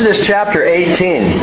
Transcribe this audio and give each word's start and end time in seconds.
Exodus 0.00 0.26
chapter 0.26 0.64
18. 0.64 0.96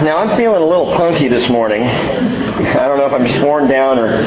Now 0.00 0.16
I'm 0.18 0.36
feeling 0.36 0.60
a 0.60 0.66
little 0.66 0.86
punky 0.96 1.28
this 1.28 1.48
morning. 1.48 1.82
I 1.84 2.88
don't 2.88 2.98
know 2.98 3.06
if 3.06 3.12
I'm 3.12 3.26
just 3.26 3.44
worn 3.44 3.68
down 3.68 3.96
or 3.96 4.26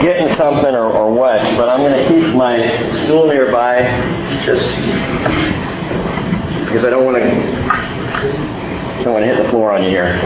getting 0.00 0.28
something 0.36 0.74
or, 0.76 0.92
or 0.92 1.12
what, 1.12 1.42
but 1.56 1.68
I'm 1.68 1.80
going 1.80 1.98
to 1.98 2.08
keep 2.08 2.32
my 2.36 2.92
stool 3.02 3.26
nearby 3.26 3.80
just 4.46 4.64
because 6.66 6.84
I 6.84 6.90
don't 6.90 7.04
want 7.04 7.16
to 7.16 7.53
don't 9.04 9.12
want 9.12 9.24
to 9.24 9.34
hit 9.34 9.42
the 9.42 9.48
floor 9.50 9.70
on 9.70 9.82
you 9.84 9.90
here. 9.90 10.18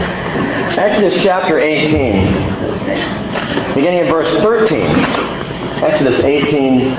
Exodus 0.79 1.21
chapter 1.21 1.59
18, 1.59 2.25
beginning 3.75 3.99
of 4.01 4.07
verse 4.07 4.41
13. 4.41 4.79
Exodus 5.83 6.23
18, 6.23 6.95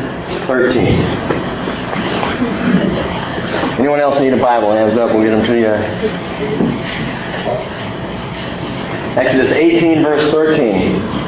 13. 0.47 0.87
Anyone 3.79 4.01
else 4.01 4.21
need 4.21 4.35
a 4.35 4.37
Bible? 4.37 4.73
Hands 4.73 4.97
up. 4.99 5.15
We'll 5.15 5.23
get 5.25 5.31
them 5.31 5.47
to 5.47 5.59
you. 5.59 5.73
Exodus 9.17 9.51
18, 9.53 10.03
verse 10.03 10.31
13. 10.31 11.20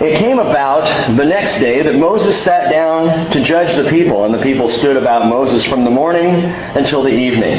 It 0.00 0.18
came 0.18 0.38
about 0.38 1.16
the 1.16 1.24
next 1.24 1.58
day 1.58 1.82
that 1.82 1.96
Moses 1.96 2.40
sat 2.44 2.70
down 2.70 3.32
to 3.32 3.42
judge 3.42 3.74
the 3.74 3.90
people, 3.90 4.24
and 4.24 4.32
the 4.32 4.42
people 4.42 4.68
stood 4.68 4.96
about 4.96 5.28
Moses 5.28 5.64
from 5.64 5.82
the 5.82 5.90
morning 5.90 6.28
until 6.76 7.02
the 7.02 7.10
evening. 7.10 7.58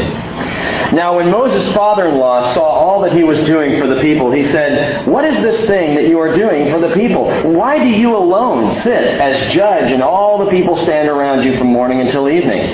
Now, 0.93 1.17
when 1.17 1.29
Moses' 1.29 1.73
father 1.73 2.07
in 2.07 2.17
law 2.17 2.53
saw 2.53 2.63
all 2.63 3.01
that 3.01 3.11
he 3.11 3.23
was 3.23 3.43
doing 3.43 3.77
for 3.79 3.93
the 3.93 3.99
people, 4.01 4.31
he 4.31 4.45
said, 4.45 5.05
What 5.05 5.25
is 5.25 5.35
this 5.43 5.67
thing 5.67 5.95
that 5.95 6.07
you 6.07 6.17
are 6.19 6.33
doing 6.33 6.71
for 6.71 6.79
the 6.79 6.93
people? 6.93 7.29
Why 7.51 7.77
do 7.77 7.89
you 7.89 8.15
alone 8.15 8.73
sit 8.79 9.19
as 9.19 9.53
judge, 9.53 9.91
and 9.91 10.01
all 10.01 10.37
the 10.37 10.49
people 10.49 10.77
stand 10.77 11.09
around 11.09 11.43
you 11.43 11.57
from 11.57 11.67
morning 11.67 11.99
until 11.99 12.29
evening? 12.29 12.73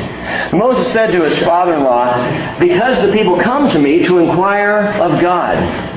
Moses 0.54 0.94
said 0.94 1.12
to 1.12 1.24
his 1.24 1.38
father 1.44 1.74
in 1.74 1.84
law, 1.84 2.60
Because 2.60 3.02
the 3.02 3.12
people 3.12 3.40
come 3.40 3.72
to 3.72 3.80
me 3.80 4.06
to 4.06 4.20
inquire 4.20 4.94
of 5.02 5.20
God. 5.20 5.95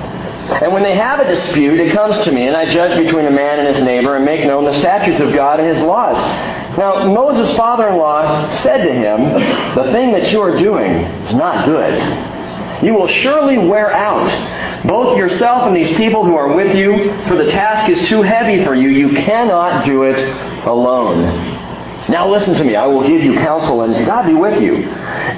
And 0.49 0.73
when 0.73 0.83
they 0.83 0.97
have 0.97 1.21
a 1.21 1.25
dispute, 1.25 1.79
it 1.79 1.93
comes 1.93 2.19
to 2.25 2.33
me, 2.33 2.47
and 2.47 2.57
I 2.57 2.73
judge 2.73 2.99
between 3.05 3.27
a 3.27 3.31
man 3.31 3.59
and 3.59 3.75
his 3.75 3.85
neighbor 3.85 4.17
and 4.17 4.25
make 4.25 4.47
known 4.47 4.65
the 4.65 4.79
statutes 4.81 5.21
of 5.21 5.35
God 5.35 5.61
and 5.61 5.69
his 5.69 5.85
laws. 5.85 6.17
Now, 6.79 7.07
Moses' 7.13 7.55
father 7.57 7.89
in 7.89 7.99
law 7.99 8.57
said 8.63 8.85
to 8.85 8.93
him, 8.93 9.35
The 9.75 9.93
thing 9.93 10.13
that 10.13 10.33
you 10.33 10.41
are 10.41 10.59
doing 10.59 10.91
is 10.91 11.35
not 11.35 11.67
good. 11.67 12.83
You 12.83 12.95
will 12.95 13.09
surely 13.09 13.59
wear 13.59 13.93
out 13.93 14.85
both 14.87 15.19
yourself 15.19 15.65
and 15.65 15.77
these 15.77 15.95
people 15.97 16.25
who 16.25 16.37
are 16.37 16.55
with 16.55 16.75
you, 16.75 17.13
for 17.27 17.37
the 17.37 17.51
task 17.51 17.91
is 17.91 18.09
too 18.09 18.23
heavy 18.23 18.65
for 18.65 18.75
you. 18.75 18.89
You 18.89 19.17
cannot 19.17 19.85
do 19.85 20.05
it 20.05 20.19
alone. 20.67 21.58
Now 22.09 22.29
listen 22.29 22.55
to 22.55 22.65
me. 22.65 22.75
I 22.75 22.87
will 22.87 23.07
give 23.07 23.23
you 23.23 23.35
counsel, 23.35 23.83
and 23.83 24.07
God 24.07 24.27
be 24.27 24.35
with 24.35 24.63
you. 24.63 24.77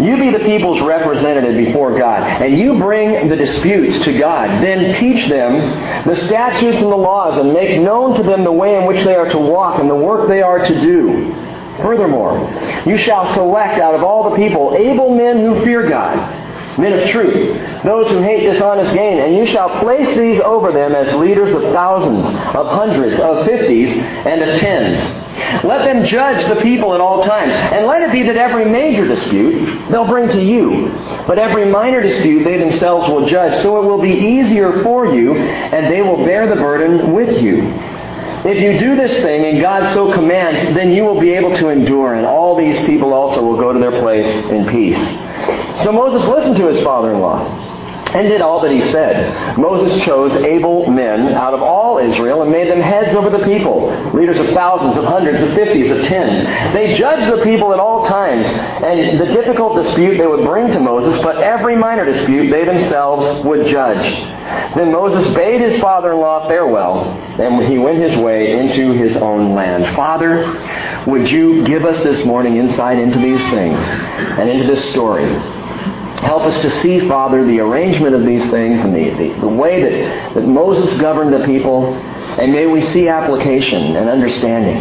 You 0.05 0.17
be 0.19 0.31
the 0.31 0.45
people's 0.45 0.81
representative 0.81 1.57
before 1.57 1.99
God, 1.99 2.23
and 2.23 2.57
you 2.57 2.79
bring 2.79 3.29
the 3.29 3.37
disputes 3.37 4.05
to 4.05 4.17
God. 4.17 4.63
Then 4.63 4.95
teach 4.95 5.29
them 5.29 6.07
the 6.07 6.17
statutes 6.17 6.79
and 6.79 6.93
the 6.93 6.97
laws, 6.97 7.39
and 7.39 7.53
make 7.53 7.81
known 7.81 8.17
to 8.17 8.23
them 8.23 8.45
the 8.45 8.53
way 8.53 8.77
in 8.77 8.87
which 8.87 9.05
they 9.05 9.17
are 9.17 9.29
to 9.31 9.39
walk 9.39 9.81
and 9.81 9.91
the 9.91 9.97
work 9.97 10.29
they 10.29 10.43
are 10.43 10.65
to 10.65 10.81
do. 10.81 11.35
Furthermore, 11.79 12.39
you 12.87 12.99
shall 12.99 13.33
select 13.35 13.81
out 13.81 13.95
of 13.95 14.05
all 14.05 14.31
the 14.31 14.37
people 14.37 14.75
able 14.77 15.15
men 15.15 15.41
who 15.41 15.65
fear 15.65 15.89
God 15.89 16.40
men 16.81 16.99
of 16.99 17.09
truth, 17.11 17.85
those 17.85 18.09
who 18.11 18.23
hate 18.23 18.51
dishonest 18.51 18.93
gain, 18.95 19.19
and 19.19 19.37
you 19.37 19.47
shall 19.47 19.81
place 19.81 20.17
these 20.17 20.41
over 20.41 20.73
them 20.73 20.95
as 20.95 21.15
leaders 21.15 21.53
of 21.53 21.63
thousands, 21.73 22.25
of 22.55 22.67
hundreds, 22.69 23.21
of 23.21 23.47
fifties, 23.47 23.91
and 23.91 24.43
of 24.43 24.59
tens. 24.61 25.65
Let 25.65 25.85
them 25.85 26.05
judge 26.05 26.47
the 26.49 26.61
people 26.61 26.95
at 26.95 27.01
all 27.01 27.23
times, 27.23 27.53
and 27.53 27.87
let 27.87 28.03
it 28.03 28.13
be 28.13 28.23
that 28.25 28.37
every 28.37 28.65
major 28.65 29.07
dispute 29.07 29.89
they'll 29.91 30.07
bring 30.07 30.29
to 30.29 30.43
you, 30.43 30.91
but 31.27 31.39
every 31.39 31.67
minor 31.67 32.03
dispute 32.03 32.45
they 32.45 32.59
themselves 32.59 33.09
will 33.09 33.27
judge, 33.27 33.63
so 33.63 33.83
it 33.83 33.87
will 33.87 34.01
be 34.01 34.13
easier 34.13 34.83
for 34.83 35.07
you, 35.07 35.37
and 35.37 35.93
they 35.93 36.03
will 36.03 36.25
bear 36.25 36.49
the 36.49 36.57
burden 36.57 37.13
with 37.13 37.43
you. 37.43 37.63
If 38.43 38.59
you 38.59 38.79
do 38.79 38.97
this 38.97 39.23
thing 39.23 39.45
and 39.45 39.61
God 39.61 39.93
so 39.93 40.13
commands, 40.15 40.75
then 40.75 40.93
you 40.93 41.05
will 41.05 41.21
be 41.21 41.33
able 41.33 41.55
to 41.57 41.69
endure, 41.69 42.15
and 42.15 42.25
all 42.25 42.57
these 42.57 42.79
people 42.87 43.13
also 43.13 43.43
will 43.43 43.59
go 43.59 43.73
to 43.73 43.79
their 43.79 44.01
place 44.01 44.47
in 44.47 44.67
peace. 44.67 45.30
So 45.85 45.93
Moses 45.93 46.29
listened 46.29 46.57
to 46.57 46.67
his 46.69 46.85
father-in-law 46.85 47.70
and 48.15 48.29
did 48.29 48.41
all 48.41 48.61
that 48.63 48.71
he 48.71 48.81
said. 48.93 49.59
Moses 49.59 50.05
chose 50.05 50.33
able 50.43 50.91
men 50.91 51.35
out 51.35 51.55
of 51.55 51.63
all 51.63 51.99
Israel 51.99 52.43
and 52.43 52.51
made 52.51 52.69
them 52.69 52.81
heads 52.81 53.15
over 53.15 53.31
the 53.31 53.45
people, 53.45 53.89
leaders 54.13 54.39
of 54.39 54.49
thousands, 54.49 54.97
of 54.97 55.05
hundreds, 55.05 55.43
of 55.43 55.55
fifties, 55.55 55.91
of 55.91 56.05
tens. 56.05 56.45
They 56.75 56.97
judged 56.97 57.33
the 57.33 57.43
people 57.45 57.73
at 57.73 57.81
all 57.81 58.07
times, 58.07 58.47
and 58.47 59.21
the 59.21 59.27
difficult 59.27 59.83
dispute 59.83 60.19
they 60.19 60.27
would 60.27 60.45
bring 60.45 60.69
to 60.69 60.81
Moses, 60.81 61.23
but 61.23 61.39
every 61.39 61.77
minor 61.77 62.05
dispute 62.05 62.51
they 62.51 62.65
themselves 62.65 63.45
would 63.45 63.67
judge. 63.67 64.05
Then 64.75 64.93
Moses 64.93 65.33
bade 65.35 65.61
his 65.61 65.81
father-in-law 65.81 66.49
farewell, 66.49 67.05
and 67.41 67.67
he 67.71 67.79
went 67.79 67.99
his 67.99 68.17
way 68.17 68.59
into 68.59 68.93
his 68.93 69.17
own 69.17 69.55
land. 69.55 69.95
Father, 69.95 70.59
would 71.07 71.31
you 71.31 71.65
give 71.65 71.85
us 71.85 72.03
this 72.03 72.25
morning 72.25 72.57
insight 72.57 72.99
into 72.99 73.19
these 73.19 73.41
things 73.51 73.79
and 73.79 74.51
into 74.51 74.67
this 74.67 74.91
story? 74.91 75.60
Help 76.21 76.43
us 76.43 76.61
to 76.61 76.71
see, 76.83 77.09
Father, 77.09 77.47
the 77.47 77.61
arrangement 77.61 78.15
of 78.15 78.27
these 78.27 78.49
things 78.51 78.81
and 78.85 78.95
the, 78.95 79.11
the, 79.11 79.41
the, 79.41 79.49
way 79.49 79.83
that, 79.83 80.35
that 80.35 80.47
Moses 80.47 81.01
governed 81.01 81.33
the 81.33 81.47
people, 81.47 81.95
and 81.95 82.53
may 82.53 82.67
we 82.67 82.83
see 82.83 83.09
application 83.09 83.97
and 83.97 84.09
understanding. 84.09 84.77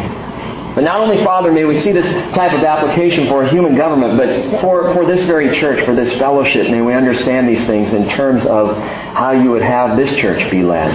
But 0.75 0.83
not 0.83 0.99
only, 0.99 1.23
Father, 1.23 1.51
may 1.51 1.65
we 1.65 1.79
see 1.81 1.93
this 1.93 2.05
type 2.33 2.53
of 2.53 2.63
application 2.63 3.27
for 3.27 3.43
a 3.43 3.49
human 3.49 3.75
government, 3.75 4.17
but 4.17 4.61
for, 4.61 4.93
for 4.93 5.05
this 5.05 5.25
very 5.27 5.57
church, 5.57 5.83
for 5.85 5.95
this 5.95 6.13
fellowship, 6.19 6.69
may 6.69 6.81
we 6.81 6.93
understand 6.93 7.47
these 7.47 7.65
things 7.65 7.93
in 7.93 8.09
terms 8.09 8.45
of 8.45 8.77
how 8.77 9.31
you 9.31 9.49
would 9.51 9.61
have 9.61 9.97
this 9.97 10.13
church 10.17 10.51
be 10.51 10.61
led. 10.61 10.93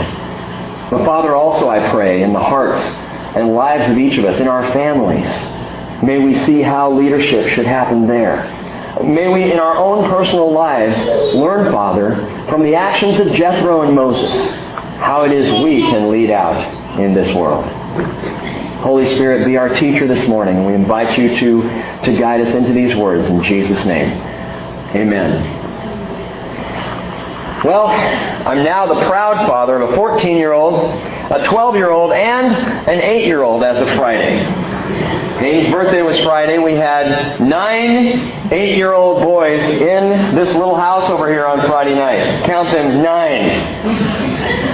But 0.90 1.04
Father, 1.04 1.34
also 1.34 1.70
I 1.70 1.90
pray 1.90 2.22
in 2.22 2.32
the 2.32 2.38
hearts 2.38 2.80
and 2.80 3.54
lives 3.54 3.90
of 3.90 3.98
each 3.98 4.18
of 4.18 4.26
us, 4.26 4.38
in 4.40 4.46
our 4.46 4.72
families, 4.72 5.28
may 6.02 6.18
we 6.18 6.38
see 6.44 6.60
how 6.60 6.92
leadership 6.92 7.48
should 7.48 7.66
happen 7.66 8.06
there. 8.06 8.63
May 9.02 9.28
we, 9.28 9.50
in 9.50 9.58
our 9.58 9.76
own 9.76 10.08
personal 10.08 10.52
lives, 10.52 10.96
learn, 11.34 11.72
Father, 11.72 12.14
from 12.48 12.62
the 12.62 12.76
actions 12.76 13.18
of 13.18 13.32
Jethro 13.32 13.82
and 13.82 13.94
Moses, 13.94 14.32
how 14.98 15.24
it 15.24 15.32
is 15.32 15.62
we 15.64 15.80
can 15.80 16.10
lead 16.10 16.30
out 16.30 16.62
in 17.00 17.12
this 17.12 17.34
world. 17.34 17.64
Holy 18.84 19.04
Spirit, 19.14 19.46
be 19.46 19.56
our 19.56 19.68
teacher 19.68 20.06
this 20.06 20.28
morning. 20.28 20.64
We 20.64 20.74
invite 20.74 21.18
you 21.18 21.28
to, 21.36 21.62
to 22.04 22.16
guide 22.16 22.42
us 22.42 22.54
into 22.54 22.72
these 22.72 22.94
words 22.94 23.26
in 23.26 23.42
Jesus' 23.42 23.84
name. 23.84 24.12
Amen. 24.94 25.62
Well, 27.64 27.88
I'm 28.46 28.62
now 28.62 28.86
the 28.86 29.06
proud 29.08 29.48
father 29.48 29.80
of 29.80 29.90
a 29.90 29.96
14 29.96 30.36
year 30.36 30.52
old, 30.52 30.74
a 31.32 31.44
12 31.48 31.74
year 31.74 31.90
old, 31.90 32.12
and 32.12 32.54
an 32.88 33.00
8 33.00 33.26
year 33.26 33.42
old 33.42 33.64
as 33.64 33.80
of 33.80 33.88
Friday. 33.96 34.63
Hayden's 35.38 35.72
birthday 35.72 36.02
was 36.02 36.18
Friday. 36.20 36.58
We 36.58 36.74
had 36.74 37.40
nine 37.40 38.52
eight 38.52 38.76
year 38.76 38.92
old 38.92 39.22
boys 39.22 39.60
in 39.62 40.34
this 40.34 40.54
little 40.54 40.76
house 40.76 41.10
over 41.10 41.28
here 41.28 41.46
on 41.46 41.60
Friday 41.66 41.94
night. 41.94 42.44
Count 42.44 42.70
them 42.70 43.02
nine. 43.02 44.73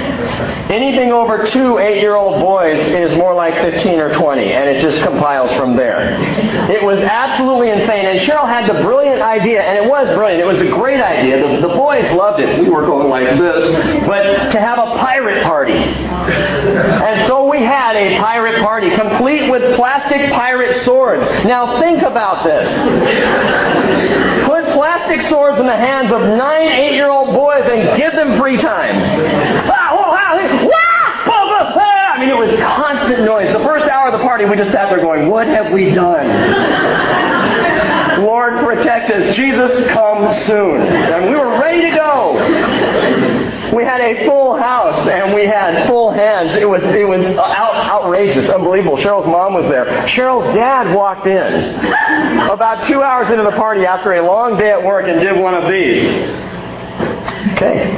Anything 0.70 1.10
over 1.10 1.46
two 1.46 1.78
eight 1.78 2.00
year 2.00 2.14
old 2.14 2.40
boys 2.40 2.78
is 2.78 3.16
more 3.16 3.34
like 3.34 3.54
15 3.54 3.98
or 3.98 4.14
20, 4.14 4.52
and 4.52 4.70
it 4.70 4.80
just 4.80 5.02
compiles 5.02 5.52
from 5.56 5.76
there. 5.76 6.14
It 6.70 6.80
was 6.84 7.00
absolutely 7.00 7.70
insane. 7.70 8.06
And 8.06 8.20
Cheryl 8.20 8.46
had 8.46 8.70
the 8.70 8.80
brilliant 8.80 9.20
idea, 9.20 9.62
and 9.62 9.84
it 9.84 9.90
was 9.90 10.08
brilliant. 10.14 10.40
It 10.40 10.46
was 10.46 10.60
a 10.60 10.68
great 10.68 11.00
idea. 11.00 11.40
The, 11.40 11.66
the 11.66 11.74
boys 11.74 12.04
loved 12.12 12.38
it. 12.38 12.60
We 12.60 12.70
were 12.70 12.86
going 12.86 13.08
like 13.08 13.36
this. 13.36 14.06
But 14.06 14.52
to 14.52 14.60
have 14.60 14.78
a 14.78 14.96
pirate 14.98 15.42
party. 15.42 15.72
And 15.72 17.26
so 17.26 17.50
we 17.50 17.58
had 17.58 17.96
a 17.96 18.18
pirate 18.18 18.62
party, 18.62 18.94
complete 18.94 19.50
with 19.50 19.74
plastic 19.74 20.30
pirate 20.30 20.84
swords. 20.84 21.26
Now 21.44 21.80
think 21.80 22.02
about 22.02 22.44
this. 22.44 22.68
Put 24.46 24.66
plastic 24.72 25.22
swords 25.22 25.58
in 25.58 25.66
the 25.66 25.76
hands 25.76 26.12
of 26.12 26.20
nine 26.20 26.68
eight 26.68 26.94
year 26.94 27.10
old 27.10 27.34
boys 27.34 27.64
and 27.66 27.96
give 27.96 28.12
them 28.12 28.38
free 28.38 28.56
time. 28.56 29.76
Constant 32.58 33.24
noise. 33.24 33.52
The 33.52 33.64
first 33.64 33.86
hour 33.86 34.08
of 34.08 34.12
the 34.12 34.24
party, 34.24 34.44
we 34.44 34.56
just 34.56 34.72
sat 34.72 34.90
there 34.90 35.00
going, 35.00 35.28
What 35.28 35.46
have 35.46 35.72
we 35.72 35.90
done? 35.90 36.26
Lord, 38.22 38.64
protect 38.64 39.10
us. 39.10 39.34
Jesus, 39.34 39.88
come 39.90 40.34
soon. 40.44 40.82
And 40.82 41.30
we 41.30 41.36
were 41.36 41.58
ready 41.58 41.82
to 41.90 41.96
go. 41.96 42.34
We 43.74 43.84
had 43.84 44.00
a 44.00 44.26
full 44.26 44.56
house 44.56 45.06
and 45.06 45.32
we 45.32 45.46
had 45.46 45.86
full 45.86 46.10
hands. 46.10 46.56
It 46.56 46.68
was 46.68 46.82
it 46.82 47.06
was 47.06 47.24
out, 47.24 47.74
outrageous, 47.76 48.48
unbelievable. 48.50 48.96
Cheryl's 48.96 49.26
mom 49.26 49.54
was 49.54 49.66
there. 49.66 49.86
Cheryl's 50.06 50.52
dad 50.54 50.94
walked 50.94 51.26
in 51.26 51.76
about 52.50 52.86
two 52.86 53.02
hours 53.02 53.30
into 53.30 53.44
the 53.44 53.52
party 53.52 53.86
after 53.86 54.14
a 54.14 54.26
long 54.26 54.58
day 54.58 54.70
at 54.70 54.82
work 54.82 55.06
and 55.06 55.20
did 55.20 55.38
one 55.40 55.54
of 55.54 55.70
these. 55.70 56.02
Okay. 57.52 57.96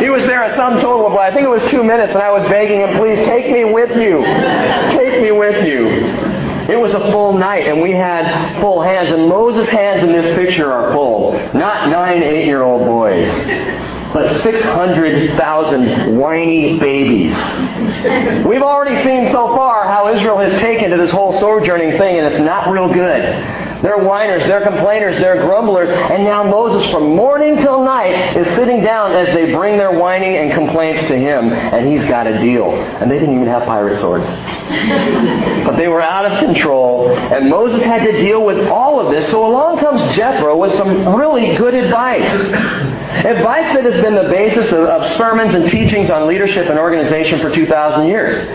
He 0.00 0.10
was 0.10 0.24
there 0.24 0.42
a 0.42 0.54
sum 0.56 0.80
total 0.80 1.06
of, 1.06 1.14
I 1.14 1.32
think 1.32 1.44
it 1.44 1.50
was 1.50 1.62
two 1.70 1.82
minutes, 1.82 2.12
and 2.12 2.22
I 2.22 2.30
was 2.30 2.48
begging 2.48 2.80
him, 2.80 2.96
please 2.98 3.18
take 3.18 3.50
me 3.52 3.64
with 3.64 3.96
you. 3.96 4.22
Take 4.96 5.22
me 5.22 5.30
with 5.32 5.66
you. 5.66 5.88
It 6.68 6.78
was 6.80 6.94
a 6.94 7.00
full 7.12 7.36
night, 7.36 7.66
and 7.66 7.82
we 7.82 7.92
had 7.92 8.58
full 8.60 8.80
hands. 8.80 9.10
And 9.12 9.28
Moses' 9.28 9.68
hands 9.68 10.02
in 10.02 10.12
this 10.12 10.34
picture 10.36 10.72
are 10.72 10.92
full. 10.92 11.32
Not 11.52 11.90
nine, 11.90 12.22
eight-year-old 12.22 12.86
boys, 12.86 13.28
but 14.14 14.40
600,000 14.40 16.16
whiny 16.18 16.78
babies. 16.78 17.36
We've 18.46 18.62
already 18.62 18.96
seen 19.04 19.30
so 19.30 19.54
far 19.54 19.84
how 19.84 20.08
Israel 20.08 20.38
has 20.38 20.58
taken 20.60 20.90
to 20.90 20.96
this 20.96 21.10
whole 21.10 21.38
sojourning 21.38 21.98
thing, 21.98 22.18
and 22.18 22.26
it's 22.26 22.38
not 22.40 22.70
real 22.70 22.88
good. 22.92 23.22
They're 23.84 23.98
whiners, 23.98 24.42
they're 24.44 24.62
complainers, 24.62 25.14
they're 25.16 25.42
grumblers, 25.42 25.90
and 25.90 26.24
now 26.24 26.42
Moses 26.42 26.90
from 26.90 27.14
morning 27.14 27.58
till 27.58 27.84
night 27.84 28.34
is 28.34 28.46
sitting 28.56 28.82
down 28.82 29.12
as 29.12 29.26
they 29.34 29.52
bring 29.52 29.76
their 29.76 29.98
whining 29.98 30.38
and 30.38 30.50
complaints 30.52 31.02
to 31.08 31.18
him, 31.18 31.52
and 31.52 31.86
he's 31.86 32.02
got 32.06 32.26
a 32.26 32.40
deal. 32.40 32.72
And 32.72 33.10
they 33.10 33.18
didn't 33.18 33.34
even 33.34 33.46
have 33.46 33.64
pirate 33.64 34.00
swords. 34.00 34.24
but 35.66 35.76
they 35.76 35.88
were 35.88 36.00
out 36.00 36.24
of 36.24 36.38
control, 36.38 37.14
and 37.14 37.50
Moses 37.50 37.84
had 37.84 38.02
to 38.04 38.12
deal 38.12 38.46
with 38.46 38.66
all 38.68 39.00
of 39.00 39.12
this. 39.12 39.30
So 39.30 39.44
along 39.44 39.80
comes 39.80 40.00
Jethro 40.16 40.56
with 40.56 40.72
some 40.78 41.14
really 41.14 41.54
good 41.58 41.74
advice. 41.74 42.22
Advice 42.22 43.74
that 43.74 43.84
has 43.84 44.02
been 44.02 44.14
the 44.14 44.30
basis 44.30 44.72
of, 44.72 44.80
of 44.80 45.06
sermons 45.18 45.54
and 45.54 45.68
teachings 45.68 46.08
on 46.08 46.26
leadership 46.26 46.70
and 46.70 46.78
organization 46.78 47.38
for 47.38 47.52
2,000 47.54 48.06
years. 48.06 48.48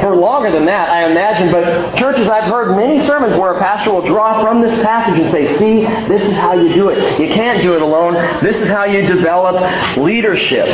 For 0.00 0.14
longer 0.14 0.52
than 0.52 0.66
that, 0.66 0.90
I 0.90 1.10
imagine, 1.10 1.50
but 1.50 1.96
churches, 1.96 2.28
I've 2.28 2.44
heard 2.44 2.76
many 2.76 3.04
sermons 3.04 3.36
where 3.36 3.54
a 3.54 3.58
pastor 3.58 3.92
will 3.92 4.06
draw 4.06 4.42
from 4.42 4.60
this 4.62 4.72
passage 4.80 5.20
and 5.20 5.30
say, 5.32 5.58
see, 5.58 5.82
this 6.06 6.24
is 6.24 6.34
how 6.34 6.54
you 6.54 6.72
do 6.72 6.90
it. 6.90 7.18
You 7.18 7.34
can't 7.34 7.60
do 7.62 7.74
it 7.74 7.82
alone. 7.82 8.14
This 8.42 8.56
is 8.58 8.68
how 8.68 8.84
you 8.84 9.02
develop 9.02 9.96
leadership. 9.96 10.68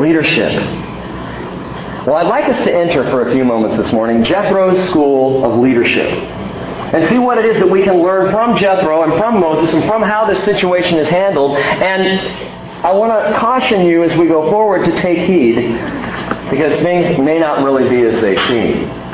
Leadership. 0.00 0.52
Well, 2.04 2.16
I'd 2.16 2.26
like 2.26 2.48
us 2.48 2.58
to 2.64 2.74
enter 2.74 3.08
for 3.10 3.28
a 3.28 3.32
few 3.32 3.44
moments 3.44 3.76
this 3.76 3.92
morning 3.92 4.24
Jethro's 4.24 4.88
School 4.88 5.44
of 5.44 5.60
Leadership 5.60 6.10
and 6.10 7.08
see 7.08 7.18
what 7.18 7.38
it 7.38 7.44
is 7.44 7.58
that 7.58 7.68
we 7.68 7.82
can 7.82 8.02
learn 8.02 8.32
from 8.32 8.56
Jethro 8.56 9.02
and 9.02 9.18
from 9.20 9.40
Moses 9.40 9.72
and 9.72 9.84
from 9.84 10.02
how 10.02 10.24
this 10.24 10.42
situation 10.44 10.98
is 10.98 11.08
handled. 11.08 11.56
And 11.58 12.20
I 12.84 12.92
want 12.92 13.12
to 13.12 13.38
caution 13.38 13.86
you 13.86 14.02
as 14.02 14.16
we 14.16 14.28
go 14.28 14.50
forward 14.50 14.84
to 14.84 14.96
take 14.96 15.18
heed 15.18 15.58
because 16.50 16.78
things 16.80 17.18
may 17.18 17.38
not 17.38 17.62
really 17.64 17.88
be 17.88 18.02
as 18.02 18.20
they 18.20 18.36
seem. 18.46 19.05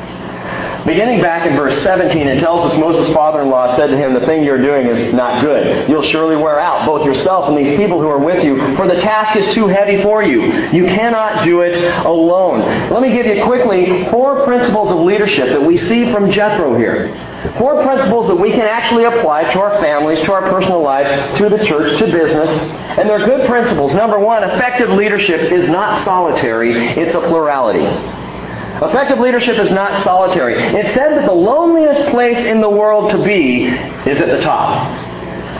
Beginning 0.87 1.20
back 1.20 1.46
in 1.49 1.56
verse 1.56 1.81
17, 1.82 2.26
it 2.26 2.40
tells 2.40 2.73
us 2.73 2.79
Moses' 2.79 3.14
father-in-law 3.14 3.76
said 3.76 3.87
to 3.88 3.96
him, 3.96 4.14
The 4.14 4.26
thing 4.26 4.43
you're 4.43 4.61
doing 4.61 4.88
is 4.88 5.14
not 5.14 5.40
good. 5.40 5.88
You'll 5.88 6.02
surely 6.02 6.34
wear 6.34 6.58
out 6.58 6.87
both 6.87 7.06
yourself 7.06 7.49
and 7.49 7.56
these 7.56 7.76
people 7.76 8.00
who 8.00 8.08
are 8.08 8.19
with 8.19 8.43
you, 8.44 8.75
for 8.75 8.88
the 8.88 9.00
task 9.00 9.37
is 9.37 9.55
too 9.55 9.69
heavy 9.69 10.02
for 10.02 10.25
you. 10.25 10.43
You 10.73 10.87
cannot 10.87 11.44
do 11.44 11.61
it 11.61 11.76
alone. 12.05 12.90
Let 12.90 13.00
me 13.00 13.12
give 13.12 13.26
you 13.26 13.44
quickly 13.44 14.08
four 14.11 14.44
principles 14.44 14.90
of 14.90 14.99
leadership 14.99 15.50
that 15.50 15.62
we 15.62 15.76
see 15.76 16.11
from 16.11 16.32
Jethro 16.32 16.76
here. 16.76 17.14
Four 17.58 17.85
principles 17.85 18.26
that 18.28 18.37
we 18.37 18.50
can 18.50 18.67
actually 18.67 19.05
apply 19.05 19.52
to 19.52 19.61
our 19.61 19.81
families, 19.81 20.20
to 20.23 20.32
our 20.32 20.43
personal 20.50 20.82
life, 20.82 21.38
to 21.38 21.49
the 21.49 21.64
church, 21.64 21.99
to 21.99 22.06
business. 22.06 22.49
And 22.99 23.08
they're 23.08 23.25
good 23.25 23.49
principles. 23.49 23.94
Number 23.94 24.19
one, 24.19 24.43
effective 24.43 24.90
leadership 24.90 25.52
is 25.52 25.69
not 25.69 26.05
solitary, 26.05 26.73
it's 26.73 27.14
a 27.14 27.20
plurality. 27.20 28.22
Effective 28.84 29.19
leadership 29.19 29.58
is 29.58 29.70
not 29.70 30.02
solitary. 30.02 30.55
It 30.55 30.94
said 30.94 31.17
that 31.17 31.26
the 31.26 31.32
loneliest 31.32 32.11
place 32.11 32.38
in 32.38 32.61
the 32.61 32.69
world 32.69 33.11
to 33.12 33.25
be 33.25 33.64
is 33.64 34.20
at 34.20 34.29
the 34.29 34.40
top. 34.40 34.88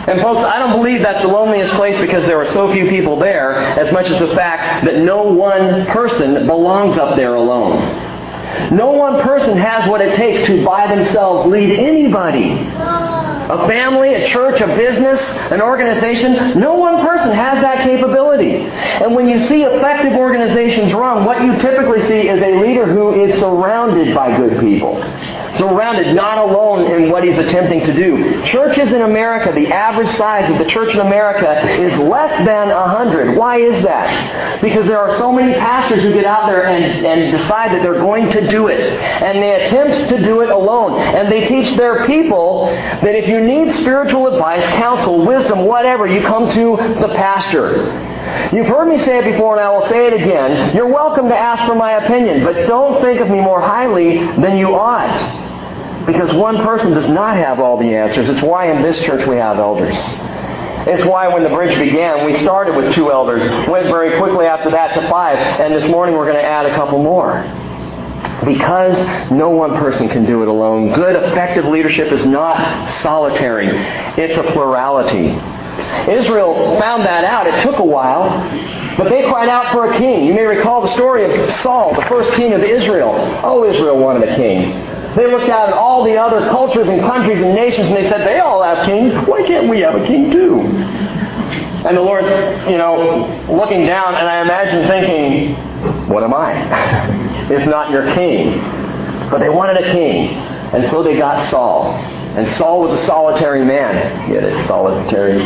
And 0.07 0.19
folks, 0.19 0.41
I 0.41 0.59
don't 0.59 0.73
believe 0.73 1.01
that's 1.01 1.21
the 1.21 1.29
loneliest 1.29 1.73
place 1.75 1.97
because 2.01 2.23
there 2.25 2.37
are 2.41 2.51
so 2.51 2.73
few 2.73 2.89
people 2.89 3.17
there, 3.17 3.55
as 3.55 3.93
much 3.93 4.09
as 4.09 4.19
the 4.19 4.35
fact 4.35 4.83
that 4.85 4.97
no 4.97 5.23
one 5.23 5.85
person 5.85 6.45
belongs 6.45 6.97
up 6.97 7.15
there 7.15 7.35
alone. 7.35 7.79
No 8.75 8.91
one 8.91 9.21
person 9.21 9.57
has 9.57 9.89
what 9.89 10.01
it 10.01 10.15
takes 10.15 10.45
to 10.47 10.65
by 10.65 10.93
themselves 10.93 11.49
lead 11.49 11.79
anybody. 11.79 12.49
A 13.49 13.67
family, 13.67 14.13
a 14.13 14.29
church, 14.29 14.61
a 14.61 14.67
business, 14.67 15.19
an 15.51 15.61
organization, 15.61 16.59
no 16.59 16.75
one 16.75 17.05
person 17.05 17.31
has 17.31 17.61
that 17.61 17.83
capability. 17.83 18.57
And 18.57 19.15
when 19.15 19.27
you 19.27 19.39
see 19.47 19.63
effective 19.63 20.13
organizations 20.13 20.93
run, 20.93 21.25
what 21.25 21.43
you 21.43 21.57
typically 21.59 22.01
see 22.07 22.29
is 22.29 22.41
a 22.41 22.61
leader 22.61 22.85
who 22.85 23.13
is 23.13 23.39
surrounded 23.39 24.15
by 24.15 24.35
good 24.37 24.59
people. 24.59 25.01
Surrounded, 25.57 26.15
not 26.15 26.39
alone 26.39 26.91
in 26.91 27.11
what 27.11 27.23
he's 27.23 27.37
attempting 27.37 27.83
to 27.83 27.93
do. 27.93 28.43
Churches 28.45 28.91
in 28.91 29.01
America, 29.01 29.51
the 29.53 29.67
average 29.67 30.09
size 30.17 30.49
of 30.49 30.57
the 30.57 30.65
church 30.65 30.93
in 30.93 30.99
America 30.99 31.61
is 31.79 31.95
less 31.99 32.35
than 32.45 32.69
100. 32.69 33.37
Why 33.37 33.59
is 33.59 33.83
that? 33.83 34.61
Because 34.61 34.87
there 34.87 34.99
are 34.99 35.17
so 35.17 35.31
many 35.31 35.53
pastors 35.53 36.01
who 36.01 36.11
get 36.13 36.25
out 36.25 36.47
there 36.47 36.65
and, 36.65 37.05
and 37.05 37.31
decide 37.31 37.71
that 37.71 37.83
they're 37.83 38.01
going 38.01 38.31
to 38.31 38.49
do 38.49 38.67
it. 38.67 38.81
And 38.81 39.43
they 39.43 39.65
attempt 39.65 40.09
to 40.09 40.17
do 40.17 40.41
it 40.41 40.49
alone. 40.49 40.99
And 40.99 41.31
they 41.31 41.45
teach 41.47 41.75
their 41.77 42.07
people 42.07 42.65
that 42.65 43.15
if 43.15 43.27
you 43.27 43.32
need 43.41 43.73
spiritual 43.75 44.27
advice, 44.27 44.63
counsel, 44.75 45.25
wisdom, 45.25 45.65
whatever, 45.65 46.07
you 46.07 46.21
come 46.21 46.51
to 46.51 46.75
the 46.75 47.13
pastor. 47.15 48.11
You've 48.53 48.67
heard 48.67 48.87
me 48.87 48.97
say 48.99 49.19
it 49.19 49.31
before, 49.31 49.57
and 49.57 49.65
I 49.65 49.69
will 49.69 49.87
say 49.87 50.07
it 50.07 50.13
again. 50.13 50.75
You're 50.75 50.87
welcome 50.87 51.29
to 51.29 51.35
ask 51.35 51.65
for 51.65 51.75
my 51.75 51.93
opinion, 51.93 52.43
but 52.43 52.67
don't 52.67 53.01
think 53.01 53.19
of 53.19 53.29
me 53.29 53.39
more 53.41 53.61
highly 53.61 54.17
than 54.17 54.57
you 54.57 54.75
ought. 54.75 56.05
Because 56.05 56.33
one 56.33 56.57
person 56.57 56.91
does 56.91 57.07
not 57.09 57.37
have 57.37 57.59
all 57.59 57.77
the 57.77 57.95
answers. 57.95 58.29
It's 58.29 58.41
why 58.41 58.71
in 58.71 58.81
this 58.81 58.99
church 59.05 59.25
we 59.27 59.37
have 59.37 59.57
elders. 59.57 59.97
It's 60.85 61.05
why 61.05 61.29
when 61.29 61.43
the 61.43 61.49
bridge 61.49 61.77
began, 61.79 62.25
we 62.25 62.37
started 62.39 62.75
with 62.75 62.93
two 62.93 63.09
elders, 63.09 63.41
went 63.69 63.87
very 63.87 64.17
quickly 64.19 64.45
after 64.45 64.69
that 64.71 64.93
to 64.99 65.09
five, 65.09 65.37
and 65.37 65.73
this 65.73 65.89
morning 65.89 66.15
we're 66.15 66.25
going 66.25 66.35
to 66.35 66.43
add 66.43 66.65
a 66.65 66.75
couple 66.75 67.01
more. 67.01 67.62
Because 68.45 68.97
no 69.31 69.49
one 69.49 69.71
person 69.77 70.09
can 70.09 70.25
do 70.25 70.41
it 70.41 70.47
alone. 70.47 70.93
Good, 70.93 71.15
effective 71.23 71.65
leadership 71.65 72.11
is 72.11 72.25
not 72.25 72.89
solitary. 73.01 73.67
It's 74.21 74.37
a 74.37 74.43
plurality. 74.51 75.29
Israel 76.11 76.79
found 76.79 77.03
that 77.03 77.23
out. 77.23 77.47
It 77.47 77.63
took 77.63 77.79
a 77.79 77.85
while. 77.85 78.29
But 78.97 79.09
they 79.09 79.23
cried 79.23 79.49
out 79.49 79.71
for 79.71 79.91
a 79.91 79.97
king. 79.97 80.25
You 80.25 80.33
may 80.33 80.43
recall 80.43 80.81
the 80.81 80.89
story 80.89 81.25
of 81.25 81.49
Saul, 81.61 81.95
the 81.95 82.05
first 82.05 82.31
king 82.33 82.53
of 82.53 82.61
Israel. 82.61 83.13
Oh, 83.43 83.63
Israel 83.65 83.97
wanted 83.97 84.29
a 84.29 84.35
king. 84.35 84.71
They 85.15 85.27
looked 85.27 85.49
out 85.49 85.69
at 85.69 85.75
all 85.75 86.03
the 86.03 86.17
other 86.17 86.49
cultures 86.49 86.87
and 86.87 87.01
countries 87.01 87.41
and 87.41 87.53
nations 87.53 87.87
and 87.87 87.95
they 87.95 88.09
said, 88.09 88.27
they 88.27 88.39
all 88.39 88.63
have 88.63 88.85
kings. 88.85 89.13
Why 89.27 89.45
can't 89.45 89.69
we 89.69 89.79
have 89.81 89.95
a 89.95 90.05
king 90.05 90.31
too? 90.31 90.59
And 91.85 91.97
the 91.97 92.01
Lord's, 92.01 92.29
you 92.69 92.77
know, 92.77 93.27
looking 93.49 93.85
down 93.85 94.15
and 94.15 94.27
I 94.27 94.41
imagine 94.41 94.87
thinking, 94.87 95.55
what 96.07 96.23
am 96.23 96.33
I? 96.33 96.53
if 97.51 97.67
not 97.67 97.91
your 97.91 98.13
king. 98.13 98.59
But 99.29 99.39
they 99.39 99.49
wanted 99.49 99.83
a 99.83 99.91
king. 99.91 100.29
And 100.73 100.89
so 100.89 101.03
they 101.03 101.17
got 101.17 101.49
Saul. 101.49 101.93
And 102.35 102.47
Saul 102.57 102.81
was 102.81 102.99
a 102.99 103.05
solitary 103.05 103.63
man. 103.63 104.27
Get 104.27 104.43
it? 104.43 104.65
Solitary. 104.65 105.39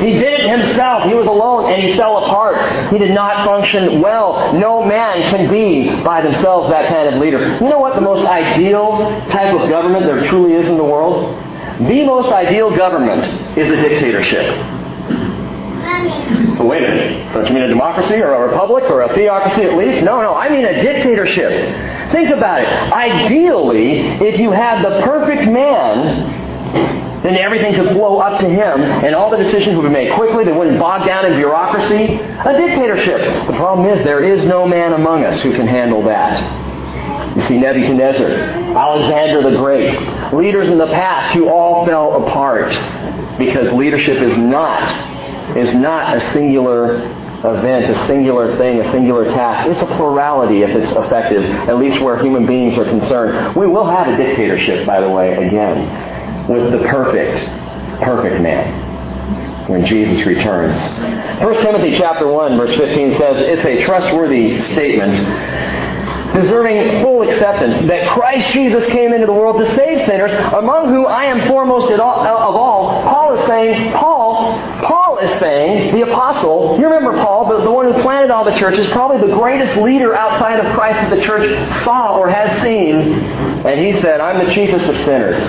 He 0.00 0.18
did 0.18 0.40
it 0.40 0.48
himself. 0.48 1.04
He 1.04 1.12
was 1.12 1.26
alone 1.26 1.70
and 1.70 1.82
he 1.82 1.94
fell 1.94 2.24
apart. 2.24 2.90
He 2.90 2.96
did 2.96 3.12
not 3.12 3.44
function 3.44 4.00
well. 4.00 4.54
No 4.54 4.82
man 4.82 5.28
can 5.28 5.50
be 5.50 5.90
by 6.02 6.22
themselves 6.22 6.70
that 6.70 6.88
kind 6.88 7.14
of 7.14 7.20
leader. 7.20 7.58
You 7.60 7.68
know 7.68 7.80
what 7.80 7.94
the 7.96 8.00
most 8.00 8.26
ideal 8.26 8.96
type 9.30 9.54
of 9.54 9.68
government 9.68 10.06
there 10.06 10.24
truly 10.26 10.54
is 10.54 10.70
in 10.70 10.78
the 10.78 10.84
world? 10.84 11.36
The 11.80 12.06
most 12.06 12.32
ideal 12.32 12.74
government 12.74 13.26
is 13.58 13.70
a 13.70 13.76
dictatorship. 13.76 14.56
But 16.62 16.68
wait 16.68 16.84
a 16.84 16.88
minute. 16.88 17.34
Don't 17.34 17.48
you 17.48 17.54
mean 17.54 17.64
a 17.64 17.68
democracy 17.68 18.22
or 18.22 18.34
a 18.34 18.48
republic 18.48 18.84
or 18.84 19.02
a 19.02 19.12
theocracy 19.16 19.62
at 19.62 19.76
least? 19.76 20.04
No, 20.04 20.22
no. 20.22 20.32
I 20.32 20.48
mean 20.48 20.64
a 20.64 20.80
dictatorship. 20.80 21.50
Think 22.12 22.30
about 22.30 22.62
it. 22.62 22.68
Ideally, 22.68 23.98
if 24.22 24.38
you 24.38 24.52
had 24.52 24.84
the 24.84 25.02
perfect 25.02 25.50
man, 25.50 27.22
then 27.24 27.34
everything 27.36 27.74
could 27.74 27.88
flow 27.88 28.20
up 28.20 28.40
to 28.42 28.48
him 28.48 28.80
and 28.80 29.12
all 29.12 29.28
the 29.28 29.38
decisions 29.38 29.74
would 29.74 29.82
be 29.82 29.88
made 29.88 30.14
quickly. 30.14 30.44
They 30.44 30.52
wouldn't 30.52 30.78
bog 30.78 31.04
down 31.04 31.26
in 31.26 31.32
bureaucracy. 31.32 32.14
A 32.14 32.56
dictatorship. 32.56 33.48
The 33.48 33.54
problem 33.54 33.88
is 33.88 34.04
there 34.04 34.22
is 34.22 34.44
no 34.44 34.64
man 34.64 34.92
among 34.92 35.24
us 35.24 35.42
who 35.42 35.52
can 35.52 35.66
handle 35.66 36.04
that. 36.04 37.36
You 37.36 37.42
see 37.48 37.58
Nebuchadnezzar, 37.58 38.30
Alexander 38.78 39.50
the 39.50 39.56
Great, 39.56 40.32
leaders 40.32 40.68
in 40.68 40.78
the 40.78 40.86
past 40.86 41.34
who 41.34 41.48
all 41.48 41.84
fell 41.86 42.24
apart 42.24 42.70
because 43.36 43.72
leadership 43.72 44.22
is 44.22 44.36
not 44.38 45.11
is 45.56 45.74
not 45.74 46.16
a 46.16 46.20
singular 46.32 46.96
event, 47.44 47.90
a 47.90 48.06
singular 48.06 48.56
thing, 48.56 48.80
a 48.80 48.90
singular 48.92 49.24
task. 49.24 49.68
It's 49.68 49.82
a 49.82 49.96
plurality 49.96 50.62
if 50.62 50.70
it's 50.70 50.92
effective, 50.92 51.44
at 51.68 51.76
least 51.78 52.00
where 52.00 52.16
human 52.22 52.46
beings 52.46 52.78
are 52.78 52.84
concerned. 52.84 53.56
We 53.56 53.66
will 53.66 53.86
have 53.86 54.06
a 54.08 54.16
dictatorship, 54.16 54.86
by 54.86 55.00
the 55.00 55.10
way, 55.10 55.34
again, 55.46 56.48
with 56.48 56.70
the 56.70 56.86
perfect, 56.88 57.44
perfect 58.00 58.40
man. 58.40 59.68
when 59.68 59.84
Jesus 59.84 60.26
returns. 60.26 60.80
1 61.40 61.54
Timothy 61.62 61.96
chapter 61.96 62.26
1 62.26 62.56
verse 62.56 62.76
15 62.76 63.16
says 63.16 63.36
it's 63.38 63.64
a 63.64 63.84
trustworthy 63.84 64.58
statement 64.58 65.14
deserving 66.34 67.02
full 67.02 67.28
acceptance 67.28 67.86
that 67.86 68.08
Christ 68.08 68.52
Jesus 68.52 68.86
came 68.86 69.12
into 69.12 69.26
the 69.26 69.32
world 69.32 69.58
to 69.58 69.74
save 69.76 70.06
sinners, 70.06 70.32
among 70.54 70.88
whom 70.88 71.06
I 71.06 71.26
am 71.26 71.46
foremost 71.46 71.92
of 71.92 72.00
all. 72.00 73.02
Paul 73.02 73.34
is 73.34 73.46
saying, 73.46 73.92
Paul, 73.92 74.58
Paul 74.82 75.01
is 75.24 75.38
saying, 75.38 75.94
the 75.94 76.02
apostle, 76.02 76.78
you 76.78 76.84
remember 76.84 77.12
Paul, 77.22 77.48
the, 77.48 77.64
the 77.64 77.70
one 77.70 77.92
who 77.92 78.00
planted 78.02 78.30
all 78.30 78.44
the 78.44 78.56
churches, 78.56 78.88
probably 78.90 79.26
the 79.26 79.34
greatest 79.34 79.76
leader 79.78 80.14
outside 80.14 80.64
of 80.64 80.74
Christ 80.74 81.10
that 81.10 81.16
the 81.16 81.22
church 81.22 81.50
saw 81.84 82.18
or 82.18 82.28
has 82.28 82.60
seen, 82.62 83.12
and 83.66 83.80
he 83.80 84.00
said, 84.00 84.20
I'm 84.20 84.46
the 84.46 84.52
chiefest 84.52 84.86
of 84.86 84.96
sinners. 85.04 85.40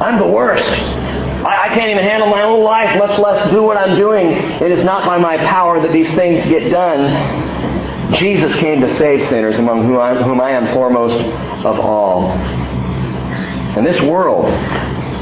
I'm 0.00 0.18
the 0.18 0.26
worst. 0.26 0.68
I, 0.68 1.70
I 1.70 1.74
can't 1.74 1.90
even 1.90 2.04
handle 2.04 2.30
my 2.30 2.42
own 2.42 2.62
life, 2.62 2.98
much 2.98 3.18
less 3.18 3.50
do 3.50 3.62
what 3.62 3.76
I'm 3.76 3.96
doing. 3.96 4.28
It 4.28 4.70
is 4.70 4.84
not 4.84 5.06
by 5.06 5.18
my 5.18 5.36
power 5.36 5.80
that 5.80 5.92
these 5.92 6.12
things 6.14 6.44
get 6.44 6.70
done. 6.70 8.14
Jesus 8.14 8.54
came 8.56 8.80
to 8.80 8.96
save 8.96 9.28
sinners, 9.28 9.58
among 9.58 9.84
whom 9.84 9.98
I, 9.98 10.14
whom 10.22 10.40
I 10.40 10.52
am 10.52 10.72
foremost 10.74 11.16
of 11.64 11.78
all. 11.78 12.30
And 12.30 13.86
this 13.86 14.00
world, 14.02 14.46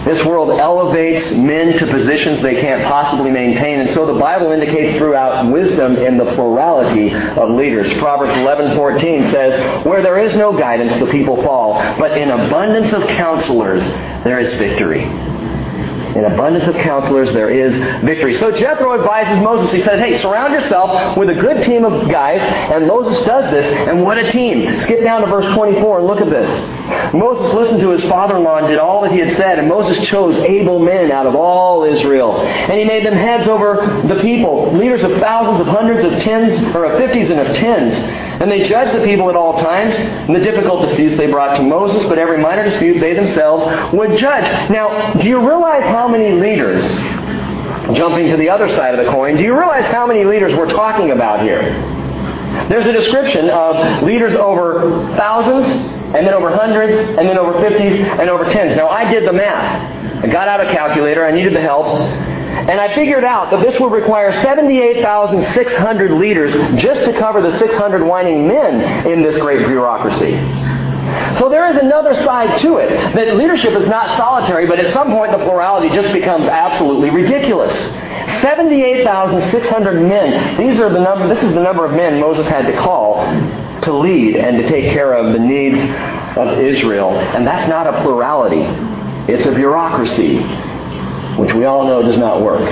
this 0.06 0.24
world 0.24 0.60
elevates 0.60 1.32
men 1.32 1.76
to 1.78 1.86
positions 1.86 2.40
they 2.40 2.60
can't 2.60 2.84
possibly 2.84 3.28
maintain. 3.28 3.80
And 3.80 3.90
so 3.90 4.06
the 4.06 4.18
Bible 4.20 4.52
indicates 4.52 4.96
throughout 4.96 5.50
wisdom 5.50 5.96
in 5.96 6.16
the 6.16 6.26
plurality 6.36 7.12
of 7.12 7.50
leaders. 7.50 7.92
Proverbs 7.94 8.34
11:14 8.36 9.30
says, 9.32 9.84
"Where 9.84 10.02
there 10.02 10.18
is 10.18 10.36
no 10.36 10.52
guidance, 10.52 10.96
the 10.96 11.06
people 11.06 11.42
fall, 11.42 11.82
but 11.98 12.16
in 12.16 12.30
abundance 12.30 12.92
of 12.92 13.04
counselors 13.08 13.82
there 14.22 14.38
is 14.38 14.54
victory." 14.54 15.10
In 16.16 16.24
abundance 16.24 16.66
of 16.66 16.74
counselors, 16.76 17.30
there 17.34 17.50
is 17.50 17.76
victory. 18.02 18.32
So 18.34 18.50
Jethro 18.50 18.98
advises 18.98 19.42
Moses. 19.44 19.70
He 19.70 19.82
says, 19.82 20.00
hey, 20.00 20.16
surround 20.18 20.54
yourself 20.54 21.14
with 21.16 21.28
a 21.28 21.34
good 21.34 21.62
team 21.62 21.84
of 21.84 22.08
guys. 22.08 22.40
And 22.40 22.86
Moses 22.86 23.22
does 23.26 23.52
this. 23.52 23.66
And 23.86 24.02
what 24.02 24.16
a 24.16 24.32
team. 24.32 24.80
Skip 24.80 25.02
down 25.02 25.20
to 25.20 25.26
verse 25.26 25.44
24 25.54 25.98
and 25.98 26.06
look 26.06 26.22
at 26.22 26.30
this. 26.30 26.48
Moses 27.12 27.52
listened 27.54 27.80
to 27.80 27.90
his 27.90 28.02
father-in-law 28.04 28.58
and 28.58 28.66
did 28.68 28.78
all 28.78 29.02
that 29.02 29.12
he 29.12 29.18
had 29.18 29.36
said. 29.36 29.58
And 29.58 29.68
Moses 29.68 30.06
chose 30.06 30.38
able 30.38 30.78
men 30.78 31.12
out 31.12 31.26
of 31.26 31.34
all 31.34 31.84
Israel. 31.84 32.40
And 32.40 32.80
he 32.80 32.86
made 32.86 33.04
them 33.04 33.12
heads 33.12 33.46
over 33.46 34.02
the 34.06 34.18
people, 34.22 34.72
leaders 34.72 35.02
of 35.02 35.12
thousands, 35.18 35.60
of 35.60 35.66
hundreds, 35.66 36.02
of 36.02 36.22
tens, 36.22 36.74
or 36.74 36.86
of 36.86 36.98
fifties 36.98 37.28
and 37.28 37.40
of 37.40 37.54
tens. 37.56 37.94
And 38.40 38.50
they 38.50 38.64
judged 38.64 38.94
the 38.98 39.04
people 39.04 39.28
at 39.28 39.36
all 39.36 39.58
times. 39.58 39.94
And 39.94 40.34
the 40.34 40.40
difficult 40.40 40.86
disputes 40.86 41.18
they 41.18 41.26
brought 41.26 41.56
to 41.56 41.62
Moses, 41.62 42.08
but 42.08 42.18
every 42.18 42.38
minor 42.38 42.64
dispute 42.64 43.00
they 43.00 43.12
themselves 43.12 43.92
would 43.92 44.16
judge. 44.16 44.70
Now, 44.70 45.12
do 45.14 45.28
you 45.28 45.46
realize 45.46 45.84
how 45.84 46.05
many 46.08 46.40
leaders, 46.40 46.82
jumping 47.96 48.28
to 48.30 48.36
the 48.36 48.48
other 48.48 48.68
side 48.68 48.98
of 48.98 49.04
the 49.04 49.10
coin, 49.10 49.36
do 49.36 49.42
you 49.42 49.56
realize 49.56 49.86
how 49.86 50.06
many 50.06 50.24
leaders 50.24 50.54
we're 50.54 50.70
talking 50.70 51.10
about 51.10 51.42
here? 51.42 51.62
There's 52.68 52.86
a 52.86 52.92
description 52.92 53.50
of 53.50 54.02
leaders 54.02 54.34
over 54.34 55.14
thousands, 55.16 55.66
and 55.66 56.26
then 56.26 56.34
over 56.34 56.50
hundreds, 56.50 56.96
and 57.18 57.28
then 57.28 57.38
over 57.38 57.60
fifties, 57.60 58.00
and 58.00 58.30
over 58.30 58.44
tens. 58.50 58.74
Now, 58.74 58.88
I 58.88 59.10
did 59.10 59.28
the 59.28 59.32
math. 59.32 60.24
I 60.24 60.26
got 60.26 60.48
out 60.48 60.60
a 60.60 60.72
calculator. 60.72 61.24
I 61.24 61.32
needed 61.32 61.54
the 61.54 61.60
help. 61.60 61.86
And 61.86 62.80
I 62.80 62.94
figured 62.94 63.22
out 63.22 63.50
that 63.50 63.60
this 63.60 63.78
would 63.78 63.92
require 63.92 64.32
78,600 64.32 66.10
leaders 66.12 66.52
just 66.80 67.04
to 67.04 67.12
cover 67.18 67.42
the 67.42 67.56
600 67.58 68.02
whining 68.02 68.48
men 68.48 69.06
in 69.06 69.22
this 69.22 69.38
great 69.40 69.66
bureaucracy. 69.66 70.34
So 71.38 71.48
there 71.48 71.68
is 71.68 71.76
another 71.76 72.14
side 72.14 72.58
to 72.60 72.78
it. 72.78 72.88
That 73.14 73.36
leadership 73.36 73.72
is 73.72 73.88
not 73.88 74.16
solitary, 74.16 74.66
but 74.66 74.80
at 74.80 74.92
some 74.92 75.08
point 75.08 75.32
the 75.32 75.38
plurality 75.38 75.88
just 75.94 76.12
becomes 76.12 76.48
absolutely 76.48 77.10
ridiculous. 77.10 77.74
78,600 78.40 80.00
men. 80.00 80.58
These 80.58 80.80
are 80.80 80.90
the 80.90 81.00
number, 81.00 81.28
this 81.28 81.42
is 81.42 81.54
the 81.54 81.62
number 81.62 81.84
of 81.84 81.92
men 81.92 82.20
Moses 82.20 82.46
had 82.48 82.66
to 82.66 82.76
call 82.76 83.24
to 83.82 83.92
lead 83.92 84.36
and 84.36 84.58
to 84.58 84.68
take 84.68 84.92
care 84.92 85.14
of 85.14 85.32
the 85.32 85.38
needs 85.38 85.78
of 86.36 86.58
Israel. 86.58 87.10
And 87.10 87.46
that's 87.46 87.68
not 87.68 87.86
a 87.86 88.02
plurality. 88.02 88.62
It's 89.32 89.46
a 89.46 89.52
bureaucracy, 89.52 90.38
which 91.36 91.52
we 91.54 91.64
all 91.64 91.86
know 91.86 92.02
does 92.02 92.18
not 92.18 92.42
work. 92.42 92.64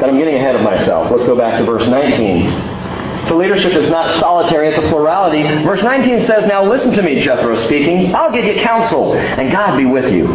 But 0.00 0.08
I'm 0.10 0.18
getting 0.18 0.36
ahead 0.36 0.54
of 0.54 0.62
myself. 0.62 1.10
Let's 1.10 1.24
go 1.24 1.36
back 1.36 1.58
to 1.58 1.64
verse 1.64 1.86
19. 1.88 2.77
So 3.28 3.36
leadership 3.36 3.74
is 3.74 3.90
not 3.90 4.18
solitary, 4.20 4.68
it's 4.70 4.78
a 4.78 4.88
plurality. 4.88 5.42
Verse 5.64 5.82
19 5.82 6.26
says, 6.26 6.46
Now 6.46 6.64
listen 6.64 6.92
to 6.92 7.02
me, 7.02 7.20
Jethro 7.20 7.56
speaking. 7.56 8.14
I'll 8.14 8.32
give 8.32 8.44
you 8.44 8.54
counsel, 8.62 9.14
and 9.14 9.52
God 9.52 9.76
be 9.76 9.84
with 9.84 10.10
you. 10.12 10.28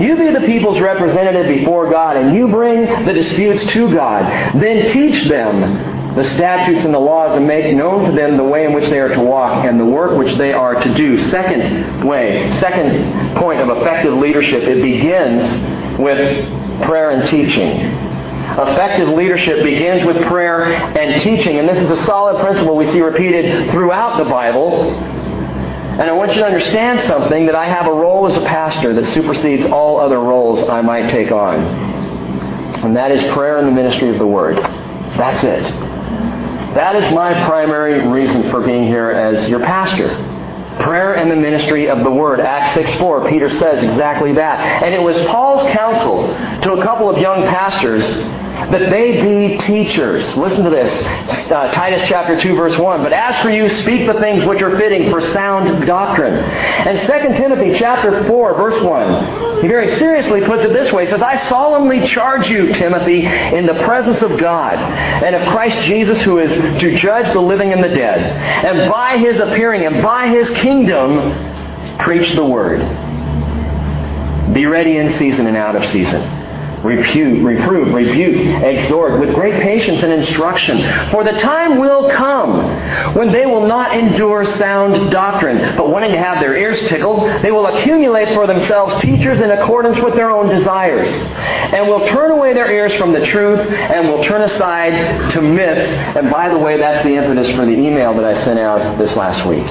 You 0.00 0.16
be 0.16 0.32
the 0.32 0.46
people's 0.46 0.80
representative 0.80 1.46
before 1.46 1.90
God, 1.90 2.16
and 2.16 2.34
you 2.34 2.48
bring 2.48 3.04
the 3.04 3.12
disputes 3.12 3.64
to 3.72 3.92
God. 3.92 4.24
Then 4.60 4.90
teach 4.92 5.28
them 5.28 6.16
the 6.16 6.24
statutes 6.34 6.84
and 6.84 6.92
the 6.92 6.98
laws 6.98 7.36
and 7.36 7.46
make 7.46 7.74
known 7.76 8.10
to 8.10 8.12
them 8.12 8.36
the 8.36 8.44
way 8.44 8.64
in 8.64 8.72
which 8.72 8.88
they 8.88 8.98
are 8.98 9.08
to 9.08 9.20
walk 9.20 9.64
and 9.64 9.78
the 9.78 9.84
work 9.84 10.18
which 10.18 10.34
they 10.36 10.52
are 10.52 10.74
to 10.74 10.94
do. 10.94 11.18
Second 11.28 12.04
way, 12.04 12.50
second 12.54 13.36
point 13.36 13.60
of 13.60 13.76
effective 13.76 14.14
leadership, 14.14 14.62
it 14.62 14.82
begins 14.82 15.98
with 15.98 16.82
prayer 16.82 17.10
and 17.10 17.28
teaching. 17.28 18.07
Effective 18.56 19.08
leadership 19.10 19.62
begins 19.62 20.04
with 20.04 20.22
prayer 20.26 20.64
and 20.64 21.20
teaching. 21.20 21.58
And 21.58 21.68
this 21.68 21.78
is 21.78 21.90
a 21.90 22.04
solid 22.04 22.40
principle 22.40 22.76
we 22.76 22.86
see 22.90 23.00
repeated 23.00 23.70
throughout 23.70 24.22
the 24.22 24.28
Bible. 24.28 24.90
And 24.90 26.02
I 26.02 26.12
want 26.12 26.30
you 26.34 26.40
to 26.40 26.46
understand 26.46 27.00
something 27.00 27.46
that 27.46 27.54
I 27.54 27.66
have 27.66 27.86
a 27.86 27.92
role 27.92 28.26
as 28.26 28.36
a 28.36 28.40
pastor 28.40 28.92
that 28.94 29.04
supersedes 29.06 29.64
all 29.66 29.98
other 30.00 30.20
roles 30.20 30.68
I 30.68 30.80
might 30.80 31.10
take 31.10 31.30
on. 31.30 31.60
And 32.84 32.96
that 32.96 33.10
is 33.10 33.20
prayer 33.32 33.58
and 33.58 33.66
the 33.68 33.72
ministry 33.72 34.08
of 34.08 34.18
the 34.18 34.26
Word. 34.26 34.56
That's 34.56 35.42
it. 35.42 35.62
That 36.74 36.96
is 36.96 37.12
my 37.12 37.32
primary 37.46 38.06
reason 38.06 38.50
for 38.50 38.60
being 38.60 38.86
here 38.86 39.10
as 39.10 39.48
your 39.48 39.60
pastor. 39.60 40.08
Prayer 40.80 41.16
and 41.16 41.30
the 41.30 41.36
ministry 41.36 41.88
of 41.88 41.98
the 42.04 42.10
Word. 42.10 42.40
Acts 42.40 42.74
6 42.74 42.98
4, 42.98 43.28
Peter 43.28 43.50
says 43.50 43.82
exactly 43.82 44.32
that. 44.34 44.82
And 44.82 44.94
it 44.94 45.00
was 45.00 45.16
Paul's 45.26 45.70
counsel 45.72 46.28
to 46.62 46.72
a 46.74 46.82
couple 46.82 47.10
of 47.10 47.18
young 47.18 47.42
pastors 47.42 48.04
that 48.58 48.90
they 48.90 49.22
be 49.22 49.58
teachers. 49.58 50.36
Listen 50.36 50.64
to 50.64 50.70
this. 50.70 50.92
Uh, 51.50 51.72
Titus 51.72 52.06
chapter 52.08 52.38
2 52.38 52.56
verse 52.56 52.76
1. 52.76 53.02
But 53.02 53.12
as 53.12 53.40
for 53.42 53.50
you, 53.50 53.68
speak 53.68 54.06
the 54.06 54.18
things 54.20 54.44
which 54.44 54.60
are 54.60 54.76
fitting 54.76 55.10
for 55.10 55.20
sound 55.20 55.86
doctrine. 55.86 56.34
And 56.34 56.98
2 56.98 57.36
Timothy 57.40 57.78
chapter 57.78 58.26
4 58.26 58.54
verse 58.54 58.82
1. 58.82 59.62
He 59.62 59.68
very 59.68 59.96
seriously 59.96 60.42
puts 60.44 60.64
it 60.64 60.72
this 60.72 60.92
way. 60.92 61.04
He 61.04 61.10
says, 61.10 61.22
I 61.22 61.36
solemnly 61.48 62.06
charge 62.06 62.48
you, 62.48 62.72
Timothy, 62.74 63.26
in 63.26 63.64
the 63.64 63.82
presence 63.84 64.22
of 64.22 64.38
God 64.38 64.74
and 64.74 65.34
of 65.34 65.48
Christ 65.48 65.86
Jesus 65.86 66.20
who 66.22 66.38
is 66.38 66.50
to 66.80 66.98
judge 66.98 67.32
the 67.32 67.40
living 67.40 67.72
and 67.72 67.82
the 67.82 67.88
dead. 67.88 68.18
And 68.18 68.90
by 68.90 69.18
his 69.18 69.38
appearing 69.38 69.86
and 69.86 70.02
by 70.02 70.28
his 70.28 70.50
kingdom, 70.50 71.98
preach 72.00 72.34
the 72.34 72.44
word. 72.44 72.80
Be 74.52 74.66
ready 74.66 74.98
in 74.98 75.12
season 75.12 75.46
and 75.46 75.56
out 75.56 75.76
of 75.76 75.84
season 75.86 76.37
repute, 76.82 77.42
reprove, 77.42 77.92
rebuke, 77.94 78.62
exhort 78.62 79.20
with 79.20 79.34
great 79.34 79.60
patience 79.62 80.02
and 80.02 80.12
instruction. 80.12 80.78
For 81.10 81.24
the 81.24 81.38
time 81.38 81.78
will 81.78 82.10
come 82.10 83.14
when 83.14 83.32
they 83.32 83.46
will 83.46 83.66
not 83.66 83.96
endure 83.96 84.44
sound 84.44 85.10
doctrine, 85.10 85.76
but 85.76 85.90
wanting 85.90 86.12
to 86.12 86.18
have 86.18 86.40
their 86.40 86.56
ears 86.56 86.80
tickled, 86.88 87.42
they 87.42 87.50
will 87.50 87.66
accumulate 87.66 88.28
for 88.34 88.46
themselves 88.46 89.00
teachers 89.00 89.40
in 89.40 89.50
accordance 89.50 89.98
with 90.00 90.14
their 90.14 90.30
own 90.30 90.48
desires, 90.48 91.08
and 91.08 91.88
will 91.88 92.06
turn 92.08 92.30
away 92.30 92.54
their 92.54 92.70
ears 92.70 92.94
from 92.94 93.12
the 93.12 93.24
truth 93.24 93.60
and 93.60 94.08
will 94.08 94.22
turn 94.24 94.42
aside 94.42 95.30
to 95.30 95.42
myths. 95.42 95.88
And 96.16 96.30
by 96.30 96.48
the 96.48 96.58
way, 96.58 96.78
that's 96.78 97.02
the 97.04 97.14
impetus 97.14 97.50
for 97.56 97.64
the 97.64 97.72
email 97.72 98.14
that 98.14 98.24
I 98.24 98.34
sent 98.44 98.58
out 98.58 98.98
this 98.98 99.16
last 99.16 99.44
week 99.46 99.66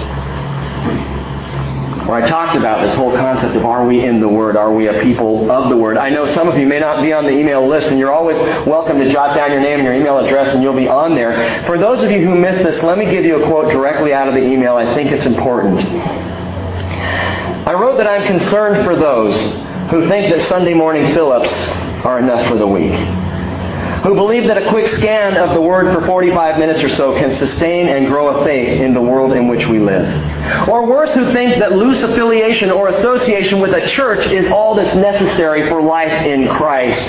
where 2.07 2.23
I 2.23 2.25
talked 2.25 2.55
about 2.55 2.85
this 2.85 2.95
whole 2.95 3.13
concept 3.17 3.53
of 3.57 3.65
are 3.65 3.85
we 3.85 4.05
in 4.05 4.21
the 4.21 4.29
Word? 4.29 4.55
Are 4.55 4.73
we 4.73 4.87
a 4.87 5.03
people 5.03 5.51
of 5.51 5.69
the 5.69 5.75
Word? 5.75 5.97
I 5.97 6.09
know 6.09 6.25
some 6.33 6.47
of 6.47 6.57
you 6.57 6.65
may 6.65 6.79
not 6.79 7.03
be 7.03 7.11
on 7.11 7.25
the 7.25 7.31
email 7.31 7.67
list, 7.67 7.87
and 7.87 7.99
you're 7.99 8.13
always 8.13 8.37
welcome 8.65 8.97
to 8.99 9.11
jot 9.11 9.35
down 9.35 9.51
your 9.51 9.59
name 9.59 9.79
and 9.79 9.83
your 9.83 9.93
email 9.93 10.17
address, 10.17 10.53
and 10.53 10.63
you'll 10.63 10.73
be 10.73 10.87
on 10.87 11.15
there. 11.15 11.65
For 11.65 11.77
those 11.77 12.01
of 12.03 12.09
you 12.09 12.25
who 12.25 12.33
missed 12.33 12.63
this, 12.63 12.81
let 12.81 12.97
me 12.97 13.05
give 13.11 13.25
you 13.25 13.43
a 13.43 13.47
quote 13.47 13.73
directly 13.73 14.13
out 14.13 14.29
of 14.29 14.35
the 14.35 14.41
email. 14.41 14.77
I 14.77 14.95
think 14.95 15.11
it's 15.11 15.25
important. 15.25 15.81
I 17.67 17.73
wrote 17.73 17.97
that 17.97 18.07
I'm 18.07 18.25
concerned 18.25 18.85
for 18.85 18.95
those 18.95 19.35
who 19.91 20.07
think 20.07 20.33
that 20.33 20.47
Sunday 20.47 20.73
morning 20.73 21.13
Phillips 21.13 21.51
are 22.05 22.19
enough 22.19 22.47
for 22.47 22.55
the 22.55 22.67
week 22.67 22.93
who 24.03 24.15
believe 24.15 24.47
that 24.47 24.57
a 24.57 24.69
quick 24.69 24.87
scan 24.93 25.37
of 25.37 25.53
the 25.53 25.61
Word 25.61 25.93
for 25.93 26.05
45 26.05 26.59
minutes 26.59 26.83
or 26.83 26.89
so 26.89 27.13
can 27.13 27.31
sustain 27.33 27.87
and 27.87 28.07
grow 28.07 28.39
a 28.39 28.43
faith 28.43 28.81
in 28.81 28.93
the 28.93 29.01
world 29.01 29.33
in 29.33 29.47
which 29.47 29.65
we 29.65 29.79
live. 29.79 30.07
Or 30.67 30.85
worse, 30.85 31.13
who 31.13 31.31
think 31.33 31.59
that 31.59 31.73
loose 31.73 32.01
affiliation 32.03 32.71
or 32.71 32.89
association 32.89 33.59
with 33.59 33.73
a 33.73 33.87
church 33.87 34.25
is 34.27 34.51
all 34.51 34.75
that's 34.75 34.95
necessary 34.95 35.67
for 35.69 35.81
life 35.81 36.25
in 36.25 36.47
Christ. 36.47 37.05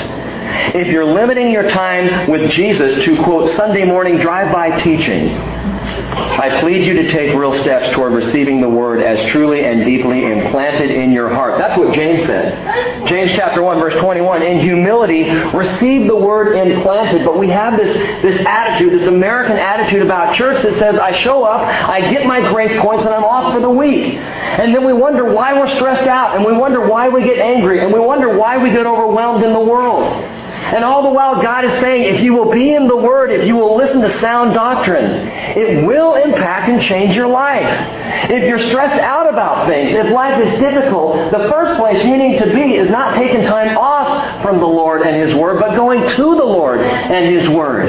If 0.74 0.88
you're 0.88 1.04
limiting 1.04 1.52
your 1.52 1.68
time 1.68 2.30
with 2.30 2.50
Jesus 2.50 3.04
to, 3.04 3.22
quote, 3.22 3.50
Sunday 3.50 3.84
morning 3.84 4.18
drive-by 4.18 4.78
teaching, 4.78 5.57
I 5.88 6.60
plead 6.60 6.86
you 6.86 6.94
to 7.02 7.08
take 7.08 7.34
real 7.34 7.52
steps 7.62 7.94
toward 7.94 8.12
receiving 8.12 8.60
the 8.60 8.68
word 8.68 9.02
as 9.02 9.28
truly 9.30 9.64
and 9.64 9.84
deeply 9.84 10.26
implanted 10.26 10.90
in 10.90 11.10
your 11.10 11.28
heart. 11.28 11.58
That's 11.58 11.76
what 11.78 11.94
James 11.94 12.26
said. 12.26 13.06
James 13.08 13.32
chapter 13.32 13.62
1 13.62 13.80
verse 13.80 13.94
21. 13.94 14.42
In 14.42 14.60
humility, 14.60 15.30
receive 15.56 16.06
the 16.06 16.16
word 16.16 16.56
implanted. 16.56 17.24
But 17.24 17.38
we 17.38 17.48
have 17.48 17.76
this, 17.76 18.22
this 18.22 18.46
attitude, 18.46 19.00
this 19.00 19.08
American 19.08 19.56
attitude 19.56 20.02
about 20.02 20.36
church 20.36 20.62
that 20.62 20.78
says, 20.78 20.96
I 20.98 21.12
show 21.12 21.44
up, 21.44 21.60
I 21.60 22.00
get 22.12 22.26
my 22.26 22.40
grace 22.52 22.78
points, 22.80 23.04
and 23.04 23.14
I'm 23.14 23.24
off 23.24 23.52
for 23.52 23.60
the 23.60 23.70
week. 23.70 24.14
And 24.14 24.74
then 24.74 24.84
we 24.84 24.92
wonder 24.92 25.32
why 25.32 25.54
we're 25.54 25.74
stressed 25.74 26.06
out, 26.06 26.36
and 26.36 26.44
we 26.44 26.52
wonder 26.52 26.86
why 26.86 27.08
we 27.08 27.24
get 27.24 27.38
angry, 27.38 27.82
and 27.82 27.92
we 27.92 28.00
wonder 28.00 28.36
why 28.36 28.58
we 28.58 28.70
get 28.70 28.86
overwhelmed 28.86 29.44
in 29.44 29.52
the 29.52 29.60
world. 29.60 30.37
And 30.74 30.84
all 30.84 31.02
the 31.02 31.10
while, 31.10 31.42
God 31.42 31.64
is 31.64 31.72
saying, 31.80 32.14
if 32.14 32.20
you 32.20 32.34
will 32.34 32.52
be 32.52 32.74
in 32.74 32.88
the 32.88 32.96
Word, 32.96 33.30
if 33.30 33.46
you 33.46 33.56
will 33.56 33.76
listen 33.76 34.00
to 34.02 34.18
sound 34.20 34.54
doctrine, 34.54 35.28
it 35.56 35.86
will 35.86 36.14
impact 36.14 36.68
and 36.68 36.82
change 36.82 37.16
your 37.16 37.28
life. 37.28 38.30
If 38.30 38.44
you're 38.44 38.58
stressed 38.58 39.00
out 39.00 39.28
about 39.28 39.66
things, 39.66 39.94
if 39.94 40.12
life 40.12 40.38
is 40.44 40.58
difficult, 40.58 41.30
the 41.30 41.48
first 41.50 41.78
place 41.80 42.04
you 42.04 42.16
need 42.16 42.38
to 42.40 42.52
be 42.54 42.74
is 42.74 42.90
not 42.90 43.14
taking 43.14 43.42
time 43.42 43.76
off 43.78 44.42
from 44.42 44.58
the 44.58 44.66
Lord 44.66 45.02
and 45.02 45.28
His 45.28 45.34
Word, 45.34 45.60
but 45.60 45.74
going 45.74 46.00
to 46.00 46.16
the 46.16 46.44
Lord 46.44 46.80
and 46.80 47.24
His 47.34 47.48
Word. 47.48 47.88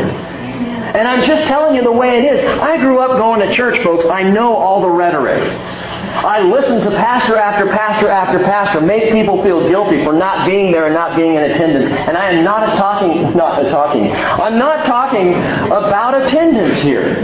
And 0.95 1.07
I'm 1.07 1.25
just 1.25 1.47
telling 1.47 1.75
you 1.75 1.83
the 1.83 1.91
way 1.91 2.17
it 2.17 2.33
is. 2.33 2.59
I 2.59 2.77
grew 2.77 2.99
up 2.99 3.17
going 3.17 3.47
to 3.47 3.53
church, 3.53 3.81
folks. 3.83 4.05
I 4.05 4.23
know 4.23 4.55
all 4.55 4.81
the 4.81 4.89
rhetoric. 4.89 5.43
I 5.43 6.41
listen 6.41 6.81
to 6.81 6.97
pastor 6.97 7.37
after 7.37 7.67
pastor 7.67 8.09
after 8.09 8.39
pastor 8.39 8.81
make 8.81 9.11
people 9.11 9.41
feel 9.43 9.67
guilty 9.69 10.03
for 10.03 10.11
not 10.11 10.47
being 10.47 10.71
there 10.71 10.85
and 10.85 10.93
not 10.93 11.15
being 11.15 11.35
in 11.35 11.43
attendance. 11.43 11.91
And 12.07 12.17
I 12.17 12.31
am 12.31 12.43
not 12.43 12.75
talking, 12.77 13.35
not 13.37 13.69
talking. 13.69 14.11
I'm 14.11 14.57
not 14.57 14.85
talking 14.85 15.35
about 15.35 16.21
attendance 16.21 16.81
here. 16.81 17.15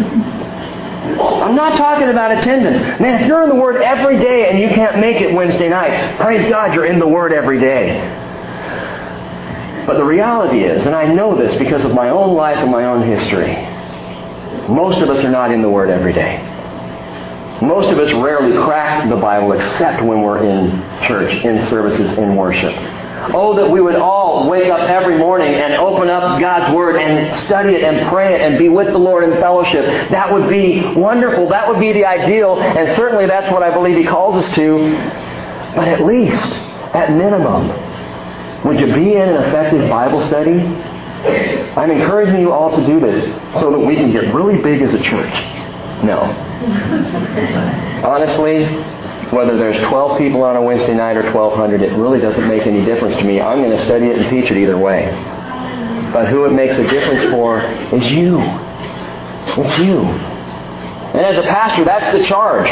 I'm 1.06 1.56
not 1.56 1.78
talking 1.78 2.10
about 2.10 2.32
attendance. 2.32 3.00
Man, 3.00 3.22
if 3.22 3.28
you're 3.28 3.44
in 3.44 3.50
the 3.50 3.56
Word 3.56 3.82
every 3.82 4.18
day 4.18 4.50
and 4.50 4.60
you 4.60 4.70
can't 4.70 5.00
make 5.00 5.22
it 5.22 5.34
Wednesday 5.34 5.70
night, 5.70 6.18
praise 6.20 6.48
God 6.50 6.74
you're 6.74 6.86
in 6.86 7.00
the 7.00 7.08
Word 7.08 7.34
every 7.34 7.60
day. 7.60 8.25
But 9.86 9.98
the 9.98 10.04
reality 10.04 10.64
is, 10.64 10.86
and 10.86 10.96
I 10.96 11.06
know 11.06 11.36
this 11.36 11.56
because 11.60 11.86
of 11.86 11.94
my 11.94 12.10
own 12.10 12.36
life 12.36 12.58
and 12.58 12.72
my 12.72 12.86
own 12.86 13.04
history, 13.04 13.54
most 14.68 15.02
of 15.02 15.10
us 15.10 15.24
are 15.24 15.30
not 15.30 15.52
in 15.52 15.62
the 15.62 15.70
Word 15.70 15.90
every 15.90 16.14
day. 16.14 16.42
Most 17.62 17.90
of 17.90 18.00
us 18.00 18.12
rarely 18.14 18.58
crack 18.64 19.08
the 19.08 19.16
Bible 19.16 19.54
except 19.54 20.04
when 20.04 20.22
we're 20.22 20.44
in 20.44 20.72
church, 21.08 21.46
in 21.46 21.66
services, 21.68 22.18
in 22.18 22.36
worship. 22.36 22.74
Oh, 23.34 23.56
that 23.56 23.70
we 23.70 23.80
would 23.80 23.96
all 23.96 24.50
wake 24.50 24.70
up 24.70 24.90
every 24.90 25.18
morning 25.18 25.54
and 25.54 25.74
open 25.74 26.10
up 26.10 26.40
God's 26.40 26.76
Word 26.76 26.98
and 26.98 27.36
study 27.42 27.74
it 27.74 27.84
and 27.84 28.08
pray 28.10 28.36
it 28.36 28.42
and 28.42 28.58
be 28.58 28.70
with 28.70 28.88
the 28.88 28.98
Lord 28.98 29.24
in 29.24 29.40
fellowship. 29.40 29.86
That 30.10 30.34
would 30.34 30.50
be 30.50 30.82
wonderful. 30.96 31.48
That 31.50 31.68
would 31.68 31.80
be 31.80 31.94
the 31.94 32.06
ideal. 32.06 32.60
And 32.60 32.96
certainly 32.96 33.26
that's 33.26 33.52
what 33.52 33.64
I 33.64 33.72
believe 33.72 33.98
He 33.98 34.04
calls 34.04 34.36
us 34.36 34.56
to. 34.56 34.78
But 35.76 35.88
at 35.88 36.06
least, 36.06 36.54
at 36.94 37.12
minimum, 37.12 37.70
would 38.66 38.80
you 38.80 38.88
be 38.94 39.14
in 39.14 39.30
an 39.30 39.44
effective 39.44 39.90
Bible 39.90 40.26
study? 40.28 40.60
I'm 41.78 41.92
encouraging 41.92 42.40
you 42.40 42.52
all 42.52 42.76
to 42.76 42.86
do 42.86 43.00
this 43.00 43.24
so 43.60 43.72
that 43.72 43.80
we 43.80 43.96
can 43.96 44.12
get 44.12 44.34
really 44.34 44.62
big 44.62 44.82
as 44.82 44.94
a 44.94 45.02
church. 45.02 45.34
No. 46.04 46.22
Honestly, 48.04 48.66
whether 49.32 49.58
there's 49.58 49.78
12 49.88 50.18
people 50.18 50.44
on 50.44 50.56
a 50.56 50.62
Wednesday 50.62 50.94
night 50.94 51.18
or 51.18 51.24
1,200, 51.24 51.82
it 51.82 51.94
really 51.94 52.20
doesn't 52.20 52.48
make 52.48 52.68
any 52.68 52.84
difference 52.86 53.16
to 53.18 53.24
me. 53.24 53.40
I'm 53.42 53.60
going 53.60 53.76
to 53.76 53.86
study 53.86 54.08
it 54.08 54.18
and 54.18 54.30
teach 54.30 54.52
it 54.52 54.58
either 54.58 54.78
way. 54.78 55.10
But 56.12 56.28
who 56.30 56.46
it 56.46 56.52
makes 56.52 56.78
a 56.78 56.88
difference 56.88 57.24
for 57.32 57.62
is 57.94 58.12
you. 58.12 58.40
It's 58.40 59.80
you. 59.80 60.02
And 60.02 61.26
as 61.26 61.38
a 61.38 61.44
pastor, 61.44 61.86
that's 61.86 62.12
the 62.18 62.24
charge. 62.24 62.68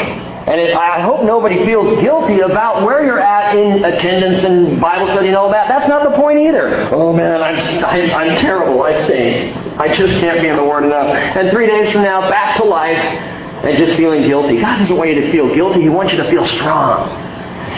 And 0.46 0.60
it, 0.60 0.76
I 0.76 1.00
hope 1.00 1.24
nobody 1.24 1.64
feels 1.64 2.00
guilty 2.02 2.40
about 2.40 2.84
where 2.84 3.02
you're 3.02 3.20
at 3.20 3.56
in 3.56 3.82
attendance 3.82 4.44
and 4.44 4.78
Bible 4.78 5.06
study 5.06 5.28
and 5.28 5.36
all 5.36 5.50
that. 5.50 5.68
That's 5.68 5.88
not 5.88 6.04
the 6.04 6.14
point 6.16 6.38
either. 6.38 6.94
Oh 6.94 7.14
man, 7.14 7.42
I'm, 7.42 7.56
I'm, 7.84 8.10
I'm 8.10 8.36
terrible. 8.38 8.82
I 8.82 9.06
say, 9.06 9.54
I 9.78 9.88
just 9.94 10.20
can't 10.20 10.42
be 10.42 10.48
in 10.48 10.56
the 10.56 10.64
Word 10.64 10.84
enough. 10.84 11.08
And 11.08 11.50
three 11.50 11.66
days 11.66 11.90
from 11.92 12.02
now, 12.02 12.28
back 12.28 12.58
to 12.58 12.64
life 12.64 12.98
and 12.98 13.78
just 13.78 13.96
feeling 13.96 14.22
guilty. 14.22 14.60
God 14.60 14.78
doesn't 14.80 14.94
want 14.94 15.08
you 15.08 15.22
to 15.22 15.32
feel 15.32 15.54
guilty. 15.54 15.80
He 15.80 15.88
wants 15.88 16.12
you 16.12 16.18
to 16.18 16.30
feel 16.30 16.44
strong. 16.44 17.08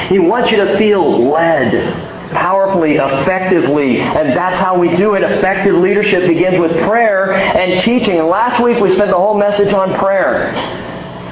He 0.09 0.19
wants 0.19 0.51
you 0.51 0.57
to 0.57 0.77
feel 0.77 1.31
led 1.31 2.33
powerfully, 2.33 2.97
effectively. 2.97 4.01
And 4.01 4.37
that's 4.37 4.59
how 4.59 4.77
we 4.77 4.97
do 4.97 5.15
it. 5.15 5.23
Effective 5.23 5.77
leadership 5.77 6.27
begins 6.27 6.59
with 6.59 6.73
prayer 6.83 7.33
and 7.33 7.81
teaching. 7.83 8.19
And 8.19 8.27
last 8.27 8.61
week 8.61 8.81
we 8.81 8.93
spent 8.93 9.11
the 9.11 9.17
whole 9.17 9.39
message 9.39 9.73
on 9.73 9.97
prayer 10.01 10.53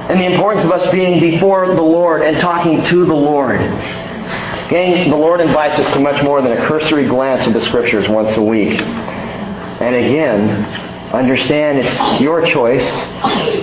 and 0.08 0.20
the 0.20 0.26
importance 0.32 0.64
of 0.64 0.72
us 0.72 0.90
being 0.92 1.20
before 1.20 1.66
the 1.66 1.82
Lord 1.82 2.22
and 2.22 2.38
talking 2.38 2.84
to 2.84 3.06
the 3.06 3.14
Lord. 3.14 3.58
Gang, 4.68 5.10
the 5.10 5.16
Lord 5.16 5.40
invites 5.40 5.78
us 5.78 5.92
to 5.94 6.00
much 6.00 6.22
more 6.22 6.40
than 6.42 6.52
a 6.52 6.66
cursory 6.66 7.06
glance 7.06 7.46
at 7.46 7.52
the 7.52 7.60
Scriptures 7.66 8.08
once 8.08 8.36
a 8.36 8.42
week. 8.42 8.80
And 8.80 9.94
again, 9.94 10.84
Understand 11.14 11.78
it's 11.78 12.20
your 12.20 12.44
choice. 12.44 12.84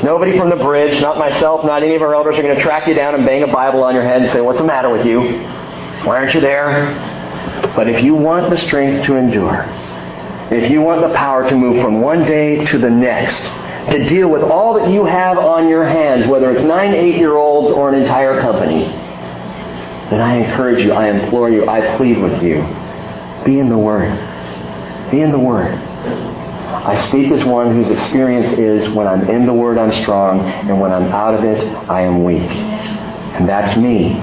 Nobody 0.03 0.37
from 0.37 0.49
the 0.49 0.55
bridge, 0.55 1.01
not 1.01 1.17
myself, 1.17 1.65
not 1.65 1.83
any 1.83 1.95
of 1.95 2.01
our 2.01 2.15
elders 2.15 2.37
are 2.37 2.41
going 2.41 2.55
to 2.55 2.61
track 2.61 2.87
you 2.87 2.93
down 2.93 3.13
and 3.13 3.25
bang 3.25 3.43
a 3.43 3.47
Bible 3.47 3.83
on 3.83 3.93
your 3.93 4.05
head 4.05 4.21
and 4.21 4.31
say, 4.31 4.39
What's 4.39 4.59
the 4.59 4.63
matter 4.63 4.89
with 4.89 5.05
you? 5.05 5.19
Why 5.19 6.15
aren't 6.15 6.33
you 6.33 6.39
there? 6.39 6.95
But 7.75 7.89
if 7.89 8.05
you 8.05 8.15
want 8.15 8.49
the 8.49 8.57
strength 8.57 9.05
to 9.07 9.17
endure, 9.17 9.65
if 10.49 10.71
you 10.71 10.81
want 10.81 11.01
the 11.01 11.13
power 11.13 11.49
to 11.49 11.55
move 11.57 11.81
from 11.81 11.99
one 11.99 12.23
day 12.23 12.63
to 12.67 12.77
the 12.77 12.89
next, 12.89 13.41
to 13.89 14.07
deal 14.07 14.29
with 14.29 14.43
all 14.43 14.75
that 14.75 14.89
you 14.89 15.05
have 15.05 15.37
on 15.37 15.67
your 15.67 15.85
hands, 15.85 16.27
whether 16.27 16.51
it's 16.51 16.63
nine, 16.63 16.93
eight 16.93 17.15
year 17.15 17.35
olds 17.35 17.75
or 17.75 17.93
an 17.93 17.99
entire 17.99 18.39
company, 18.39 18.85
then 20.11 20.19
I 20.19 20.35
encourage 20.35 20.83
you, 20.83 20.91
I 20.91 21.09
implore 21.09 21.49
you, 21.49 21.67
I 21.67 21.95
plead 21.97 22.19
with 22.19 22.43
you. 22.43 22.55
Be 23.45 23.59
in 23.59 23.69
the 23.69 23.77
Word. 23.77 24.09
Be 25.09 25.21
in 25.21 25.31
the 25.31 25.39
Word. 25.39 25.73
I 25.73 27.07
speak 27.07 27.31
as 27.31 27.43
one 27.43 27.73
whose 27.73 27.89
experience 27.89 28.57
is 28.57 28.93
when 28.93 29.07
I'm 29.07 29.29
in 29.29 29.45
the 29.45 29.53
Word, 29.53 29.77
I'm 29.77 29.91
strong, 30.03 30.41
and 30.41 30.79
when 30.79 30.91
I'm 30.91 31.11
out 31.11 31.33
of 31.33 31.43
it, 31.43 31.63
I 31.89 32.01
am 32.01 32.23
weak. 32.23 32.41
And 32.41 33.47
that's 33.47 33.77
me. 33.77 34.15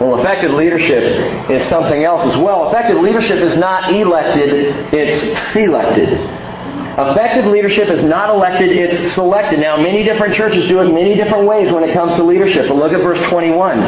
Well, 0.00 0.18
effective 0.18 0.52
leadership 0.52 1.50
is 1.50 1.66
something 1.68 2.04
else 2.04 2.22
as 2.32 2.36
well. 2.36 2.70
Effective 2.70 2.98
leadership 2.98 3.38
is 3.38 3.56
not 3.56 3.92
elected, 3.92 4.92
it's 4.94 5.52
selected. 5.52 6.39
Effective 7.08 7.46
leadership 7.46 7.88
is 7.88 8.04
not 8.04 8.30
elected, 8.30 8.70
it's 8.70 9.14
selected. 9.14 9.60
Now, 9.60 9.76
many 9.76 10.02
different 10.02 10.34
churches 10.34 10.68
do 10.68 10.80
it 10.80 10.92
many 10.92 11.14
different 11.14 11.46
ways 11.46 11.72
when 11.72 11.84
it 11.84 11.92
comes 11.92 12.16
to 12.16 12.22
leadership. 12.22 12.68
But 12.68 12.76
look 12.76 12.92
at 12.92 13.00
verse 13.00 13.20
21. 13.28 13.78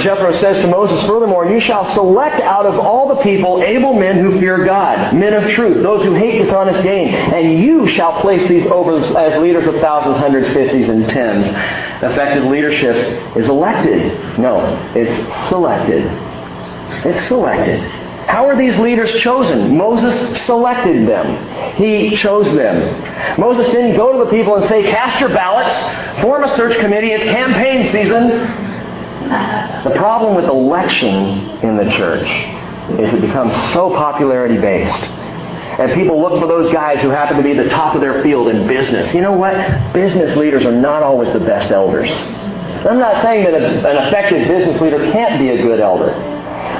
Jethro 0.00 0.32
says 0.32 0.58
to 0.58 0.66
Moses, 0.68 1.06
Furthermore, 1.06 1.46
you 1.46 1.60
shall 1.60 1.84
select 1.94 2.40
out 2.40 2.66
of 2.66 2.78
all 2.78 3.14
the 3.14 3.22
people 3.22 3.62
able 3.62 3.92
men 3.94 4.18
who 4.18 4.40
fear 4.40 4.64
God, 4.64 5.14
men 5.14 5.34
of 5.34 5.50
truth, 5.50 5.82
those 5.82 6.02
who 6.02 6.14
hate 6.14 6.42
dishonest 6.42 6.82
gain, 6.82 7.08
and 7.08 7.62
you 7.62 7.86
shall 7.88 8.20
place 8.20 8.48
these 8.48 8.66
over 8.66 8.96
as 8.96 9.40
leaders 9.40 9.66
of 9.66 9.76
thousands, 9.76 10.16
hundreds, 10.16 10.48
fifties, 10.48 10.88
and 10.88 11.08
tens. 11.08 11.46
Effective 12.02 12.44
leadership 12.44 13.36
is 13.36 13.48
elected. 13.48 14.38
No, 14.38 14.90
it's 14.94 15.48
selected. 15.48 16.04
It's 17.04 17.26
selected. 17.28 18.01
How 18.26 18.46
are 18.46 18.56
these 18.56 18.78
leaders 18.78 19.12
chosen? 19.20 19.76
Moses 19.76 20.42
selected 20.44 21.08
them. 21.08 21.74
He 21.76 22.16
chose 22.16 22.54
them. 22.54 23.40
Moses 23.40 23.66
didn't 23.72 23.96
go 23.96 24.12
to 24.12 24.24
the 24.24 24.30
people 24.30 24.56
and 24.56 24.68
say, 24.68 24.82
cast 24.90 25.20
your 25.20 25.28
ballots, 25.30 26.22
form 26.22 26.44
a 26.44 26.48
search 26.56 26.78
committee, 26.78 27.10
it's 27.12 27.24
campaign 27.24 27.90
season. 27.92 28.28
The 29.84 29.94
problem 29.96 30.34
with 30.34 30.44
election 30.44 31.14
in 31.60 31.76
the 31.76 31.90
church 31.92 32.28
is 32.98 33.12
it 33.14 33.20
becomes 33.20 33.54
so 33.72 33.90
popularity 33.90 34.58
based. 34.58 35.02
And 35.78 35.92
people 35.94 36.20
look 36.20 36.38
for 36.38 36.46
those 36.46 36.72
guys 36.72 37.00
who 37.00 37.08
happen 37.08 37.36
to 37.38 37.42
be 37.42 37.54
the 37.54 37.68
top 37.70 37.94
of 37.94 38.00
their 38.00 38.22
field 38.22 38.48
in 38.48 38.66
business. 38.66 39.14
You 39.14 39.22
know 39.22 39.32
what? 39.32 39.54
Business 39.94 40.36
leaders 40.36 40.64
are 40.64 40.72
not 40.72 41.02
always 41.02 41.32
the 41.32 41.40
best 41.40 41.72
elders. 41.72 42.10
I'm 42.84 42.98
not 42.98 43.22
saying 43.22 43.44
that 43.44 43.54
an 43.54 44.06
effective 44.06 44.48
business 44.48 44.80
leader 44.80 45.10
can't 45.12 45.40
be 45.40 45.48
a 45.50 45.62
good 45.62 45.80
elder. 45.80 46.10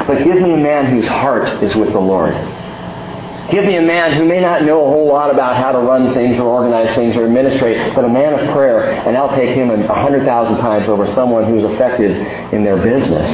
But 0.06 0.24
give 0.24 0.40
me 0.40 0.54
a 0.54 0.56
man 0.56 0.86
whose 0.86 1.06
heart 1.06 1.62
is 1.62 1.74
with 1.74 1.92
the 1.92 2.00
Lord. 2.00 2.34
Give 3.50 3.64
me 3.64 3.76
a 3.76 3.82
man 3.82 4.16
who 4.16 4.24
may 4.24 4.40
not 4.40 4.62
know 4.62 4.80
a 4.84 4.88
whole 4.88 5.06
lot 5.06 5.30
about 5.30 5.56
how 5.56 5.72
to 5.72 5.78
run 5.78 6.14
things 6.14 6.38
or 6.38 6.44
organize 6.44 6.94
things 6.94 7.16
or 7.16 7.26
administrate, 7.26 7.94
but 7.94 8.04
a 8.04 8.08
man 8.08 8.32
of 8.32 8.54
prayer, 8.54 8.82
and 9.06 9.16
I'll 9.16 9.34
take 9.36 9.54
him 9.54 9.70
a 9.70 9.94
hundred 9.94 10.24
thousand 10.24 10.58
times 10.58 10.88
over 10.88 11.06
someone 11.12 11.44
who's 11.44 11.64
effective 11.64 12.12
in 12.52 12.64
their 12.64 12.76
business. 12.76 13.28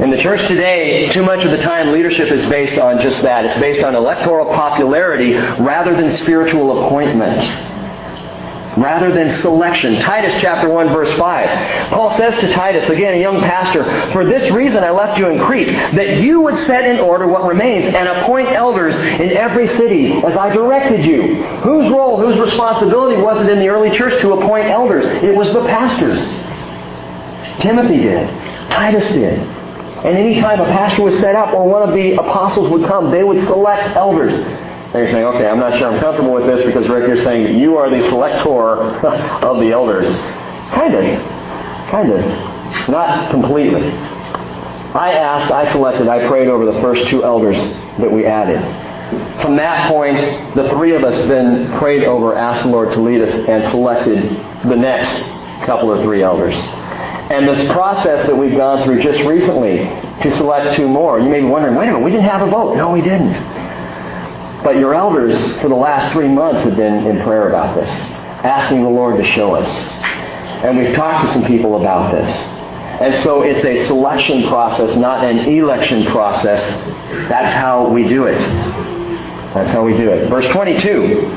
In 0.00 0.10
the 0.10 0.18
church 0.18 0.46
today, 0.48 1.08
too 1.10 1.22
much 1.22 1.44
of 1.44 1.50
the 1.52 1.58
time 1.58 1.92
leadership 1.92 2.30
is 2.30 2.44
based 2.46 2.78
on 2.78 3.00
just 3.00 3.22
that. 3.22 3.44
It's 3.44 3.58
based 3.58 3.82
on 3.82 3.94
electoral 3.94 4.46
popularity 4.46 5.34
rather 5.34 5.94
than 5.94 6.10
spiritual 6.16 6.86
appointment. 6.86 7.71
Rather 8.76 9.12
than 9.12 9.30
selection. 9.40 10.00
Titus 10.00 10.40
chapter 10.40 10.68
1 10.68 10.88
verse 10.88 11.16
5. 11.18 11.90
Paul 11.90 12.16
says 12.16 12.38
to 12.40 12.52
Titus, 12.52 12.88
again 12.88 13.14
a 13.14 13.20
young 13.20 13.40
pastor, 13.40 13.84
For 14.12 14.24
this 14.24 14.52
reason 14.52 14.82
I 14.82 14.90
left 14.90 15.18
you 15.18 15.28
in 15.28 15.40
Crete, 15.40 15.68
that 15.68 16.20
you 16.20 16.40
would 16.40 16.56
set 16.66 16.84
in 16.84 17.00
order 17.00 17.26
what 17.26 17.44
remains 17.44 17.94
and 17.94 18.08
appoint 18.08 18.48
elders 18.48 18.96
in 18.96 19.30
every 19.30 19.68
city 19.68 20.12
as 20.12 20.36
I 20.36 20.52
directed 20.52 21.04
you. 21.04 21.44
Whose 21.62 21.90
role, 21.90 22.20
whose 22.20 22.38
responsibility 22.38 23.20
was 23.20 23.44
it 23.44 23.50
in 23.50 23.58
the 23.58 23.68
early 23.68 23.96
church 23.96 24.20
to 24.22 24.32
appoint 24.32 24.66
elders? 24.66 25.06
It 25.06 25.34
was 25.36 25.52
the 25.52 25.64
pastors. 25.66 26.20
Timothy 27.60 27.98
did. 27.98 28.28
Titus 28.70 29.08
did. 29.12 29.38
And 29.38 30.16
any 30.16 30.40
time 30.40 30.60
a 30.60 30.64
pastor 30.64 31.02
was 31.02 31.16
set 31.20 31.36
up 31.36 31.54
or 31.54 31.68
one 31.68 31.88
of 31.88 31.94
the 31.94 32.14
apostles 32.14 32.70
would 32.72 32.88
come, 32.88 33.12
they 33.12 33.22
would 33.22 33.44
select 33.46 33.94
elders. 33.96 34.34
And 34.92 35.00
you're 35.00 35.10
saying, 35.10 35.24
okay, 35.24 35.46
I'm 35.46 35.58
not 35.58 35.78
sure 35.78 35.90
I'm 35.90 36.00
comfortable 36.00 36.34
with 36.34 36.46
this 36.46 36.66
because 36.66 36.86
Rick, 36.88 37.08
you're 37.08 37.24
saying 37.24 37.58
you 37.58 37.78
are 37.78 37.88
the 37.88 38.06
selector 38.10 38.76
of 39.46 39.58
the 39.58 39.70
elders. 39.72 40.14
Kind 40.74 40.94
of. 40.94 41.02
Kind 41.90 42.12
of. 42.12 42.88
Not 42.90 43.30
completely. 43.30 43.90
I 44.92 45.12
asked, 45.12 45.50
I 45.50 45.72
selected, 45.72 46.08
I 46.08 46.28
prayed 46.28 46.48
over 46.48 46.66
the 46.66 46.78
first 46.82 47.08
two 47.08 47.24
elders 47.24 47.56
that 47.98 48.12
we 48.12 48.26
added. 48.26 48.60
From 49.40 49.56
that 49.56 49.90
point, 49.90 50.18
the 50.54 50.68
three 50.70 50.94
of 50.94 51.04
us 51.04 51.26
then 51.26 51.78
prayed 51.78 52.04
over, 52.04 52.36
asked 52.36 52.64
the 52.64 52.68
Lord 52.68 52.92
to 52.92 53.00
lead 53.00 53.22
us, 53.22 53.34
and 53.48 53.70
selected 53.70 54.22
the 54.68 54.76
next 54.76 55.10
couple 55.64 55.90
or 55.90 56.02
three 56.02 56.22
elders. 56.22 56.54
And 56.54 57.48
this 57.48 57.72
process 57.72 58.26
that 58.26 58.36
we've 58.36 58.56
gone 58.56 58.84
through 58.84 59.02
just 59.02 59.22
recently 59.24 59.78
to 59.78 60.36
select 60.36 60.76
two 60.76 60.88
more, 60.88 61.18
you 61.18 61.30
may 61.30 61.40
be 61.40 61.46
wondering, 61.46 61.74
wait 61.74 61.88
a 61.88 61.92
minute, 61.92 62.04
we 62.04 62.10
didn't 62.10 62.28
have 62.28 62.46
a 62.46 62.50
vote. 62.50 62.76
No, 62.76 62.90
we 62.90 63.00
didn't. 63.00 63.32
But 64.62 64.76
your 64.76 64.94
elders 64.94 65.36
for 65.60 65.68
the 65.68 65.74
last 65.74 66.12
three 66.12 66.28
months 66.28 66.62
have 66.62 66.76
been 66.76 67.06
in 67.06 67.20
prayer 67.22 67.48
about 67.48 67.74
this, 67.74 67.90
asking 68.44 68.82
the 68.82 68.88
Lord 68.88 69.16
to 69.16 69.24
show 69.24 69.54
us. 69.54 69.68
And 70.64 70.78
we've 70.78 70.94
talked 70.94 71.26
to 71.26 71.32
some 71.32 71.44
people 71.44 71.80
about 71.80 72.12
this. 72.12 72.30
And 73.02 73.20
so 73.24 73.42
it's 73.42 73.64
a 73.64 73.84
selection 73.86 74.46
process, 74.46 74.96
not 74.96 75.24
an 75.24 75.38
election 75.40 76.04
process. 76.06 76.60
That's 77.28 77.52
how 77.52 77.88
we 77.88 78.06
do 78.06 78.26
it. 78.26 78.38
That's 78.38 79.70
how 79.72 79.82
we 79.84 79.96
do 79.96 80.10
it. 80.10 80.28
Verse 80.28 80.46
22. 80.52 81.31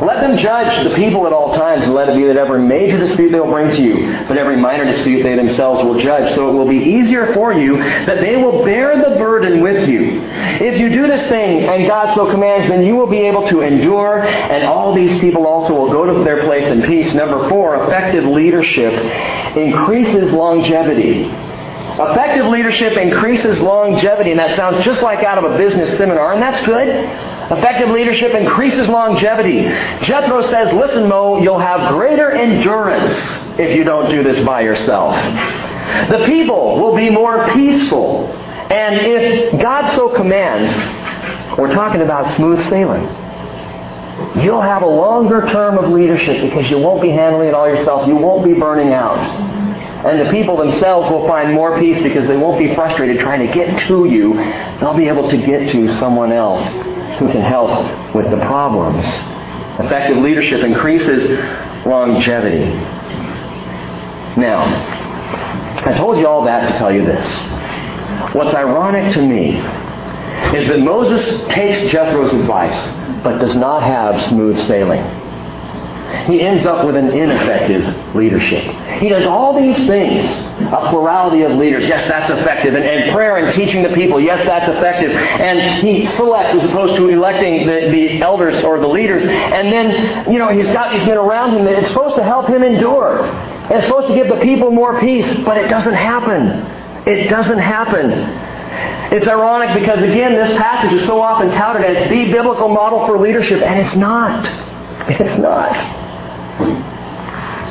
Let 0.00 0.20
them 0.20 0.36
judge 0.36 0.84
the 0.84 0.94
people 0.94 1.26
at 1.26 1.32
all 1.32 1.54
times, 1.54 1.84
and 1.84 1.94
let 1.94 2.08
it 2.08 2.16
be 2.16 2.24
that 2.26 2.36
every 2.36 2.62
major 2.62 2.98
dispute 2.98 3.30
they 3.30 3.40
will 3.40 3.50
bring 3.50 3.70
to 3.72 3.82
you, 3.82 4.12
but 4.28 4.38
every 4.38 4.56
minor 4.56 4.84
dispute 4.84 5.22
they 5.22 5.34
themselves 5.34 5.84
will 5.84 5.98
judge. 5.98 6.34
So 6.34 6.48
it 6.48 6.52
will 6.52 6.68
be 6.68 6.78
easier 6.78 7.34
for 7.34 7.52
you 7.52 7.78
that 7.78 8.20
they 8.20 8.36
will 8.36 8.64
bear 8.64 8.96
the 8.96 9.16
burden 9.16 9.60
with 9.60 9.88
you. 9.88 10.22
If 10.60 10.78
you 10.78 10.88
do 10.88 11.06
this 11.06 11.28
thing, 11.28 11.68
and 11.68 11.86
God 11.86 12.14
so 12.14 12.30
commands, 12.30 12.68
then 12.68 12.84
you 12.84 12.94
will 12.96 13.08
be 13.08 13.20
able 13.22 13.46
to 13.48 13.60
endure, 13.62 14.22
and 14.22 14.64
all 14.64 14.94
these 14.94 15.18
people 15.20 15.46
also 15.46 15.74
will 15.74 15.90
go 15.90 16.04
to 16.06 16.24
their 16.24 16.44
place 16.44 16.66
in 16.66 16.82
peace. 16.82 17.12
Number 17.14 17.48
four, 17.48 17.84
effective 17.84 18.24
leadership 18.24 18.92
increases 19.56 20.32
longevity. 20.32 21.24
Effective 22.00 22.46
leadership 22.46 22.96
increases 22.96 23.60
longevity, 23.60 24.30
and 24.30 24.38
that 24.38 24.54
sounds 24.54 24.84
just 24.84 25.02
like 25.02 25.24
out 25.24 25.42
of 25.42 25.50
a 25.52 25.58
business 25.58 25.96
seminar, 25.98 26.32
and 26.32 26.40
that's 26.40 26.64
good. 26.64 26.88
Effective 27.50 27.88
leadership 27.88 28.34
increases 28.34 28.88
longevity. 28.88 29.62
Jethro 30.04 30.42
says, 30.42 30.70
listen, 30.74 31.08
Mo, 31.08 31.40
you'll 31.40 31.58
have 31.58 31.90
greater 31.94 32.30
endurance 32.30 33.16
if 33.58 33.74
you 33.74 33.84
don't 33.84 34.10
do 34.10 34.22
this 34.22 34.44
by 34.44 34.60
yourself. 34.60 35.14
The 36.10 36.26
people 36.26 36.78
will 36.78 36.94
be 36.94 37.08
more 37.08 37.50
peaceful. 37.54 38.26
And 38.28 39.00
if 39.00 39.62
God 39.62 39.90
so 39.96 40.14
commands, 40.14 40.70
we're 41.58 41.72
talking 41.72 42.02
about 42.02 42.36
smooth 42.36 42.62
sailing. 42.68 43.04
You'll 44.42 44.60
have 44.60 44.82
a 44.82 44.86
longer 44.86 45.48
term 45.48 45.78
of 45.78 45.90
leadership 45.90 46.42
because 46.42 46.70
you 46.70 46.76
won't 46.76 47.00
be 47.00 47.08
handling 47.08 47.48
it 47.48 47.54
all 47.54 47.66
yourself. 47.66 48.06
You 48.06 48.16
won't 48.16 48.44
be 48.44 48.52
burning 48.52 48.92
out. 48.92 49.16
And 50.04 50.20
the 50.20 50.30
people 50.30 50.58
themselves 50.58 51.10
will 51.10 51.26
find 51.26 51.54
more 51.54 51.78
peace 51.78 52.02
because 52.02 52.28
they 52.28 52.36
won't 52.36 52.58
be 52.58 52.74
frustrated 52.74 53.20
trying 53.20 53.46
to 53.46 53.52
get 53.52 53.78
to 53.88 54.04
you. 54.04 54.34
They'll 54.80 54.94
be 54.94 55.08
able 55.08 55.30
to 55.30 55.36
get 55.38 55.72
to 55.72 55.98
someone 55.98 56.30
else 56.30 56.97
who 57.18 57.30
can 57.30 57.40
help 57.40 58.14
with 58.14 58.30
the 58.30 58.36
problems. 58.38 59.04
Effective 59.78 60.18
leadership 60.18 60.62
increases 60.64 61.38
longevity. 61.86 62.64
Now, 64.40 64.64
I 65.84 65.94
told 65.96 66.18
you 66.18 66.26
all 66.26 66.44
that 66.44 66.70
to 66.70 66.78
tell 66.78 66.92
you 66.92 67.04
this. 67.04 67.26
What's 68.34 68.54
ironic 68.54 69.12
to 69.14 69.22
me 69.22 69.56
is 70.56 70.68
that 70.68 70.80
Moses 70.80 71.46
takes 71.48 71.90
Jethro's 71.90 72.32
advice, 72.32 72.92
but 73.22 73.38
does 73.38 73.54
not 73.54 73.82
have 73.82 74.22
smooth 74.28 74.58
sailing. 74.66 75.02
He 76.26 76.40
ends 76.40 76.64
up 76.64 76.86
with 76.86 76.96
an 76.96 77.10
ineffective 77.10 78.14
leadership. 78.14 78.64
He 78.98 79.10
does 79.10 79.26
all 79.26 79.58
these 79.58 79.76
things, 79.86 80.26
a 80.72 80.88
plurality 80.90 81.42
of 81.42 81.52
leaders. 81.52 81.86
Yes, 81.86 82.08
that's 82.08 82.30
effective. 82.30 82.74
And, 82.74 82.84
and 82.84 83.12
prayer 83.12 83.36
and 83.36 83.54
teaching 83.54 83.82
the 83.82 83.90
people. 83.90 84.18
Yes, 84.18 84.42
that's 84.44 84.68
effective. 84.68 85.12
And 85.12 85.86
he 85.86 86.06
selects 86.06 86.54
as 86.62 86.70
opposed 86.70 86.96
to 86.96 87.08
electing 87.08 87.66
the, 87.66 87.90
the 87.90 88.22
elders 88.22 88.62
or 88.64 88.78
the 88.80 88.88
leaders. 88.88 89.22
And 89.22 89.70
then, 89.72 90.32
you 90.32 90.38
know, 90.38 90.48
he's 90.48 90.68
got 90.68 90.92
these 90.96 91.06
men 91.06 91.18
around 91.18 91.56
him. 91.56 91.66
It's 91.66 91.88
supposed 91.88 92.16
to 92.16 92.22
help 92.22 92.48
him 92.48 92.62
endure. 92.62 93.24
And 93.26 93.72
it's 93.72 93.86
supposed 93.86 94.08
to 94.08 94.14
give 94.14 94.28
the 94.28 94.40
people 94.40 94.70
more 94.70 94.98
peace. 95.00 95.26
But 95.44 95.58
it 95.58 95.68
doesn't 95.68 95.94
happen. 95.94 97.06
It 97.06 97.28
doesn't 97.28 97.58
happen. 97.58 98.10
It's 99.12 99.26
ironic 99.26 99.78
because, 99.78 100.02
again, 100.02 100.32
this 100.34 100.56
passage 100.58 100.92
is 100.92 101.06
so 101.06 101.20
often 101.20 101.50
touted 101.50 101.84
as 101.84 102.10
the 102.10 102.32
biblical 102.32 102.68
model 102.68 103.06
for 103.06 103.18
leadership, 103.18 103.62
and 103.62 103.80
it's 103.80 103.96
not. 103.96 104.44
It's 105.08 105.38
not. 105.38 105.97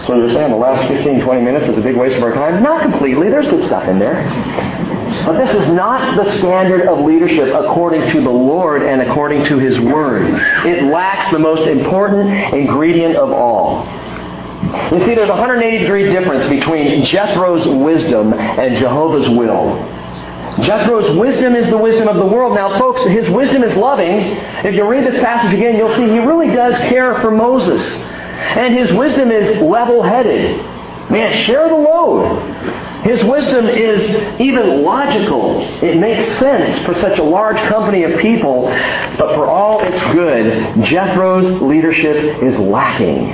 So 0.08 0.16
you're 0.16 0.30
saying 0.30 0.52
the 0.52 0.58
last 0.58 0.88
15, 0.88 1.20
20 1.20 1.42
minutes 1.42 1.68
is 1.68 1.78
a 1.78 1.82
big 1.82 1.98
waste 1.98 2.16
of 2.16 2.24
our 2.24 2.34
time? 2.34 2.64
Not 2.64 2.82
completely. 2.82 3.30
There's 3.30 3.48
good 3.48 3.66
stuff 3.66 3.90
in 3.90 4.00
there. 4.00 4.24
But 5.26 5.38
this 5.38 5.54
is 5.54 5.74
not 5.74 6.16
the 6.16 6.32
standard 6.38 6.88
of 6.88 7.04
leadership 7.04 7.54
according 7.54 8.10
to 8.12 8.22
the 8.22 8.30
Lord 8.30 8.84
and 8.84 9.02
according 9.02 9.44
to 9.46 9.58
His 9.60 9.78
Word. 9.82 10.24
It 10.66 10.84
lacks 10.86 11.30
the 11.32 11.40
most 11.40 11.68
important 11.68 12.54
ingredient 12.54 13.18
of 13.18 13.34
all. 13.34 13.86
You 14.94 15.04
see, 15.06 15.14
there's 15.14 15.30
a 15.30 15.34
180 15.34 15.80
degree 15.80 16.10
difference 16.10 16.46
between 16.46 17.04
Jethro's 17.04 17.68
wisdom 17.68 18.34
and 18.34 18.78
Jehovah's 18.78 19.28
will. 19.28 19.76
Jethro's 20.64 21.18
wisdom 21.18 21.54
is 21.54 21.70
the 21.70 21.78
wisdom 21.78 22.08
of 22.08 22.16
the 22.16 22.26
world. 22.26 22.56
Now, 22.56 22.80
folks, 22.80 23.02
his 23.12 23.30
wisdom 23.30 23.62
is 23.64 23.76
loving. 23.76 24.08
If 24.64 24.74
you 24.76 24.88
read 24.88 25.06
this 25.06 25.22
passage 25.22 25.54
again, 25.54 25.76
you'll 25.76 25.94
see 25.96 26.04
he 26.04 26.20
really 26.20 26.48
does 26.48 26.78
care 26.90 27.20
for 27.20 27.30
Moses. 27.30 27.84
And 28.38 28.74
his 28.74 28.92
wisdom 28.94 29.32
is 29.32 29.62
level 29.62 30.04
headed. 30.04 30.58
Man, 31.10 31.34
share 31.46 31.70
the 31.70 31.76
load. 31.76 32.38
His 33.04 33.24
wisdom 33.24 33.68
is 33.68 34.42
even 34.42 34.84
logical. 34.84 35.62
It 35.82 35.98
makes 35.98 36.38
sense 36.40 36.86
for 36.86 36.94
such 36.96 37.20
a 37.20 37.24
large 37.24 37.58
company 37.70 38.04
of 38.04 38.20
people, 38.20 38.64
but 39.18 39.34
for 39.36 39.46
all 39.48 39.80
its 39.82 40.02
good, 40.14 40.84
Jethro's 40.84 41.62
leadership 41.62 42.44
is 42.44 42.58
lacking. 42.58 43.30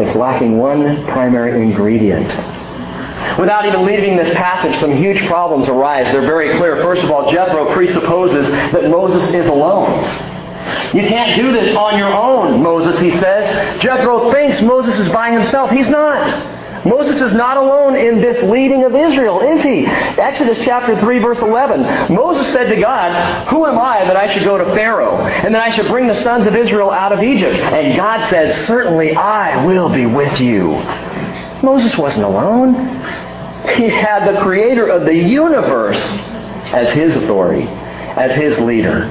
It's 0.00 0.16
lacking 0.16 0.58
one 0.58 1.04
primary 1.06 1.62
ingredient. 1.62 2.28
Without 3.38 3.66
even 3.66 3.84
leaving 3.84 4.16
this 4.16 4.34
passage, 4.34 4.78
some 4.80 4.96
huge 4.96 5.24
problems 5.26 5.68
arise. 5.68 6.06
They're 6.06 6.22
very 6.22 6.56
clear. 6.56 6.76
First 6.82 7.02
of 7.02 7.10
all, 7.10 7.30
Jethro 7.30 7.72
presupposes 7.72 8.48
that 8.48 8.90
Moses 8.90 9.32
is 9.34 9.46
alone. 9.46 10.04
You 10.94 11.02
can't 11.02 11.36
do 11.40 11.52
this 11.52 11.76
on 11.76 11.98
your 11.98 12.12
own, 12.12 12.62
Moses, 12.62 13.00
he 13.00 13.10
says. 13.12 13.82
Jethro 13.82 14.32
thinks 14.32 14.62
Moses 14.62 14.98
is 14.98 15.08
by 15.10 15.30
himself. 15.30 15.70
He's 15.70 15.88
not. 15.88 16.64
Moses 16.86 17.20
is 17.20 17.34
not 17.34 17.56
alone 17.56 17.96
in 17.96 18.20
this 18.20 18.42
leading 18.44 18.84
of 18.84 18.94
Israel, 18.94 19.40
is 19.40 19.62
he? 19.62 19.86
Exodus 19.86 20.64
chapter 20.64 20.98
3, 21.00 21.18
verse 21.18 21.40
11. 21.40 22.14
Moses 22.14 22.52
said 22.52 22.68
to 22.68 22.80
God, 22.80 23.48
Who 23.48 23.66
am 23.66 23.76
I 23.76 24.04
that 24.04 24.16
I 24.16 24.32
should 24.32 24.44
go 24.44 24.56
to 24.56 24.64
Pharaoh, 24.66 25.16
and 25.18 25.54
that 25.54 25.62
I 25.62 25.70
should 25.70 25.88
bring 25.88 26.06
the 26.06 26.22
sons 26.22 26.46
of 26.46 26.54
Israel 26.54 26.90
out 26.90 27.12
of 27.12 27.22
Egypt? 27.22 27.56
And 27.56 27.96
God 27.96 28.28
said, 28.30 28.66
Certainly 28.66 29.16
I 29.16 29.64
will 29.64 29.88
be 29.88 30.06
with 30.06 30.40
you. 30.40 30.74
Moses 31.62 31.96
wasn't 31.98 32.24
alone. 32.24 32.74
He 33.74 33.88
had 33.88 34.32
the 34.32 34.40
creator 34.42 34.86
of 34.86 35.06
the 35.06 35.14
universe 35.14 36.00
as 36.72 36.92
his 36.92 37.16
authority, 37.16 37.66
as 37.66 38.32
his 38.32 38.58
leader. 38.60 39.06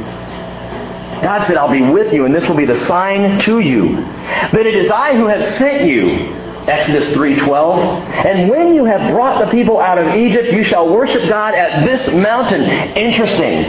God 1.25 1.47
said, 1.47 1.57
I'll 1.57 1.71
be 1.71 1.81
with 1.81 2.13
you, 2.13 2.25
and 2.25 2.35
this 2.35 2.47
will 2.47 2.55
be 2.55 2.65
the 2.65 2.85
sign 2.85 3.39
to 3.45 3.59
you 3.59 3.95
that 3.95 4.67
it 4.67 4.75
is 4.75 4.91
I 4.91 5.15
who 5.15 5.25
have 5.25 5.43
sent 5.55 5.85
you. 5.85 6.07
Exodus 6.67 7.15
3:12. 7.15 8.25
And 8.27 8.47
when 8.47 8.75
you 8.75 8.85
have 8.85 9.11
brought 9.11 9.43
the 9.43 9.49
people 9.49 9.79
out 9.79 9.97
of 9.97 10.13
Egypt, 10.13 10.53
you 10.53 10.63
shall 10.63 10.87
worship 10.87 11.27
God 11.27 11.55
at 11.55 11.83
this 11.83 12.07
mountain. 12.13 12.61
Interesting. 12.61 13.63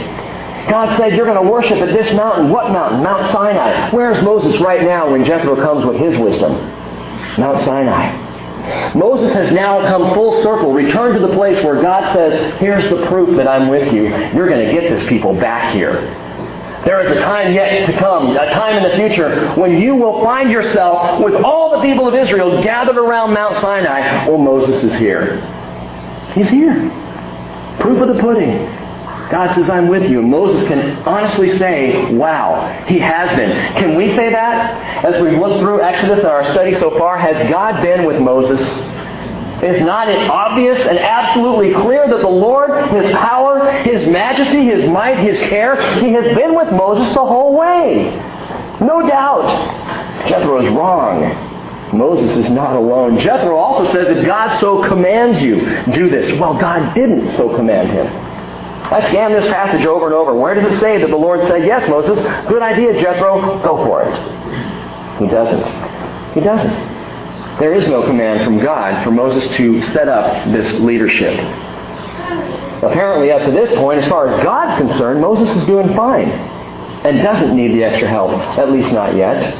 God 0.69 0.95
said, 0.99 1.15
You're 1.15 1.25
going 1.25 1.43
to 1.43 1.51
worship 1.51 1.77
at 1.77 1.87
this 1.87 2.15
mountain. 2.15 2.51
What 2.51 2.71
mountain? 2.71 3.01
Mount 3.01 3.31
Sinai. 3.31 3.89
Where's 3.89 4.23
Moses 4.23 4.61
right 4.61 4.83
now 4.83 5.09
when 5.09 5.25
Jethro 5.25 5.55
comes 5.55 5.83
with 5.83 5.95
his 5.95 6.15
wisdom? 6.15 6.51
Mount 7.39 7.59
Sinai. 7.61 8.93
Moses 8.93 9.33
has 9.33 9.51
now 9.51 9.81
come 9.81 10.13
full 10.13 10.43
circle, 10.43 10.73
returned 10.73 11.19
to 11.19 11.25
the 11.25 11.33
place 11.33 11.63
where 11.63 11.81
God 11.81 12.13
says, 12.13 12.59
Here's 12.59 12.87
the 12.91 13.07
proof 13.07 13.35
that 13.37 13.47
I'm 13.47 13.67
with 13.67 13.91
you. 13.91 14.03
You're 14.35 14.47
going 14.47 14.63
to 14.63 14.71
get 14.71 14.95
this 14.95 15.09
people 15.09 15.33
back 15.33 15.73
here. 15.73 16.25
There 16.87 17.01
is 17.01 17.11
a 17.11 17.19
time 17.19 17.53
yet 17.53 17.85
to 17.87 17.99
come, 17.99 18.37
a 18.37 18.49
time 18.51 18.77
in 18.77 18.89
the 18.89 18.95
future, 18.95 19.51
when 19.55 19.77
you 19.81 19.93
will 19.93 20.23
find 20.23 20.49
yourself 20.49 21.21
with 21.21 21.35
all 21.35 21.69
the 21.71 21.81
people 21.81 22.07
of 22.07 22.13
Israel 22.13 22.63
gathered 22.63 22.95
around 22.97 23.33
Mount 23.33 23.55
Sinai. 23.59 24.25
Well, 24.25 24.37
Moses 24.37 24.81
is 24.85 24.95
here. 24.97 25.41
He's 26.33 26.49
here. 26.49 26.89
Proof 27.81 28.01
of 28.01 28.15
the 28.15 28.21
pudding. 28.21 28.55
God 29.29 29.53
says, 29.53 29.69
I'm 29.69 29.89
with 29.89 30.09
you. 30.09 30.21
Moses 30.21 30.65
can 30.69 31.03
honestly 31.03 31.57
say, 31.57 32.13
wow, 32.13 32.85
he 32.87 32.99
has 32.99 33.35
been. 33.35 33.51
Can 33.75 33.97
we 33.97 34.15
say 34.15 34.31
that? 34.31 35.03
As 35.03 35.21
we've 35.21 35.37
looked 35.37 35.59
through 35.59 35.81
Exodus 35.81 36.19
and 36.19 36.27
our 36.27 36.49
study 36.51 36.73
so 36.75 36.97
far, 36.97 37.17
has 37.17 37.37
God 37.49 37.83
been 37.83 38.05
with 38.05 38.21
Moses? 38.21 38.61
Is 39.67 39.81
not 39.83 40.07
it 40.07 40.29
obvious 40.29 40.79
and 40.87 40.97
absolutely 40.97 41.73
clear 41.73 42.07
that 42.07 42.21
the 42.21 42.27
Lord, 42.27 42.89
His 42.89 43.11
power, 43.11 43.69
His 43.83 44.07
majesty, 44.07 44.65
His 44.65 44.89
might, 44.89 45.17
His 45.17 45.37
care, 45.49 45.99
He 45.99 46.13
has 46.13 46.35
been 46.35 46.55
with 46.55 46.71
Moses 46.71 47.13
the 47.13 47.25
whole 47.25 47.57
way? 47.57 48.15
No 48.79 49.05
doubt. 49.05 50.27
Jethro 50.29 50.65
is 50.65 50.71
wrong. 50.73 51.21
Moses 51.93 52.45
is 52.45 52.49
not 52.49 52.75
alone. 52.75 53.19
Jethro 53.19 53.57
also 53.57 53.91
says, 53.91 54.09
if 54.09 54.25
God 54.25 54.57
so 54.59 54.87
commands 54.87 55.41
you, 55.41 55.61
do 55.93 56.09
this. 56.09 56.37
Well, 56.39 56.57
God 56.57 56.93
didn't 56.93 57.35
so 57.35 57.55
command 57.55 57.89
him. 57.89 58.07
I 58.07 59.05
scan 59.09 59.31
this 59.31 59.47
passage 59.47 59.85
over 59.85 60.05
and 60.05 60.15
over. 60.15 60.33
Where 60.33 60.53
does 60.53 60.71
it 60.71 60.79
say 60.79 60.97
that 60.99 61.09
the 61.09 61.17
Lord 61.17 61.45
said, 61.47 61.65
Yes, 61.65 61.89
Moses, 61.89 62.17
good 62.47 62.61
idea, 62.61 62.93
Jethro, 63.01 63.61
go 63.61 63.83
for 63.85 64.03
it? 64.03 65.19
He 65.19 65.27
doesn't. 65.27 66.33
He 66.33 66.39
doesn't. 66.39 66.96
There 67.59 67.73
is 67.73 67.87
no 67.87 68.05
command 68.05 68.45
from 68.45 68.59
God 68.59 69.03
for 69.03 69.09
Moses 69.09 69.55
to 69.57 69.81
set 69.81 70.07
up 70.07 70.45
this 70.51 70.79
leadership. 70.79 71.33
Apparently, 72.83 73.31
up 73.31 73.45
to 73.47 73.51
this 73.51 73.75
point, 73.79 74.03
as 74.03 74.09
far 74.09 74.27
as 74.27 74.43
God's 74.43 74.77
concerned, 74.79 75.19
Moses 75.19 75.49
is 75.57 75.65
doing 75.65 75.95
fine 75.95 76.29
and 76.29 77.17
doesn't 77.23 77.55
need 77.55 77.73
the 77.73 77.83
extra 77.83 78.07
help, 78.07 78.31
at 78.31 78.71
least 78.71 78.91
not 78.91 79.15
yet. 79.15 79.55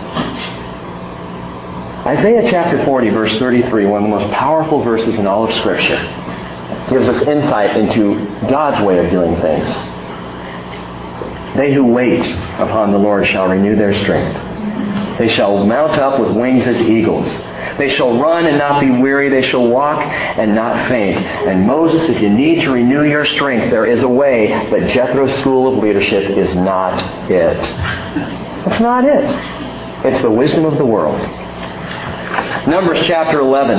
Isaiah 2.05 2.47
chapter 2.49 2.85
40, 2.85 3.09
verse 3.09 3.39
33, 3.39 3.85
one 3.87 4.03
of 4.03 4.09
the 4.09 4.15
most 4.15 4.31
powerful 4.31 4.83
verses 4.83 5.17
in 5.17 5.25
all 5.25 5.49
of 5.49 5.55
Scripture, 5.55 5.97
gives 6.89 7.07
us 7.07 7.27
insight 7.27 7.75
into 7.75 8.23
God's 8.47 8.79
way 8.85 9.03
of 9.03 9.09
doing 9.09 9.35
things. 9.41 9.67
They 11.57 11.73
who 11.73 11.85
wait 11.85 12.31
upon 12.59 12.91
the 12.91 12.99
Lord 12.99 13.25
shall 13.25 13.47
renew 13.49 13.75
their 13.75 13.95
strength. 13.95 15.17
They 15.17 15.27
shall 15.27 15.65
mount 15.65 15.93
up 15.93 16.19
with 16.19 16.31
wings 16.37 16.67
as 16.67 16.79
eagles. 16.79 17.27
They 17.77 17.89
shall 17.89 18.19
run 18.19 18.45
and 18.45 18.57
not 18.57 18.81
be 18.81 18.89
weary. 18.89 19.29
They 19.29 19.43
shall 19.43 19.67
walk 19.67 20.01
and 20.03 20.55
not 20.55 20.87
faint. 20.87 21.17
And 21.17 21.67
Moses, 21.67 22.09
if 22.09 22.21
you 22.21 22.29
need 22.29 22.61
to 22.61 22.71
renew 22.71 23.03
your 23.03 23.25
strength, 23.25 23.69
there 23.69 23.85
is 23.85 24.01
a 24.03 24.07
way, 24.07 24.67
but 24.69 24.87
Jethro's 24.87 25.35
school 25.39 25.71
of 25.71 25.83
leadership 25.83 26.29
is 26.37 26.55
not 26.55 27.01
it. 27.29 27.57
That's 28.65 28.79
not 28.79 29.05
it. 29.05 29.23
It's 30.05 30.21
the 30.21 30.31
wisdom 30.31 30.65
of 30.65 30.77
the 30.77 30.85
world. 30.85 31.19
Numbers 32.67 32.99
chapter 33.05 33.39
11. 33.39 33.77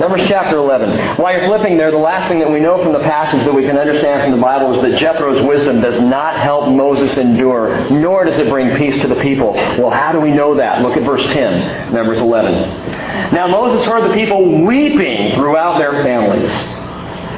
Numbers 0.00 0.26
chapter 0.28 0.56
11. 0.56 1.16
While 1.22 1.34
you're 1.34 1.44
flipping 1.44 1.76
there, 1.76 1.90
the 1.90 1.98
last 1.98 2.26
thing 2.26 2.38
that 2.38 2.50
we 2.50 2.58
know 2.58 2.82
from 2.82 2.94
the 2.94 3.00
passage 3.00 3.44
that 3.44 3.52
we 3.52 3.66
can 3.66 3.76
understand 3.76 4.22
from 4.22 4.30
the 4.30 4.42
Bible 4.42 4.74
is 4.74 4.80
that 4.80 4.98
Jethro's 4.98 5.44
wisdom 5.46 5.82
does 5.82 6.00
not 6.00 6.36
help 6.36 6.70
Moses 6.74 7.18
endure, 7.18 7.90
nor 7.90 8.24
does 8.24 8.38
it 8.38 8.48
bring 8.48 8.74
peace 8.78 8.98
to 9.02 9.08
the 9.08 9.20
people. 9.20 9.52
Well, 9.52 9.90
how 9.90 10.12
do 10.12 10.18
we 10.18 10.30
know 10.30 10.54
that? 10.54 10.80
Look 10.80 10.96
at 10.96 11.02
verse 11.02 11.22
10, 11.34 11.92
Numbers 11.92 12.18
11. 12.18 13.34
Now 13.34 13.46
Moses 13.48 13.86
heard 13.86 14.08
the 14.10 14.14
people 14.14 14.64
weeping 14.64 15.34
throughout 15.34 15.76
their 15.76 16.02
families, 16.02 16.50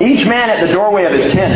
each 0.00 0.24
man 0.24 0.48
at 0.48 0.64
the 0.64 0.72
doorway 0.72 1.04
of 1.04 1.12
his 1.14 1.32
tent. 1.32 1.54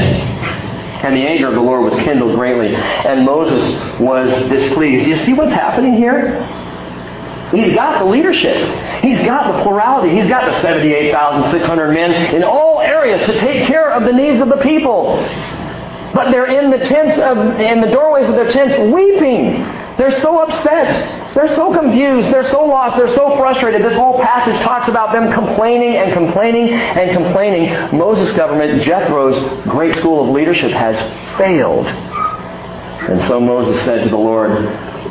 And 1.04 1.14
the 1.14 1.24
anger 1.24 1.46
of 1.46 1.54
the 1.54 1.60
Lord 1.60 1.84
was 1.84 1.94
kindled 2.02 2.34
greatly, 2.34 2.74
and 2.74 3.24
Moses 3.24 4.00
was 4.00 4.32
displeased. 4.48 5.04
Do 5.04 5.10
you 5.10 5.16
see 5.18 5.34
what's 5.34 5.52
happening 5.52 5.94
here? 5.94 6.42
He's 7.50 7.74
got 7.74 8.00
the 8.00 8.04
leadership. 8.04 8.56
He's 9.02 9.18
got 9.24 9.56
the 9.56 9.62
plurality. 9.62 10.11
He's 10.11 10.28
got 10.28 10.50
the 10.50 10.61
78,600 10.61 11.92
men 11.92 12.35
in 12.35 12.42
all 12.42 12.80
areas 12.80 13.24
to 13.26 13.38
take 13.38 13.66
care 13.66 13.92
of 13.92 14.02
the 14.02 14.12
needs 14.12 14.40
of 14.40 14.48
the 14.48 14.56
people. 14.56 15.16
But 16.12 16.30
they're 16.30 16.46
in 16.46 16.70
the 16.70 16.78
tents 16.78 17.18
of, 17.18 17.61
in 17.61 17.80
the 17.80 17.88
doorways 17.88 18.28
of 18.28 18.35
their 18.35 18.50
tents 18.50 18.76
weeping. 18.92 19.62
They're 19.96 20.18
so 20.20 20.42
upset. 20.42 21.35
They're 21.35 21.54
so 21.54 21.72
confused. 21.72 22.32
They're 22.32 22.50
so 22.50 22.64
lost. 22.64 22.96
They're 22.96 23.14
so 23.14 23.37
frustrated. 23.37 23.82
This 23.82 23.94
whole 23.94 24.20
passage 24.20 24.61
talks 24.62 24.88
about 24.88 25.12
them 25.12 25.32
complaining 25.32 25.96
and 25.96 26.12
complaining 26.12 26.70
and 26.70 27.12
complaining. 27.12 27.96
Moses' 27.96 28.35
government, 28.37 28.82
Jethro's 28.82 29.62
great 29.64 29.96
school 29.96 30.24
of 30.24 30.30
leadership, 30.30 30.72
has 30.72 30.96
failed. 31.38 31.87
And 31.87 33.20
so 33.28 33.38
Moses 33.38 33.82
said 33.85 34.04
to 34.04 34.09
the 34.11 34.16
Lord, 34.16 34.50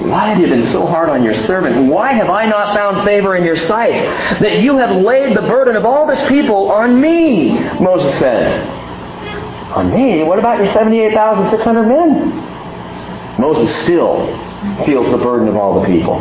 why 0.01 0.27
have 0.27 0.39
you 0.39 0.47
been 0.47 0.65
so 0.67 0.85
hard 0.85 1.09
on 1.09 1.23
your 1.23 1.33
servant? 1.33 1.89
Why 1.89 2.11
have 2.13 2.29
I 2.29 2.45
not 2.45 2.75
found 2.75 3.05
favor 3.05 3.35
in 3.35 3.43
your 3.43 3.55
sight? 3.55 3.93
That 4.39 4.61
you 4.61 4.77
have 4.77 5.01
laid 5.01 5.35
the 5.35 5.41
burden 5.41 5.75
of 5.75 5.85
all 5.85 6.07
this 6.07 6.27
people 6.27 6.71
on 6.71 6.99
me, 6.99 7.59
Moses 7.79 8.17
says. 8.19 8.67
On 9.75 9.91
me? 9.91 10.23
What 10.23 10.39
about 10.39 10.57
your 10.57 10.71
78,600 10.73 11.83
men? 11.87 13.39
Moses 13.39 13.73
still 13.83 14.25
feels 14.85 15.09
the 15.11 15.17
burden 15.17 15.47
of 15.47 15.55
all 15.55 15.81
the 15.81 15.87
people. 15.87 16.15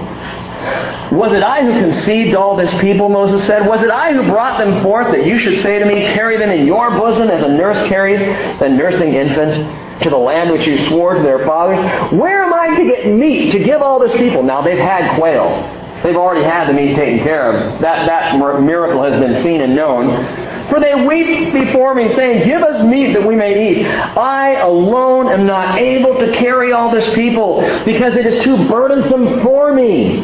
Was 1.13 1.33
it 1.33 1.43
I 1.43 1.63
who 1.63 1.79
conceived 1.79 2.35
all 2.35 2.57
this 2.57 2.73
people, 2.81 3.09
Moses 3.09 3.47
said? 3.47 3.67
Was 3.67 3.83
it 3.83 3.91
I 3.91 4.13
who 4.13 4.23
brought 4.25 4.59
them 4.59 4.83
forth 4.83 5.13
that 5.13 5.27
you 5.27 5.39
should 5.39 5.61
say 5.61 5.79
to 5.79 5.85
me, 5.85 6.01
carry 6.13 6.39
them 6.39 6.51
in 6.51 6.67
your 6.67 6.91
bosom 6.91 7.29
as 7.29 7.43
a 7.43 7.49
nurse 7.49 7.87
carries 7.87 8.21
a 8.61 8.69
nursing 8.69 9.15
infant? 9.15 9.84
To 10.03 10.11
the 10.11 10.17
land 10.17 10.51
which 10.51 10.67
you 10.67 10.77
swore 10.89 11.15
to 11.15 11.23
their 11.23 11.47
fathers. 11.47 11.79
Where 12.13 12.43
am 12.45 12.53
I 12.53 12.77
to 12.77 12.85
get 12.85 13.07
meat 13.07 13.53
to 13.53 13.59
give 13.59 13.83
all 13.83 13.99
this 13.99 14.13
people? 14.17 14.43
Now 14.43 14.63
they've 14.63 14.79
had 14.79 15.19
quail. 15.19 15.83
They've 16.05 16.17
already 16.17 16.45
had 16.45 16.69
the 16.69 16.75
meat 16.75 16.97
taken 16.97 17.25
care 17.25 17.51
of. 17.51 17.81
That, 17.81 18.07
that 18.07 18.39
miracle 18.61 19.03
has 19.03 19.19
been 19.19 19.43
seen 19.43 19.63
and 19.63 19.75
known. 19.75 20.69
For 20.69 20.79
they 20.79 21.07
weep 21.07 21.55
before 21.55 21.95
me, 21.95 22.13
saying, 22.15 22.45
Give 22.45 22.63
us 22.63 22.85
meat 22.85 23.15
that 23.15 23.27
we 23.27 23.35
may 23.37 23.71
eat. 23.71 23.87
I 23.87 24.57
alone 24.57 25.29
am 25.29 25.47
not 25.47 25.79
able 25.79 26.19
to 26.19 26.33
carry 26.33 26.73
all 26.73 26.91
this 26.91 27.15
people, 27.15 27.61
because 27.87 28.17
it 28.17 28.27
is 28.27 28.45
too 28.45 28.69
burdensome 28.69 29.43
for 29.43 29.73
me. 29.73 30.21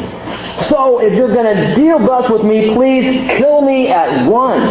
So 0.67 0.99
if 0.99 1.13
you're 1.13 1.33
going 1.33 1.55
to 1.55 1.75
deal 1.75 1.97
thus 1.97 2.29
with 2.29 2.43
me, 2.43 2.75
please 2.75 3.37
kill 3.37 3.61
me 3.61 3.87
at 3.89 4.27
once. 4.27 4.69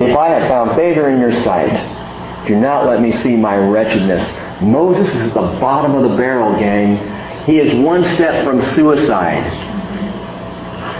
If 0.00 0.16
I 0.16 0.28
have 0.28 0.48
found 0.48 0.76
favor 0.76 1.10
in 1.10 1.18
your 1.18 1.32
sight, 1.42 1.97
do 2.48 2.58
not 2.58 2.86
let 2.86 3.02
me 3.02 3.12
see 3.12 3.36
my 3.36 3.56
wretchedness. 3.56 4.26
Moses 4.62 5.06
is 5.14 5.28
at 5.28 5.34
the 5.34 5.60
bottom 5.60 5.94
of 5.94 6.10
the 6.10 6.16
barrel, 6.16 6.58
gang. 6.58 7.44
He 7.44 7.58
is 7.58 7.74
one 7.84 8.02
step 8.14 8.42
from 8.44 8.62
suicide. 8.74 9.44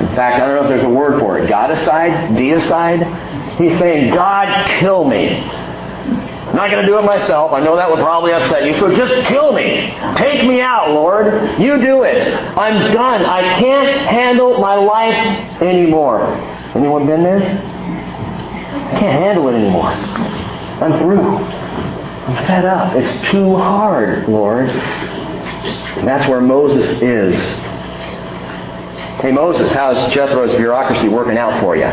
In 0.02 0.14
fact, 0.14 0.40
I 0.40 0.46
don't 0.46 0.56
know 0.56 0.62
if 0.62 0.68
there's 0.68 0.84
a 0.84 0.88
word 0.88 1.18
for 1.18 1.38
it. 1.38 1.48
Godicide? 1.50 2.36
Deicide? 2.36 3.56
He's 3.56 3.76
saying, 3.78 4.14
God, 4.14 4.66
kill 4.78 5.04
me. 5.04 5.28
I'm 5.28 6.56
not 6.56 6.70
going 6.70 6.84
to 6.84 6.86
do 6.86 6.98
it 6.98 7.02
myself. 7.02 7.52
I 7.52 7.60
know 7.60 7.76
that 7.76 7.90
would 7.90 7.98
probably 7.98 8.32
upset 8.32 8.64
you. 8.64 8.74
So 8.78 8.94
just 8.94 9.26
kill 9.26 9.52
me. 9.52 9.92
Take 10.16 10.46
me 10.46 10.60
out, 10.60 10.90
Lord. 10.90 11.58
You 11.58 11.80
do 11.80 12.04
it. 12.04 12.28
I'm 12.56 12.92
done. 12.92 13.24
I 13.24 13.58
can't 13.58 14.06
handle 14.06 14.58
my 14.58 14.74
life 14.74 15.60
anymore. 15.62 16.26
Anyone 16.74 17.06
been 17.06 17.22
there? 17.22 17.40
I 17.40 18.98
can't 18.98 19.22
handle 19.22 19.48
it 19.48 19.54
anymore. 19.54 20.57
I'm 20.80 20.98
through. 21.00 21.20
I'm 21.20 22.46
fed 22.46 22.64
up. 22.64 22.94
It's 22.94 23.30
too 23.30 23.56
hard, 23.56 24.28
Lord. 24.28 24.68
And 24.68 26.06
that's 26.06 26.28
where 26.28 26.40
Moses 26.40 27.02
is. 27.02 27.34
Hey, 29.20 29.32
Moses, 29.32 29.72
how's 29.72 30.12
Jethro's 30.12 30.52
bureaucracy 30.56 31.08
working 31.08 31.36
out 31.36 31.60
for 31.60 31.74
you? 31.74 31.86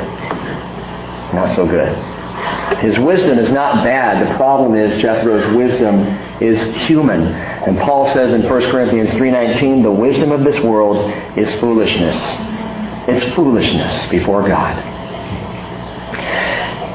Not 1.33 1.55
so 1.55 1.65
good. 1.65 1.97
His 2.79 2.99
wisdom 2.99 3.39
is 3.39 3.51
not 3.51 3.83
bad. 3.83 4.29
The 4.29 4.35
problem 4.35 4.75
is 4.75 5.01
Jethro's 5.01 5.55
wisdom 5.55 6.01
is 6.41 6.59
human. 6.85 7.21
And 7.23 7.77
Paul 7.79 8.07
says 8.13 8.33
in 8.33 8.43
1 8.43 8.71
Corinthians 8.71 9.09
3.19, 9.11 9.81
the 9.81 9.91
wisdom 9.91 10.31
of 10.31 10.43
this 10.43 10.59
world 10.59 10.97
is 11.35 11.51
foolishness. 11.59 12.15
It's 13.07 13.33
foolishness 13.33 14.07
before 14.09 14.47
God. 14.47 14.75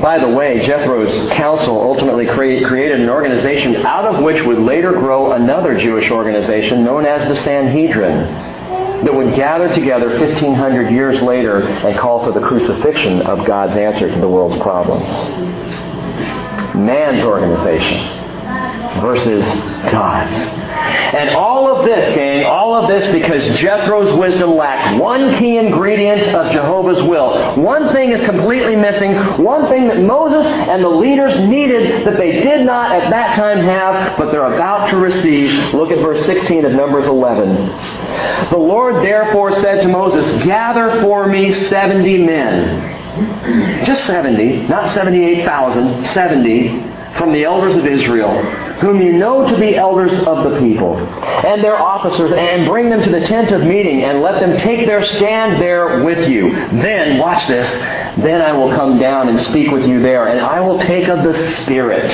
By 0.00 0.18
the 0.18 0.28
way, 0.28 0.64
Jethro's 0.64 1.30
counsel 1.32 1.78
ultimately 1.80 2.26
created 2.26 3.00
an 3.00 3.10
organization 3.10 3.76
out 3.84 4.06
of 4.06 4.22
which 4.22 4.42
would 4.44 4.58
later 4.58 4.92
grow 4.92 5.32
another 5.32 5.76
Jewish 5.78 6.10
organization 6.10 6.82
known 6.84 7.04
as 7.04 7.28
the 7.28 7.36
Sanhedrin 7.42 8.24
that 9.04 9.14
would 9.14 9.34
gather 9.34 9.72
together 9.74 10.18
1500 10.18 10.90
years 10.90 11.20
later 11.20 11.62
and 11.62 11.98
call 11.98 12.24
for 12.24 12.32
the 12.32 12.46
crucifixion 12.46 13.22
of 13.22 13.46
God's 13.46 13.76
answer 13.76 14.10
to 14.10 14.20
the 14.20 14.28
world's 14.28 14.56
problems. 14.62 15.06
Man's 16.74 17.24
organization. 17.24 18.19
Versus 19.00 19.44
God's. 19.90 20.34
And 21.14 21.30
all 21.30 21.74
of 21.74 21.84
this, 21.84 22.14
gang, 22.14 22.44
all 22.44 22.74
of 22.74 22.88
this 22.88 23.10
because 23.12 23.44
Jethro's 23.58 24.12
wisdom 24.18 24.56
lacked 24.56 25.00
one 25.00 25.38
key 25.38 25.58
ingredient 25.58 26.34
of 26.34 26.52
Jehovah's 26.52 27.02
will. 27.02 27.56
One 27.60 27.92
thing 27.92 28.12
is 28.12 28.22
completely 28.24 28.76
missing. 28.76 29.14
One 29.42 29.68
thing 29.68 29.88
that 29.88 30.00
Moses 30.00 30.46
and 30.46 30.84
the 30.84 30.88
leaders 30.88 31.38
needed 31.48 32.06
that 32.06 32.16
they 32.16 32.32
did 32.32 32.64
not 32.64 32.92
at 32.92 33.10
that 33.10 33.36
time 33.36 33.58
have, 33.58 34.16
but 34.16 34.30
they're 34.30 34.54
about 34.54 34.90
to 34.90 34.96
receive. 34.96 35.74
Look 35.74 35.90
at 35.90 35.98
verse 35.98 36.24
16 36.26 36.64
of 36.64 36.72
Numbers 36.72 37.06
11. 37.06 37.56
The 38.50 38.58
Lord 38.58 38.96
therefore 38.96 39.52
said 39.52 39.82
to 39.82 39.88
Moses, 39.88 40.44
Gather 40.44 41.00
for 41.02 41.26
me 41.26 41.52
70 41.52 42.24
men. 42.24 43.84
Just 43.84 44.06
70, 44.06 44.68
not 44.68 44.92
78,000, 44.94 46.04
70 46.06 46.89
from 47.16 47.32
the 47.32 47.44
elders 47.44 47.76
of 47.76 47.86
Israel, 47.86 48.42
whom 48.80 49.00
you 49.00 49.12
know 49.12 49.46
to 49.46 49.58
be 49.58 49.76
elders 49.76 50.12
of 50.26 50.50
the 50.50 50.58
people, 50.58 50.96
and 50.96 51.62
their 51.62 51.76
officers, 51.76 52.32
and 52.32 52.66
bring 52.66 52.88
them 52.90 53.02
to 53.02 53.10
the 53.10 53.20
tent 53.26 53.52
of 53.52 53.62
meeting, 53.62 54.04
and 54.04 54.20
let 54.20 54.40
them 54.40 54.56
take 54.58 54.86
their 54.86 55.02
stand 55.02 55.60
there 55.60 56.04
with 56.04 56.28
you. 56.28 56.50
Then, 56.50 57.18
watch 57.18 57.46
this, 57.46 57.68
then 58.18 58.40
I 58.40 58.52
will 58.52 58.70
come 58.74 58.98
down 58.98 59.28
and 59.28 59.40
speak 59.40 59.70
with 59.70 59.86
you 59.86 60.00
there, 60.00 60.28
and 60.28 60.40
I 60.40 60.60
will 60.60 60.78
take 60.78 61.08
of 61.08 61.22
the 61.24 61.34
Spirit 61.62 62.10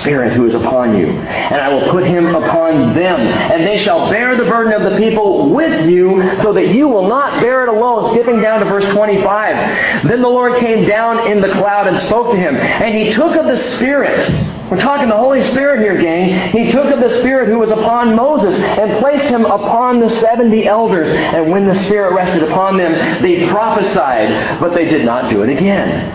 Spirit 0.00 0.32
who 0.32 0.46
is 0.46 0.54
upon 0.54 0.96
you. 0.96 1.06
And 1.06 1.60
I 1.60 1.68
will 1.68 1.90
put 1.90 2.04
him 2.04 2.34
upon 2.34 2.94
them. 2.94 3.20
And 3.20 3.66
they 3.66 3.78
shall 3.78 4.10
bear 4.10 4.36
the 4.36 4.44
burden 4.44 4.72
of 4.72 4.90
the 4.90 4.98
people 4.98 5.50
with 5.50 5.88
you, 5.88 6.22
so 6.42 6.52
that 6.52 6.74
you 6.74 6.88
will 6.88 7.08
not 7.08 7.40
bear 7.40 7.64
it 7.64 7.68
alone. 7.68 8.12
Skipping 8.12 8.40
down 8.40 8.60
to 8.60 8.66
verse 8.66 8.84
25. 8.92 10.04
Then 10.08 10.22
the 10.22 10.28
Lord 10.28 10.58
came 10.58 10.86
down 10.86 11.30
in 11.30 11.40
the 11.40 11.48
cloud 11.48 11.86
and 11.86 12.00
spoke 12.02 12.32
to 12.32 12.36
him. 12.36 12.56
And 12.56 12.94
he 12.94 13.12
took 13.12 13.36
of 13.36 13.46
the 13.46 13.58
Spirit. 13.76 14.28
We're 14.70 14.80
talking 14.80 15.08
the 15.08 15.16
Holy 15.16 15.42
Spirit 15.50 15.80
here, 15.80 16.00
gang. 16.00 16.50
He 16.50 16.72
took 16.72 16.86
of 16.86 17.00
the 17.00 17.20
Spirit 17.20 17.48
who 17.48 17.58
was 17.58 17.70
upon 17.70 18.16
Moses 18.16 18.58
and 18.58 18.98
placed 19.00 19.26
him 19.26 19.44
upon 19.44 20.00
the 20.00 20.08
70 20.08 20.66
elders. 20.66 21.10
And 21.10 21.50
when 21.50 21.66
the 21.66 21.74
Spirit 21.84 22.14
rested 22.14 22.42
upon 22.42 22.78
them, 22.78 23.22
they 23.22 23.46
prophesied, 23.48 24.60
but 24.60 24.74
they 24.74 24.86
did 24.86 25.04
not 25.04 25.30
do 25.30 25.42
it 25.42 25.50
again. 25.50 26.10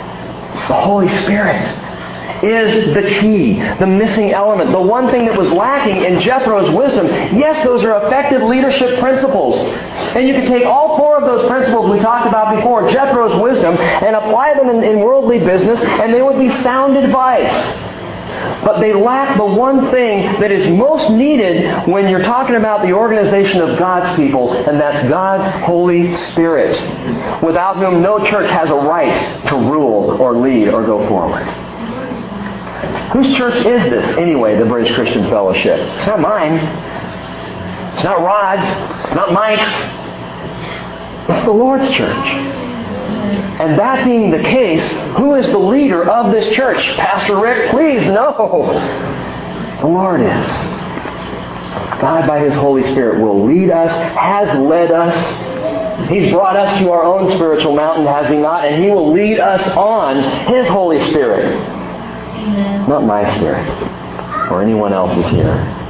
The 0.68 0.82
Holy 0.82 1.08
Spirit 1.20 1.87
is 2.44 2.94
the 2.94 3.10
key, 3.20 3.60
the 3.80 3.88
missing 3.88 4.32
element, 4.32 4.72
the 4.72 4.82
one 4.82 5.10
thing 5.10 5.26
that 5.26 5.38
was 5.38 5.52
lacking 5.52 6.04
in 6.04 6.20
Jethro's 6.20 6.70
wisdom. 6.76 7.08
Yes, 7.36 7.64
those 7.64 7.84
are 7.84 8.06
effective 8.06 8.42
leadership 8.44 9.00
principles. 9.00 9.56
And 10.16 10.28
you 10.28 10.34
can 10.34 10.46
take 10.46 10.66
all 10.66 10.98
four 10.98 11.18
of 11.18 11.24
those 11.24 11.48
principles 11.50 11.92
we 11.92 12.00
talked 12.00 12.28
about 12.28 12.56
before, 12.56 12.90
Jethro's 12.90 13.42
wisdom, 13.42 13.76
and 13.78 14.16
apply 14.16 14.54
them 14.56 14.70
in, 14.70 14.84
in 14.84 15.00
worldly 15.00 15.40
business, 15.40 15.80
and 15.80 16.14
they 16.14 16.22
would 16.22 16.40
be 16.40 16.50
sound 16.62 16.98
advice. 16.98 17.54
But 18.64 18.80
they 18.80 18.94
lack 18.94 19.38
the 19.38 19.46
one 19.46 19.92
thing 19.92 20.40
that 20.40 20.52
is 20.52 20.68
most 20.68 21.10
needed 21.10 21.88
when 21.88 22.10
you're 22.10 22.24
talking 22.24 22.56
about 22.56 22.82
the 22.86 22.92
organization 22.92 23.62
of 23.62 23.80
God's 23.80 24.16
people, 24.16 24.54
and 24.54 24.80
that's 24.80 25.08
God's 25.08 25.66
Holy 25.66 26.14
Spirit, 26.32 26.72
without 27.42 27.78
whom 27.78 28.02
no 28.02 28.24
church 28.26 28.50
has 28.52 28.70
a 28.70 28.76
right 28.76 29.48
to 29.48 29.56
rule 29.56 30.22
or 30.22 30.38
lead 30.38 30.68
or 30.70 30.86
go 30.86 31.08
forward. 31.08 31.46
Whose 33.14 33.36
church 33.36 33.66
is 33.66 33.90
this, 33.90 34.18
anyway, 34.18 34.58
the 34.58 34.66
Bridge 34.66 34.94
Christian 34.94 35.30
Fellowship? 35.30 35.80
It's 35.98 36.08
not 36.08 36.20
mine. 36.20 36.54
It's 37.96 38.04
not 38.04 38.22
Rod's. 38.22 38.68
Not 39.16 39.34
Mike's. 39.34 39.68
It's 41.30 41.46
the 41.46 41.52
Lord's 41.52 41.90
church. 41.96 42.28
And 43.60 43.80
that 43.80 44.06
being 44.06 44.30
the 44.30 44.44
case, 44.44 44.88
who 45.18 45.34
is 45.34 45.48
the 45.48 45.58
leader 45.58 46.08
of 46.08 46.32
this 46.32 46.56
church? 46.56 46.78
Pastor 46.96 47.40
Rick? 47.40 47.72
Please, 47.72 48.06
no. 48.06 48.34
The 49.82 49.88
Lord 49.88 50.22
is. 50.22 50.48
God, 52.00 52.28
by 52.28 52.40
His 52.40 52.54
Holy 52.54 52.84
Spirit, 52.84 53.20
will 53.22 53.44
lead 53.46 53.72
us, 53.72 53.92
has 54.16 54.56
led 54.60 54.92
us. 54.92 56.10
He's 56.10 56.32
brought 56.32 56.56
us 56.56 56.78
to 56.80 56.92
our 56.92 57.04
own 57.04 57.32
spiritual 57.36 57.76
mountain, 57.76 58.06
has 58.06 58.30
He 58.30 58.38
not? 58.38 58.68
And 58.68 58.84
He 58.84 58.92
will 58.92 59.12
lead 59.12 59.40
us 59.40 59.62
on 59.76 60.54
His 60.54 60.68
Holy 60.68 61.00
Spirit. 61.10 61.77
Not 62.88 63.04
my 63.04 63.36
spirit 63.36 63.68
or 64.52 64.62
anyone 64.62 64.94
else's 64.94 65.30
here. 65.32 65.84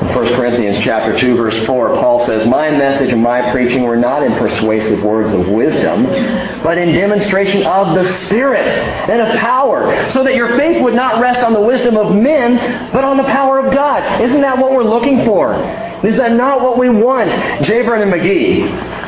In 0.00 0.08
1 0.08 0.34
Corinthians 0.34 0.78
chapter 0.80 1.18
2 1.18 1.36
verse 1.36 1.66
4, 1.66 1.96
Paul 1.96 2.26
says, 2.26 2.46
My 2.46 2.70
message 2.70 3.12
and 3.12 3.22
my 3.22 3.50
preaching 3.50 3.82
were 3.82 3.96
not 3.96 4.22
in 4.22 4.32
persuasive 4.34 5.02
words 5.02 5.32
of 5.32 5.48
wisdom, 5.48 6.04
but 6.62 6.76
in 6.76 6.92
demonstration 6.92 7.66
of 7.66 7.94
the 7.94 8.06
Spirit 8.26 8.66
and 8.66 9.22
of 9.22 9.38
power, 9.38 10.10
so 10.10 10.22
that 10.22 10.34
your 10.34 10.56
faith 10.58 10.82
would 10.82 10.94
not 10.94 11.20
rest 11.20 11.40
on 11.40 11.54
the 11.54 11.60
wisdom 11.60 11.96
of 11.96 12.14
men, 12.14 12.92
but 12.92 13.04
on 13.04 13.16
the 13.16 13.24
power 13.24 13.58
of 13.58 13.72
God. 13.72 14.20
Isn't 14.20 14.42
that 14.42 14.58
what 14.58 14.72
we're 14.72 14.84
looking 14.84 15.24
for? 15.24 15.54
Is 16.04 16.16
that 16.16 16.32
not 16.32 16.60
what 16.60 16.78
we 16.78 16.90
want? 16.90 17.30
J. 17.64 17.80
and 17.80 18.12
McGee, 18.12 19.05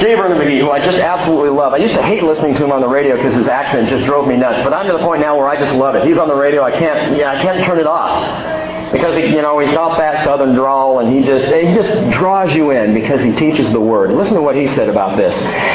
J. 0.00 0.14
Vernon 0.14 0.38
McGee, 0.38 0.60
who 0.60 0.70
I 0.70 0.80
just 0.80 0.98
absolutely 0.98 1.50
love. 1.50 1.72
I 1.72 1.76
used 1.78 1.94
to 1.94 2.02
hate 2.02 2.22
listening 2.22 2.54
to 2.56 2.64
him 2.64 2.72
on 2.72 2.80
the 2.80 2.88
radio 2.88 3.16
because 3.16 3.34
his 3.34 3.46
accent 3.46 3.88
just 3.88 4.04
drove 4.04 4.26
me 4.26 4.36
nuts. 4.36 4.62
But 4.64 4.72
I'm 4.72 4.86
to 4.86 4.92
the 4.92 4.98
point 4.98 5.20
now 5.20 5.36
where 5.36 5.48
I 5.48 5.56
just 5.56 5.74
love 5.74 5.94
it. 5.94 6.06
He's 6.06 6.18
on 6.18 6.28
the 6.28 6.34
radio. 6.34 6.62
I 6.64 6.72
can't, 6.72 7.16
yeah, 7.16 7.32
I 7.32 7.42
can't 7.42 7.64
turn 7.64 7.78
it 7.78 7.86
off 7.86 8.92
because 8.92 9.16
he, 9.16 9.26
you 9.26 9.42
know, 9.42 9.58
he's 9.58 9.70
got 9.70 9.98
that 9.98 10.24
southern 10.24 10.54
drawl, 10.54 11.00
and 11.00 11.12
he 11.12 11.22
just 11.22 11.44
he 11.46 11.74
just 11.74 11.90
draws 12.16 12.52
you 12.54 12.70
in 12.70 12.94
because 12.94 13.20
he 13.22 13.32
teaches 13.32 13.70
the 13.72 13.80
word. 13.80 14.12
Listen 14.12 14.34
to 14.34 14.42
what 14.42 14.56
he 14.56 14.68
said 14.68 14.88
about 14.88 15.16
this. 15.16 15.34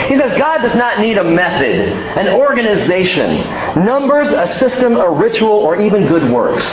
He 0.10 0.18
says 0.18 0.38
God 0.38 0.62
does 0.62 0.76
not 0.76 1.00
need 1.00 1.18
a 1.18 1.24
method, 1.24 1.90
an 2.18 2.30
organization, 2.30 3.38
numbers, 3.86 4.30
a 4.30 4.48
system, 4.60 4.96
a 4.96 5.10
ritual, 5.10 5.52
or 5.52 5.82
even 5.82 6.08
good 6.08 6.32
works. 6.32 6.66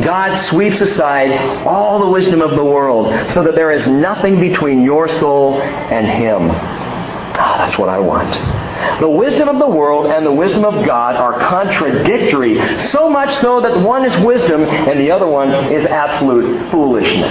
God 0.00 0.46
sweeps 0.46 0.80
aside 0.80 1.32
all 1.66 1.98
the 2.00 2.08
wisdom 2.08 2.40
of 2.40 2.52
the 2.52 2.64
world 2.64 3.12
so 3.30 3.42
that 3.44 3.54
there 3.54 3.72
is 3.72 3.86
nothing 3.86 4.40
between 4.40 4.82
your 4.82 5.06
soul 5.18 5.60
and 5.60 6.06
Him. 6.06 6.50
Oh, 7.34 7.54
that's 7.58 7.78
what 7.78 7.88
I 7.88 7.98
want. 7.98 8.32
The 9.00 9.08
wisdom 9.08 9.48
of 9.48 9.58
the 9.58 9.68
world 9.68 10.06
and 10.06 10.24
the 10.24 10.32
wisdom 10.32 10.64
of 10.64 10.86
God 10.86 11.16
are 11.16 11.38
contradictory, 11.38 12.58
so 12.88 13.10
much 13.10 13.34
so 13.36 13.60
that 13.60 13.84
one 13.86 14.04
is 14.04 14.24
wisdom 14.24 14.62
and 14.62 14.98
the 14.98 15.10
other 15.10 15.26
one 15.26 15.50
is 15.72 15.84
absolute 15.84 16.70
foolishness. 16.70 17.30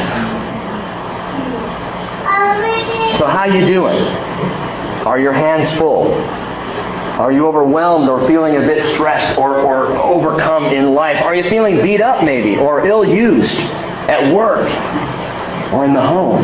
So 3.18 3.28
how 3.28 3.46
you 3.46 3.66
doing? 3.68 3.98
Are 5.06 5.20
your 5.20 5.34
hands 5.34 5.72
full? 5.78 6.12
Are 7.22 7.32
you 7.32 7.46
overwhelmed 7.48 8.10
or 8.10 8.28
feeling 8.28 8.56
a 8.56 8.62
bit 8.62 8.84
stressed 8.96 9.38
or, 9.38 9.60
or 9.60 9.96
overcome 9.96 10.66
in 10.66 10.96
life? 10.96 11.22
Are 11.22 11.36
you 11.36 11.48
feeling 11.52 11.80
beat 11.84 12.02
up 12.02 12.24
maybe 12.24 12.58
or 12.58 12.84
ill 12.84 13.06
used 13.06 13.54
at 13.54 14.34
work 14.34 14.68
or 15.72 15.86
in 15.86 15.94
the 15.94 16.02
home? 16.02 16.44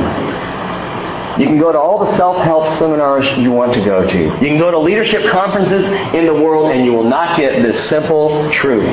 You 1.39 1.47
can 1.47 1.57
go 1.57 1.71
to 1.71 1.79
all 1.79 2.05
the 2.05 2.15
self-help 2.15 2.77
seminars 2.77 3.25
you 3.39 3.51
want 3.51 3.73
to 3.73 3.83
go 3.83 4.07
to. 4.07 4.19
You 4.19 4.37
can 4.37 4.59
go 4.59 4.69
to 4.69 4.77
leadership 4.77 5.31
conferences 5.31 5.83
in 6.13 6.27
the 6.27 6.33
world 6.35 6.71
and 6.71 6.85
you 6.85 6.93
will 6.93 7.09
not 7.09 7.37
get 7.37 7.63
this 7.63 7.89
simple 7.89 8.47
truth. 8.51 8.85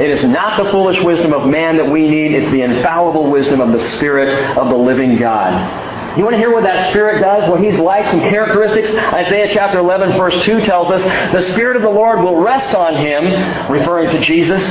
It 0.00 0.08
is 0.08 0.24
not 0.24 0.62
the 0.62 0.70
foolish 0.70 1.02
wisdom 1.02 1.34
of 1.34 1.46
man 1.46 1.76
that 1.76 1.90
we 1.90 2.08
need. 2.08 2.32
It's 2.32 2.50
the 2.50 2.62
infallible 2.62 3.30
wisdom 3.30 3.60
of 3.60 3.72
the 3.72 3.90
Spirit 3.98 4.56
of 4.56 4.70
the 4.70 4.76
living 4.76 5.18
God. 5.18 5.83
You 6.16 6.22
want 6.22 6.34
to 6.34 6.38
hear 6.38 6.52
what 6.52 6.62
that 6.62 6.90
Spirit 6.90 7.20
does, 7.20 7.50
what 7.50 7.60
He's 7.60 7.78
like, 7.78 8.08
some 8.10 8.20
characteristics? 8.20 8.88
Isaiah 8.88 9.50
chapter 9.52 9.78
11, 9.80 10.12
verse 10.12 10.44
2 10.44 10.60
tells 10.60 10.88
us, 10.90 11.02
The 11.32 11.42
Spirit 11.52 11.76
of 11.76 11.82
the 11.82 11.90
Lord 11.90 12.20
will 12.22 12.36
rest 12.36 12.74
on 12.74 12.96
Him, 12.96 13.24
referring 13.70 14.10
to 14.10 14.20
Jesus, 14.20 14.62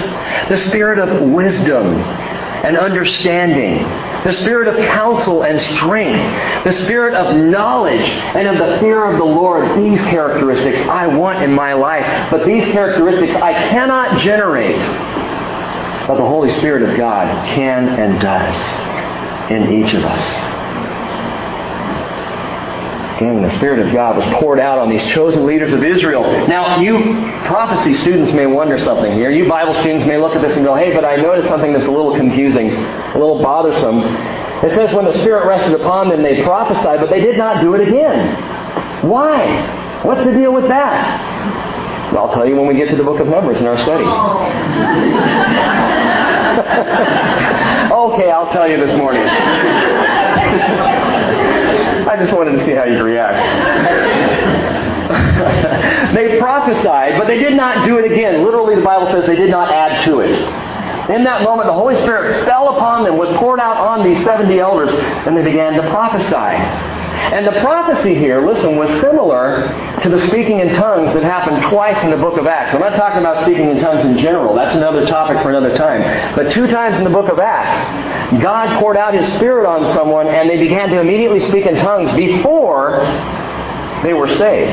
the 0.48 0.58
Spirit 0.70 1.00
of 1.00 1.30
wisdom 1.30 2.00
and 2.64 2.78
understanding, 2.78 3.84
the 4.24 4.32
spirit 4.32 4.70
of 4.70 4.86
counsel 4.86 5.44
and 5.44 5.60
strength, 5.76 6.64
the 6.64 6.72
spirit 6.72 7.14
of 7.14 7.36
knowledge 7.36 8.00
and 8.00 8.48
of 8.48 8.58
the 8.58 8.80
fear 8.80 9.04
of 9.04 9.18
the 9.18 9.26
Lord. 9.26 9.78
These 9.78 10.00
characteristics 10.04 10.80
I 10.88 11.08
want 11.08 11.44
in 11.44 11.52
my 11.52 11.74
life, 11.74 12.32
but 12.32 12.46
these 12.46 12.64
characteristics 12.72 13.34
I 13.36 13.52
cannot 13.70 14.22
generate. 14.22 14.80
But 16.08 16.16
the 16.16 16.26
Holy 16.26 16.52
Spirit 16.52 16.90
of 16.90 16.96
God 16.96 17.28
can 17.50 17.90
and 18.00 18.22
does 18.22 19.52
in 19.52 19.70
each 19.84 19.94
of 19.94 20.06
us. 20.06 20.53
Again, 23.18 23.42
the 23.44 23.50
Spirit 23.58 23.86
of 23.86 23.94
God 23.94 24.18
was 24.18 24.26
poured 24.40 24.60
out 24.60 24.80
on 24.80 24.90
these 24.90 25.06
chosen 25.06 25.46
leaders 25.46 25.72
of 25.72 25.84
Israel. 25.84 26.24
Now, 26.48 26.80
you 26.80 26.98
prophecy 27.46 27.94
students 27.94 28.34
may 28.34 28.48
wonder 28.48 28.80
something 28.80 29.12
here. 29.12 29.30
You 29.30 29.48
Bible 29.48 29.74
students 29.76 30.06
may 30.08 30.18
look 30.18 30.36
at 30.36 30.42
this 30.42 30.56
and 30.58 30.66
go, 30.66 30.76
hey, 30.76 30.94
but 30.94 31.06
I 31.06 31.18
noticed 31.18 31.48
something 31.48 31.74
that's 31.74 31.86
a 31.86 31.92
little 31.92 32.16
confusing, 32.16 32.72
a 32.72 33.18
little 33.18 33.42
bothersome. 33.42 34.00
It 34.66 34.74
says 34.76 34.94
when 34.94 35.06
the 35.06 35.14
Spirit 35.22 35.46
rested 35.46 35.80
upon 35.80 36.10
them, 36.10 36.24
they 36.24 36.42
prophesied, 36.44 37.00
but 37.00 37.10
they 37.10 37.22
did 37.22 37.38
not 37.38 37.62
do 37.62 37.76
it 37.76 37.88
again. 37.88 39.08
Why? 39.08 40.02
What's 40.04 40.24
the 40.24 40.32
deal 40.32 40.54
with 40.54 40.68
that? 40.70 42.14
I'll 42.16 42.34
tell 42.34 42.48
you 42.48 42.56
when 42.56 42.68
we 42.68 42.76
get 42.76 42.90
to 42.90 42.96
the 42.96 43.04
book 43.04 43.20
of 43.20 43.28
Numbers 43.28 43.60
in 43.60 43.68
our 43.68 43.78
study. 43.78 44.06
okay, 46.54 48.30
I'll 48.30 48.52
tell 48.52 48.70
you 48.70 48.78
this 48.78 48.96
morning. 48.96 49.24
I 52.24 52.26
just 52.26 52.38
wanted 52.38 52.54
to 52.54 52.64
see 52.64 52.72
how 52.72 52.86
you'd 52.86 53.04
react. 53.04 53.36
they 56.16 56.40
prophesied, 56.40 57.20
but 57.20 57.28
they 57.28 57.38
did 57.38 57.54
not 57.54 57.86
do 57.86 57.98
it 57.98 58.10
again. 58.10 58.46
Literally, 58.46 58.76
the 58.76 58.82
Bible 58.82 59.12
says 59.12 59.26
they 59.26 59.36
did 59.36 59.50
not 59.50 59.74
add 59.74 60.06
to 60.06 60.22
it. 60.22 60.32
In 61.12 61.26
that 61.26 61.44
moment, 61.44 61.68
the 61.68 61.74
Holy 61.74 61.98
Spirit 61.98 62.46
fell 62.46 62.78
upon 62.78 63.04
them, 63.04 63.18
was 63.18 63.28
poured 63.40 63.60
out 63.60 63.76
on 63.76 64.08
these 64.08 64.24
70 64.24 64.58
elders, 64.58 64.94
and 65.28 65.36
they 65.36 65.44
began 65.44 65.74
to 65.74 65.82
prophesy. 65.90 66.93
And 67.14 67.48
the 67.48 67.60
prophecy 67.62 68.16
here, 68.16 68.46
listen, 68.46 68.76
was 68.76 68.90
similar 69.02 69.68
to 70.02 70.10
the 70.10 70.28
speaking 70.28 70.60
in 70.60 70.70
tongues 70.76 71.14
that 71.14 71.24
happened 71.24 71.64
twice 71.70 72.02
in 72.04 72.10
the 72.10 72.18
book 72.18 72.38
of 72.38 72.48
Acts. 72.48 72.74
I'm 72.74 72.80
not 72.82 72.96
talking 72.96 73.20
about 73.20 73.44
speaking 73.46 73.70
in 73.70 73.80
tongues 73.80 74.04
in 74.04 74.18
general. 74.18 74.56
That's 74.56 74.76
another 74.76 75.06
topic 75.06 75.42
for 75.44 75.50
another 75.50 75.76
time. 75.76 76.02
But 76.36 76.52
two 76.52 76.68
times 76.68 76.98
in 76.98 77.04
the 77.04 77.10
book 77.10 77.30
of 77.32 77.40
Acts, 77.40 78.42
God 78.42 78.80
poured 78.80 78.98
out 78.98 79.14
His 79.14 79.32
Spirit 79.34 79.68
on 79.68 79.94
someone 79.94 80.28
and 80.28 80.50
they 80.50 80.58
began 80.58 80.90
to 80.90 81.00
immediately 81.00 81.40
speak 81.40 81.66
in 81.66 81.76
tongues 81.76 82.12
before 82.14 83.00
they 84.04 84.14
were 84.14 84.28
saved. 84.28 84.72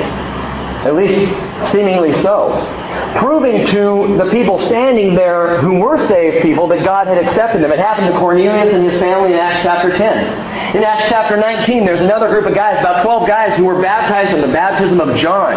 At 0.87 0.95
least 0.95 1.31
seemingly 1.73 2.13
so. 2.23 2.80
Proving 3.19 3.67
to 3.67 4.17
the 4.17 4.31
people 4.31 4.59
standing 4.67 5.15
there 5.15 5.61
who 5.61 5.81
were 5.81 5.99
saved 6.07 6.43
people 6.43 6.69
that 6.69 6.85
God 6.85 7.07
had 7.07 7.19
accepted 7.19 7.63
them. 7.63 7.73
It 7.73 7.79
happened 7.79 8.13
to 8.13 8.19
Cornelius 8.19 8.73
and 8.73 8.89
his 8.89 9.01
family 9.01 9.33
in 9.33 9.39
Acts 9.39 9.63
chapter 9.63 9.97
10. 9.97 10.77
In 10.77 10.85
Acts 10.85 11.09
chapter 11.09 11.37
19, 11.37 11.85
there's 11.85 12.01
another 12.01 12.29
group 12.29 12.47
of 12.47 12.55
guys, 12.55 12.79
about 12.81 13.03
12 13.03 13.27
guys, 13.27 13.57
who 13.57 13.65
were 13.65 13.81
baptized 13.83 14.33
in 14.33 14.41
the 14.41 14.53
baptism 14.53 15.01
of 15.01 15.17
John. 15.17 15.55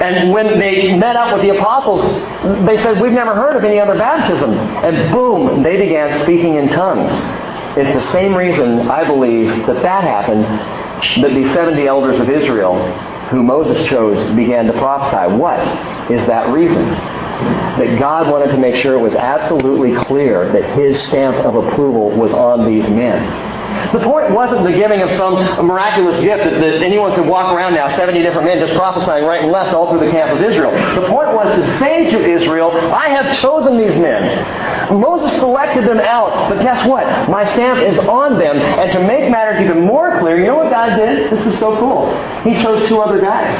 And 0.00 0.30
when 0.30 0.58
they 0.58 0.94
met 0.96 1.16
up 1.16 1.32
with 1.32 1.42
the 1.42 1.56
apostles, 1.56 2.02
they 2.66 2.76
said, 2.82 3.00
We've 3.00 3.12
never 3.12 3.34
heard 3.34 3.56
of 3.56 3.64
any 3.64 3.80
other 3.80 3.96
baptism. 3.96 4.52
And 4.52 5.12
boom, 5.12 5.62
they 5.62 5.76
began 5.78 6.22
speaking 6.22 6.56
in 6.56 6.68
tongues. 6.68 7.10
It's 7.76 7.92
the 7.92 8.12
same 8.12 8.34
reason, 8.34 8.90
I 8.90 9.06
believe, 9.06 9.66
that 9.66 9.82
that 9.82 10.04
happened, 10.04 10.44
that 11.22 11.34
the 11.34 11.52
70 11.52 11.86
elders 11.86 12.20
of 12.20 12.30
Israel 12.30 12.76
who 13.30 13.42
Moses 13.42 13.86
chose 13.88 14.34
began 14.36 14.66
to 14.66 14.72
prophesy. 14.72 15.36
What 15.36 15.60
is 16.10 16.26
that 16.26 16.52
reason? 16.52 16.84
That 17.76 17.98
God 17.98 18.30
wanted 18.30 18.50
to 18.52 18.58
make 18.58 18.76
sure 18.76 18.94
it 18.94 19.00
was 19.00 19.14
absolutely 19.14 19.94
clear 20.04 20.50
that 20.52 20.78
his 20.78 21.00
stamp 21.08 21.36
of 21.44 21.54
approval 21.54 22.10
was 22.16 22.32
on 22.32 22.66
these 22.66 22.88
men. 22.88 23.55
The 23.92 24.00
point 24.00 24.32
wasn't 24.32 24.64
the 24.64 24.72
giving 24.72 25.02
of 25.02 25.10
some 25.12 25.34
miraculous 25.66 26.20
gift 26.20 26.44
that, 26.44 26.58
that, 26.60 26.82
anyone 26.82 27.14
could 27.14 27.26
walk 27.26 27.52
around 27.52 27.74
now, 27.74 27.88
70 27.88 28.22
different 28.22 28.46
men 28.46 28.58
just 28.58 28.74
prophesying 28.74 29.24
right 29.24 29.42
and 29.42 29.52
left 29.52 29.74
all 29.74 29.90
through 29.90 30.04
the 30.04 30.10
camp 30.10 30.32
of 30.32 30.42
Israel. 30.42 30.70
The 31.00 31.06
point 31.08 31.32
was 31.34 31.54
to 31.56 31.78
say 31.78 32.10
to 32.10 32.18
Israel, 32.18 32.70
I 32.72 33.08
have 33.08 33.38
chosen 33.40 33.78
these 33.78 33.96
men. 33.96 35.00
Moses 35.00 35.38
selected 35.38 35.84
them 35.84 36.00
out, 36.00 36.50
but 36.50 36.62
guess 36.62 36.86
what? 36.86 37.06
My 37.28 37.44
stamp 37.52 37.80
is 37.80 37.98
on 37.98 38.38
them. 38.38 38.56
And 38.56 38.92
to 38.92 39.00
make 39.00 39.30
matters 39.30 39.60
even 39.60 39.80
more 39.84 40.18
clear, 40.20 40.38
you 40.38 40.46
know 40.46 40.56
what 40.56 40.70
God 40.70 40.96
did? 40.96 41.30
This 41.30 41.46
is 41.46 41.58
so 41.58 41.78
cool. 41.78 42.14
He 42.42 42.60
chose 42.62 42.88
two 42.88 43.00
other 43.00 43.20
guys 43.20 43.54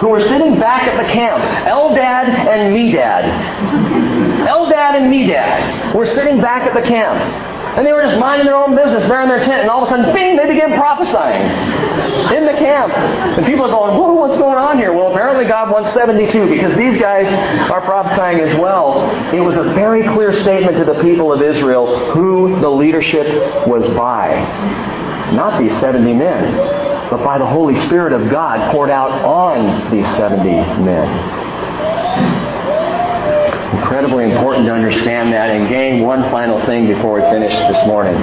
who 0.00 0.08
were 0.08 0.20
sitting 0.20 0.58
back 0.58 0.84
at 0.84 1.02
the 1.02 1.12
camp, 1.12 1.42
Eldad 1.66 2.28
and 2.28 2.74
Medad. 2.74 3.24
Eldad 4.46 4.94
and 4.94 5.12
Medad 5.12 5.94
were 5.94 6.06
sitting 6.06 6.40
back 6.40 6.62
at 6.62 6.74
the 6.74 6.86
camp. 6.86 7.57
And 7.76 7.86
they 7.86 7.92
were 7.92 8.02
just 8.02 8.18
minding 8.18 8.46
their 8.46 8.56
own 8.56 8.74
business, 8.74 9.06
bearing 9.08 9.28
their 9.28 9.42
tent, 9.42 9.62
and 9.62 9.70
all 9.70 9.82
of 9.82 9.88
a 9.88 9.90
sudden, 9.90 10.14
bing, 10.14 10.36
they 10.36 10.48
began 10.48 10.74
prophesying 10.74 11.42
in 12.36 12.44
the 12.46 12.52
camp. 12.52 12.92
And 12.92 13.46
people 13.46 13.64
are 13.64 13.70
going, 13.70 13.98
whoa, 13.98 14.14
what's 14.14 14.36
going 14.36 14.58
on 14.58 14.78
here? 14.78 14.92
Well, 14.92 15.12
apparently 15.12 15.44
God 15.46 15.70
wants 15.70 15.92
72 15.92 16.48
because 16.48 16.76
these 16.76 17.00
guys 17.00 17.26
are 17.70 17.80
prophesying 17.82 18.40
as 18.40 18.58
well. 18.58 19.10
It 19.34 19.40
was 19.40 19.56
a 19.56 19.74
very 19.74 20.02
clear 20.14 20.34
statement 20.34 20.76
to 20.78 20.84
the 20.84 21.00
people 21.02 21.32
of 21.32 21.42
Israel 21.42 22.12
who 22.12 22.60
the 22.60 22.70
leadership 22.70 23.66
was 23.66 23.86
by. 23.94 24.34
Not 25.32 25.60
these 25.60 25.72
70 25.80 26.14
men, 26.14 26.56
but 27.10 27.22
by 27.22 27.38
the 27.38 27.46
Holy 27.46 27.74
Spirit 27.86 28.12
of 28.12 28.30
God 28.30 28.72
poured 28.72 28.90
out 28.90 29.10
on 29.24 29.90
these 29.90 30.06
70 30.16 30.44
men 30.82 31.48
incredibly 33.98 34.30
important 34.30 34.64
to 34.64 34.72
understand 34.72 35.32
that. 35.32 35.50
And 35.50 35.68
gang, 35.68 36.02
one 36.02 36.22
final 36.30 36.64
thing 36.66 36.86
before 36.86 37.14
we 37.14 37.20
finish 37.22 37.52
this 37.52 37.84
morning. 37.84 38.14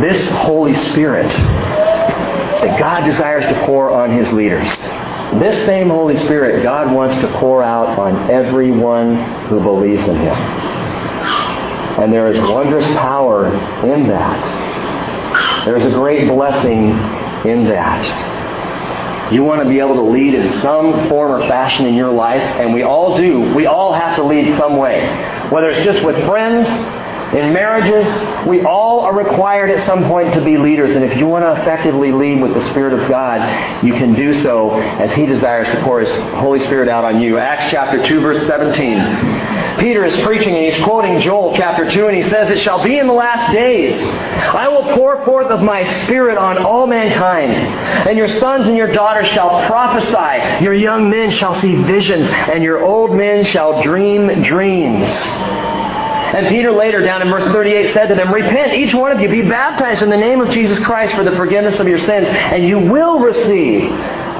This 0.00 0.30
Holy 0.30 0.74
Spirit 0.90 1.28
that 1.28 2.78
God 2.78 3.04
desires 3.04 3.44
to 3.44 3.66
pour 3.66 3.90
on 3.90 4.12
His 4.12 4.32
leaders, 4.32 4.66
this 5.38 5.66
same 5.66 5.90
Holy 5.90 6.16
Spirit 6.16 6.62
God 6.62 6.94
wants 6.94 7.14
to 7.16 7.28
pour 7.38 7.62
out 7.62 7.98
on 7.98 8.30
everyone 8.30 9.16
who 9.48 9.60
believes 9.60 10.08
in 10.08 10.16
Him. 10.16 10.34
And 12.00 12.10
there 12.10 12.28
is 12.28 12.38
wondrous 12.48 12.86
power 12.96 13.48
in 13.84 14.08
that. 14.08 15.66
There 15.66 15.76
is 15.76 15.84
a 15.84 15.90
great 15.90 16.28
blessing 16.28 16.92
in 17.46 17.64
that. 17.64 18.31
You 19.32 19.42
want 19.44 19.62
to 19.62 19.68
be 19.68 19.78
able 19.78 19.94
to 19.94 20.02
lead 20.02 20.34
in 20.34 20.48
some 20.60 21.08
form 21.08 21.32
or 21.32 21.48
fashion 21.48 21.86
in 21.86 21.94
your 21.94 22.12
life, 22.12 22.42
and 22.42 22.74
we 22.74 22.82
all 22.82 23.16
do. 23.16 23.54
We 23.54 23.66
all 23.66 23.92
have 23.92 24.16
to 24.16 24.24
lead 24.24 24.56
some 24.58 24.76
way. 24.76 25.06
Whether 25.50 25.70
it's 25.70 25.84
just 25.84 26.04
with 26.04 26.16
friends, 26.26 26.66
in 27.32 27.54
marriages, 27.54 28.46
we 28.46 28.60
all 28.62 29.00
are 29.00 29.16
required 29.16 29.70
at 29.70 29.86
some 29.86 30.04
point 30.04 30.34
to 30.34 30.44
be 30.44 30.58
leaders. 30.58 30.94
And 30.94 31.02
if 31.02 31.16
you 31.16 31.26
want 31.26 31.44
to 31.44 31.62
effectively 31.62 32.12
lead 32.12 32.42
with 32.42 32.52
the 32.52 32.70
Spirit 32.70 32.92
of 32.92 33.08
God, 33.08 33.82
you 33.82 33.94
can 33.94 34.12
do 34.12 34.34
so 34.42 34.78
as 34.78 35.12
He 35.12 35.24
desires 35.24 35.66
to 35.68 35.82
pour 35.82 36.00
His 36.00 36.10
Holy 36.34 36.60
Spirit 36.60 36.90
out 36.90 37.04
on 37.04 37.22
you. 37.22 37.38
Acts 37.38 37.70
chapter 37.70 38.06
2, 38.06 38.20
verse 38.20 38.46
17. 38.46 38.98
Peter 39.78 40.04
is 40.04 40.16
preaching 40.24 40.54
and 40.54 40.72
he's 40.72 40.84
quoting 40.84 41.20
Joel 41.20 41.56
chapter 41.56 41.90
2, 41.90 42.06
and 42.06 42.16
he 42.16 42.22
says, 42.28 42.50
It 42.50 42.60
shall 42.60 42.82
be 42.82 42.98
in 42.98 43.06
the 43.06 43.12
last 43.12 43.52
days. 43.52 44.00
I 44.54 44.68
will 44.68 44.94
pour 44.94 45.24
forth 45.24 45.48
of 45.48 45.62
my 45.62 45.88
Spirit 46.04 46.38
on 46.38 46.58
all 46.58 46.86
mankind. 46.86 47.52
And 48.08 48.16
your 48.18 48.28
sons 48.28 48.66
and 48.66 48.76
your 48.76 48.92
daughters 48.92 49.28
shall 49.28 49.66
prophesy. 49.66 50.64
Your 50.64 50.74
young 50.74 51.10
men 51.10 51.30
shall 51.30 51.60
see 51.60 51.74
visions, 51.74 52.28
and 52.30 52.62
your 52.62 52.84
old 52.84 53.16
men 53.16 53.44
shall 53.44 53.82
dream 53.82 54.42
dreams. 54.42 55.08
And 56.32 56.48
Peter 56.48 56.72
later, 56.72 57.00
down 57.00 57.20
in 57.20 57.28
verse 57.28 57.44
38, 57.44 57.92
said 57.92 58.06
to 58.06 58.14
them, 58.14 58.32
Repent, 58.32 58.72
each 58.72 58.94
one 58.94 59.12
of 59.12 59.20
you, 59.20 59.28
be 59.28 59.42
baptized 59.42 60.02
in 60.02 60.08
the 60.08 60.16
name 60.16 60.40
of 60.40 60.50
Jesus 60.50 60.78
Christ 60.78 61.14
for 61.14 61.24
the 61.24 61.36
forgiveness 61.36 61.78
of 61.78 61.86
your 61.86 61.98
sins, 61.98 62.26
and 62.26 62.64
you 62.64 62.78
will 62.78 63.18
receive 63.20 63.90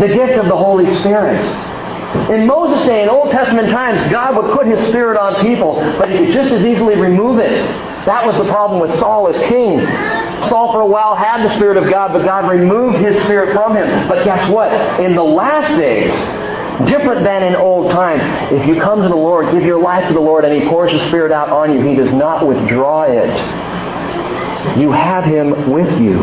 the 0.00 0.08
gift 0.08 0.38
of 0.38 0.46
the 0.46 0.56
Holy 0.56 0.86
Spirit. 1.00 1.71
In 2.30 2.46
Moses' 2.46 2.86
day, 2.86 3.02
in 3.02 3.08
Old 3.08 3.30
Testament 3.30 3.70
times, 3.70 4.10
God 4.10 4.36
would 4.36 4.52
put 4.56 4.66
His 4.66 4.78
Spirit 4.88 5.18
on 5.18 5.40
people, 5.42 5.76
but 5.98 6.10
He 6.10 6.18
could 6.18 6.32
just 6.32 6.52
as 6.52 6.64
easily 6.64 6.96
remove 6.96 7.38
it. 7.38 7.52
That 8.06 8.26
was 8.26 8.36
the 8.36 8.50
problem 8.50 8.80
with 8.80 8.98
Saul 8.98 9.28
as 9.28 9.38
king. 9.48 9.80
Saul 10.48 10.72
for 10.72 10.80
a 10.80 10.86
while 10.86 11.14
had 11.14 11.44
the 11.44 11.54
Spirit 11.56 11.76
of 11.76 11.88
God, 11.88 12.12
but 12.12 12.24
God 12.24 12.50
removed 12.50 12.98
His 12.98 13.22
Spirit 13.24 13.54
from 13.54 13.76
him. 13.76 14.08
But 14.08 14.24
guess 14.24 14.48
what? 14.50 14.72
In 15.00 15.14
the 15.14 15.22
last 15.22 15.78
days, 15.78 16.12
Different 16.86 17.22
than 17.22 17.42
in 17.44 17.54
old 17.54 17.92
times. 17.92 18.22
If 18.50 18.66
you 18.66 18.80
come 18.80 19.02
to 19.02 19.08
the 19.08 19.14
Lord, 19.14 19.52
give 19.52 19.62
your 19.62 19.80
life 19.80 20.08
to 20.08 20.14
the 20.14 20.20
Lord, 20.20 20.44
and 20.44 20.60
He 20.60 20.68
pours 20.68 20.90
His 20.90 21.02
Spirit 21.02 21.30
out 21.30 21.50
on 21.50 21.74
you, 21.74 21.86
He 21.86 21.94
does 21.94 22.12
not 22.12 22.46
withdraw 22.46 23.02
it. 23.04 23.28
You 24.78 24.90
have 24.90 25.24
Him 25.24 25.70
with 25.70 26.00
you, 26.00 26.22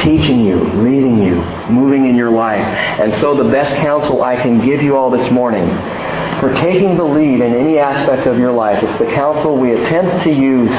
teaching 0.00 0.40
you, 0.40 0.62
leading 0.82 1.18
you, 1.18 1.36
moving 1.70 2.06
in 2.06 2.16
your 2.16 2.30
life. 2.30 2.64
And 3.00 3.14
so 3.20 3.34
the 3.34 3.50
best 3.50 3.74
counsel 3.76 4.22
I 4.22 4.36
can 4.36 4.64
give 4.64 4.82
you 4.82 4.96
all 4.96 5.10
this 5.10 5.30
morning 5.30 5.66
for 6.40 6.52
taking 6.54 6.96
the 6.96 7.04
lead 7.04 7.40
in 7.40 7.54
any 7.54 7.78
aspect 7.78 8.26
of 8.26 8.38
your 8.38 8.52
life, 8.52 8.82
it's 8.82 8.98
the 8.98 9.06
counsel 9.06 9.56
we 9.56 9.72
attempt 9.72 10.24
to 10.24 10.30
use 10.30 10.72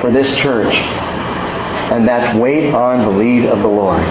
for 0.00 0.10
this 0.10 0.36
church. 0.38 0.74
And 0.74 2.06
that's 2.06 2.36
wait 2.36 2.74
on 2.74 3.00
the 3.00 3.18
lead 3.18 3.46
of 3.46 3.60
the 3.60 3.68
Lord. 3.68 4.02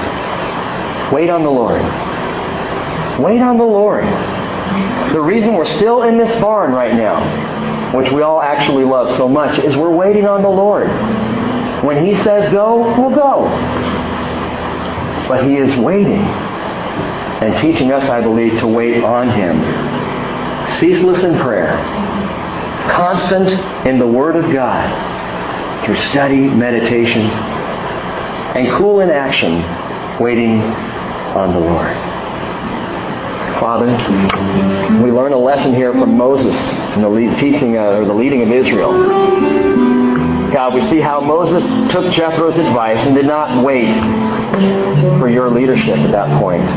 Wait 1.12 1.30
on 1.30 1.44
the 1.44 1.52
Lord. 1.52 1.82
Wait 3.20 3.42
on 3.42 3.58
the 3.58 3.66
Lord. 3.66 4.06
The 5.14 5.22
reason 5.22 5.54
we're 5.54 5.66
still 5.66 6.04
in 6.04 6.18
this 6.18 6.40
barn 6.42 6.72
right 6.72 6.94
now, 6.94 7.94
which 7.96 8.12
we 8.12 8.22
all 8.22 8.42
actually 8.42 8.84
love 8.84 9.16
so 9.18 9.28
much, 9.28 9.60
is 9.60 9.76
we're 9.76 9.96
waiting 9.96 10.26
on 10.26 10.42
the 10.42 10.50
Lord. 10.50 10.88
When 11.84 12.06
He 12.06 12.16
says 12.24 12.52
go, 12.52 13.00
we'll 13.00 13.16
go. 13.16 13.46
But 15.28 15.44
He 15.46 15.58
is 15.58 15.76
waiting 15.78 16.22
and 16.22 17.58
teaching 17.58 17.92
us, 17.92 18.10
I 18.10 18.22
believe, 18.22 18.60
to 18.60 18.68
wait 18.68 19.04
on 19.04 19.30
Him. 19.30 19.60
Ceaseless 20.80 21.24
in 21.24 21.40
prayer, 21.40 21.78
constant 22.90 23.50
in 23.86 24.00
the 24.00 24.08
Word 24.08 24.36
of 24.36 24.52
God, 24.52 25.86
through 25.86 25.98
study, 25.98 26.48
meditation, 26.50 27.22
and 27.22 28.70
cool 28.78 29.02
in 29.02 29.10
action, 29.10 29.62
waiting 30.20 30.62
on 30.62 31.54
the 31.54 31.60
Lord. 31.60 32.18
Father. 33.60 33.88
We 35.04 35.12
learn 35.12 35.34
a 35.34 35.38
lesson 35.38 35.74
here 35.74 35.92
from 35.92 36.16
Moses 36.16 36.56
in 36.96 37.02
the 37.02 37.36
teaching 37.40 37.78
uh, 37.78 37.82
or 37.82 38.06
the 38.06 38.14
leading 38.14 38.44
of 38.44 38.52
Israel. 38.52 38.92
God, 40.52 40.74
we 40.74 40.82
see 40.82 41.00
how 41.00 41.20
Moses 41.20 41.64
took 41.92 42.12
Jethro's 42.14 42.58
advice 42.58 43.00
and 43.06 43.16
did 43.16 43.26
not 43.26 43.64
wait 43.64 43.90
for 45.20 45.30
your 45.30 45.50
leadership 45.50 45.98
at 45.98 46.12
that 46.12 46.42
point. 46.42 46.68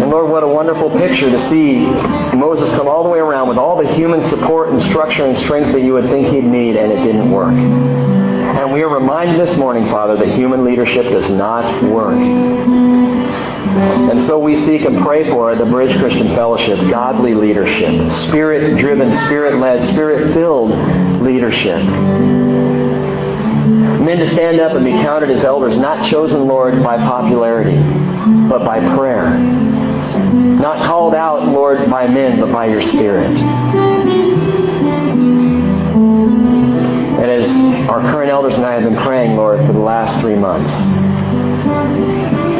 And 0.00 0.10
Lord, 0.10 0.30
what 0.30 0.42
a 0.42 0.48
wonderful 0.48 0.90
picture 0.90 1.30
to 1.30 1.48
see 1.48 1.86
Moses 2.36 2.70
come 2.76 2.86
all 2.86 3.02
the 3.02 3.08
way 3.08 3.18
around 3.18 3.48
with 3.48 3.58
all 3.58 3.76
the 3.76 3.92
human 3.94 4.24
support 4.28 4.70
and 4.70 4.80
structure 4.82 5.26
and 5.26 5.36
strength 5.38 5.72
that 5.72 5.82
you 5.82 5.92
would 5.94 6.08
think 6.08 6.28
he'd 6.28 6.44
need, 6.44 6.76
and 6.76 6.92
it 6.92 7.02
didn't 7.02 7.30
work. 7.30 7.52
And 7.52 8.72
we 8.72 8.82
are 8.82 8.88
reminded 8.88 9.38
this 9.38 9.56
morning, 9.58 9.88
Father, 9.90 10.16
that 10.16 10.34
human 10.34 10.64
leadership 10.64 11.04
does 11.04 11.28
not 11.30 11.82
work. 11.82 12.18
And 12.18 14.26
so 14.26 14.38
we 14.38 14.64
seek 14.64 14.82
and 14.82 15.02
pray 15.02 15.28
for 15.28 15.54
the 15.54 15.66
Bridge 15.66 15.96
Christian 15.98 16.34
Fellowship 16.34 16.78
godly 16.90 17.34
leadership, 17.34 18.10
spirit 18.28 18.78
driven, 18.78 19.10
spirit 19.26 19.58
led, 19.58 19.86
spirit 19.92 20.32
filled 20.32 20.70
leadership. 21.22 22.77
Men 24.08 24.20
to 24.20 24.26
stand 24.30 24.58
up 24.58 24.72
and 24.72 24.86
be 24.86 24.92
counted 24.92 25.28
as 25.28 25.44
elders, 25.44 25.76
not 25.76 26.08
chosen, 26.08 26.48
Lord, 26.48 26.82
by 26.82 26.96
popularity, 26.96 27.76
but 28.48 28.64
by 28.64 28.80
prayer. 28.96 29.36
Not 29.38 30.86
called 30.86 31.14
out, 31.14 31.46
Lord, 31.48 31.90
by 31.90 32.06
men, 32.06 32.40
but 32.40 32.50
by 32.50 32.68
your 32.68 32.80
Spirit. 32.80 33.38
And 37.18 37.30
as 37.30 37.50
our 37.90 38.00
current 38.00 38.30
elders 38.30 38.54
and 38.54 38.64
I 38.64 38.80
have 38.80 38.84
been 38.84 38.96
praying, 38.96 39.36
Lord, 39.36 39.66
for 39.66 39.74
the 39.74 39.78
last 39.78 40.18
three 40.22 40.36
months, 40.36 40.72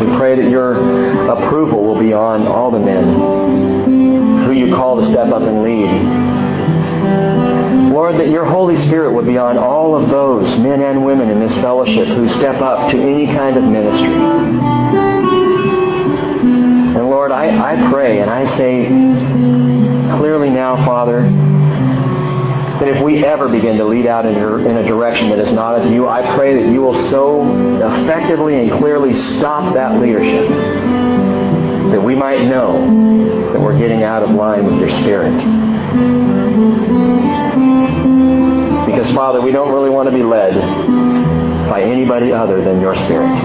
we 0.03 0.16
pray 0.18 0.36
that 0.36 0.51
your 0.51 1.30
approval 1.30 1.82
will 1.82 1.99
be 1.99 2.12
on 2.12 2.46
all 2.46 2.70
the 2.70 2.78
men 2.78 4.44
who 4.44 4.53
you 4.53 4.74
call 4.74 5.01
to 5.01 5.07
step 5.07 5.32
up 5.32 5.40
and 5.40 5.62
lead. 5.62 7.57
Lord, 7.91 8.16
that 8.16 8.28
your 8.28 8.45
Holy 8.45 8.76
Spirit 8.76 9.12
would 9.12 9.26
be 9.26 9.39
on 9.39 9.57
all 9.59 9.95
of 9.95 10.09
those 10.09 10.59
men 10.59 10.82
and 10.82 11.05
women 11.05 11.30
in 11.30 11.41
this 11.41 11.55
fellowship 11.55 12.07
who 12.09 12.28
step 12.28 12.61
up 12.61 12.91
to 12.91 12.97
any 13.01 13.26
kind 13.26 13.57
of 13.57 13.64
ministry. 13.64 14.14
And 16.95 17.09
Lord, 17.09 17.32
I, 17.32 17.72
I 17.72 17.91
pray 17.91 18.20
and 18.20 18.30
I 18.30 18.45
say 18.57 18.86
clearly 20.18 20.51
now, 20.51 20.84
Father, 20.84 21.22
that 22.78 22.89
if 22.89 23.03
we 23.03 23.24
ever 23.24 23.49
begin 23.49 23.76
to 23.78 23.84
lead 23.84 24.07
out 24.07 24.24
in, 24.24 24.36
a 24.36 24.86
direction 24.86 25.30
that 25.30 25.39
is 25.39 25.53
not 25.53 25.80
of 25.80 25.91
you, 25.91 26.09
I 26.09 26.36
pray 26.36 26.62
that 26.62 26.72
you 26.72 26.82
will 26.82 27.11
so 27.11 27.43
effectively 28.03 28.61
and 28.61 28.70
clearly 28.78 29.12
stop 29.12 29.74
that 29.74 30.01
leadership 30.01 30.49
that 31.91 32.03
we 32.03 32.14
might 32.14 32.43
know 32.43 33.53
that 33.53 33.61
we're 33.61 33.78
getting 33.78 34.03
out 34.03 34.22
of 34.22 34.30
line 34.30 34.64
with 34.64 34.78
your 34.78 34.91
Spirit. 34.91 35.34
Because, 38.99 39.14
Father, 39.14 39.40
we 39.40 39.53
don't 39.53 39.72
really 39.72 39.90
want 39.90 40.09
to 40.09 40.12
be 40.12 40.24
led 40.24 40.55
by 41.70 41.82
anybody 41.82 42.32
other 42.32 42.64
than 42.64 42.80
your 42.80 42.96
Spirit. 42.96 43.38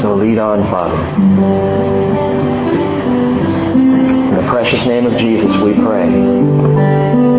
So 0.00 0.14
lead 0.14 0.38
on, 0.38 0.62
Father. 0.70 0.96
In 4.30 4.36
the 4.36 4.48
precious 4.48 4.86
name 4.86 5.04
of 5.04 5.18
Jesus 5.20 5.54
we 5.60 5.74
pray. 5.74 6.08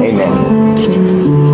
Amen. 0.08 1.45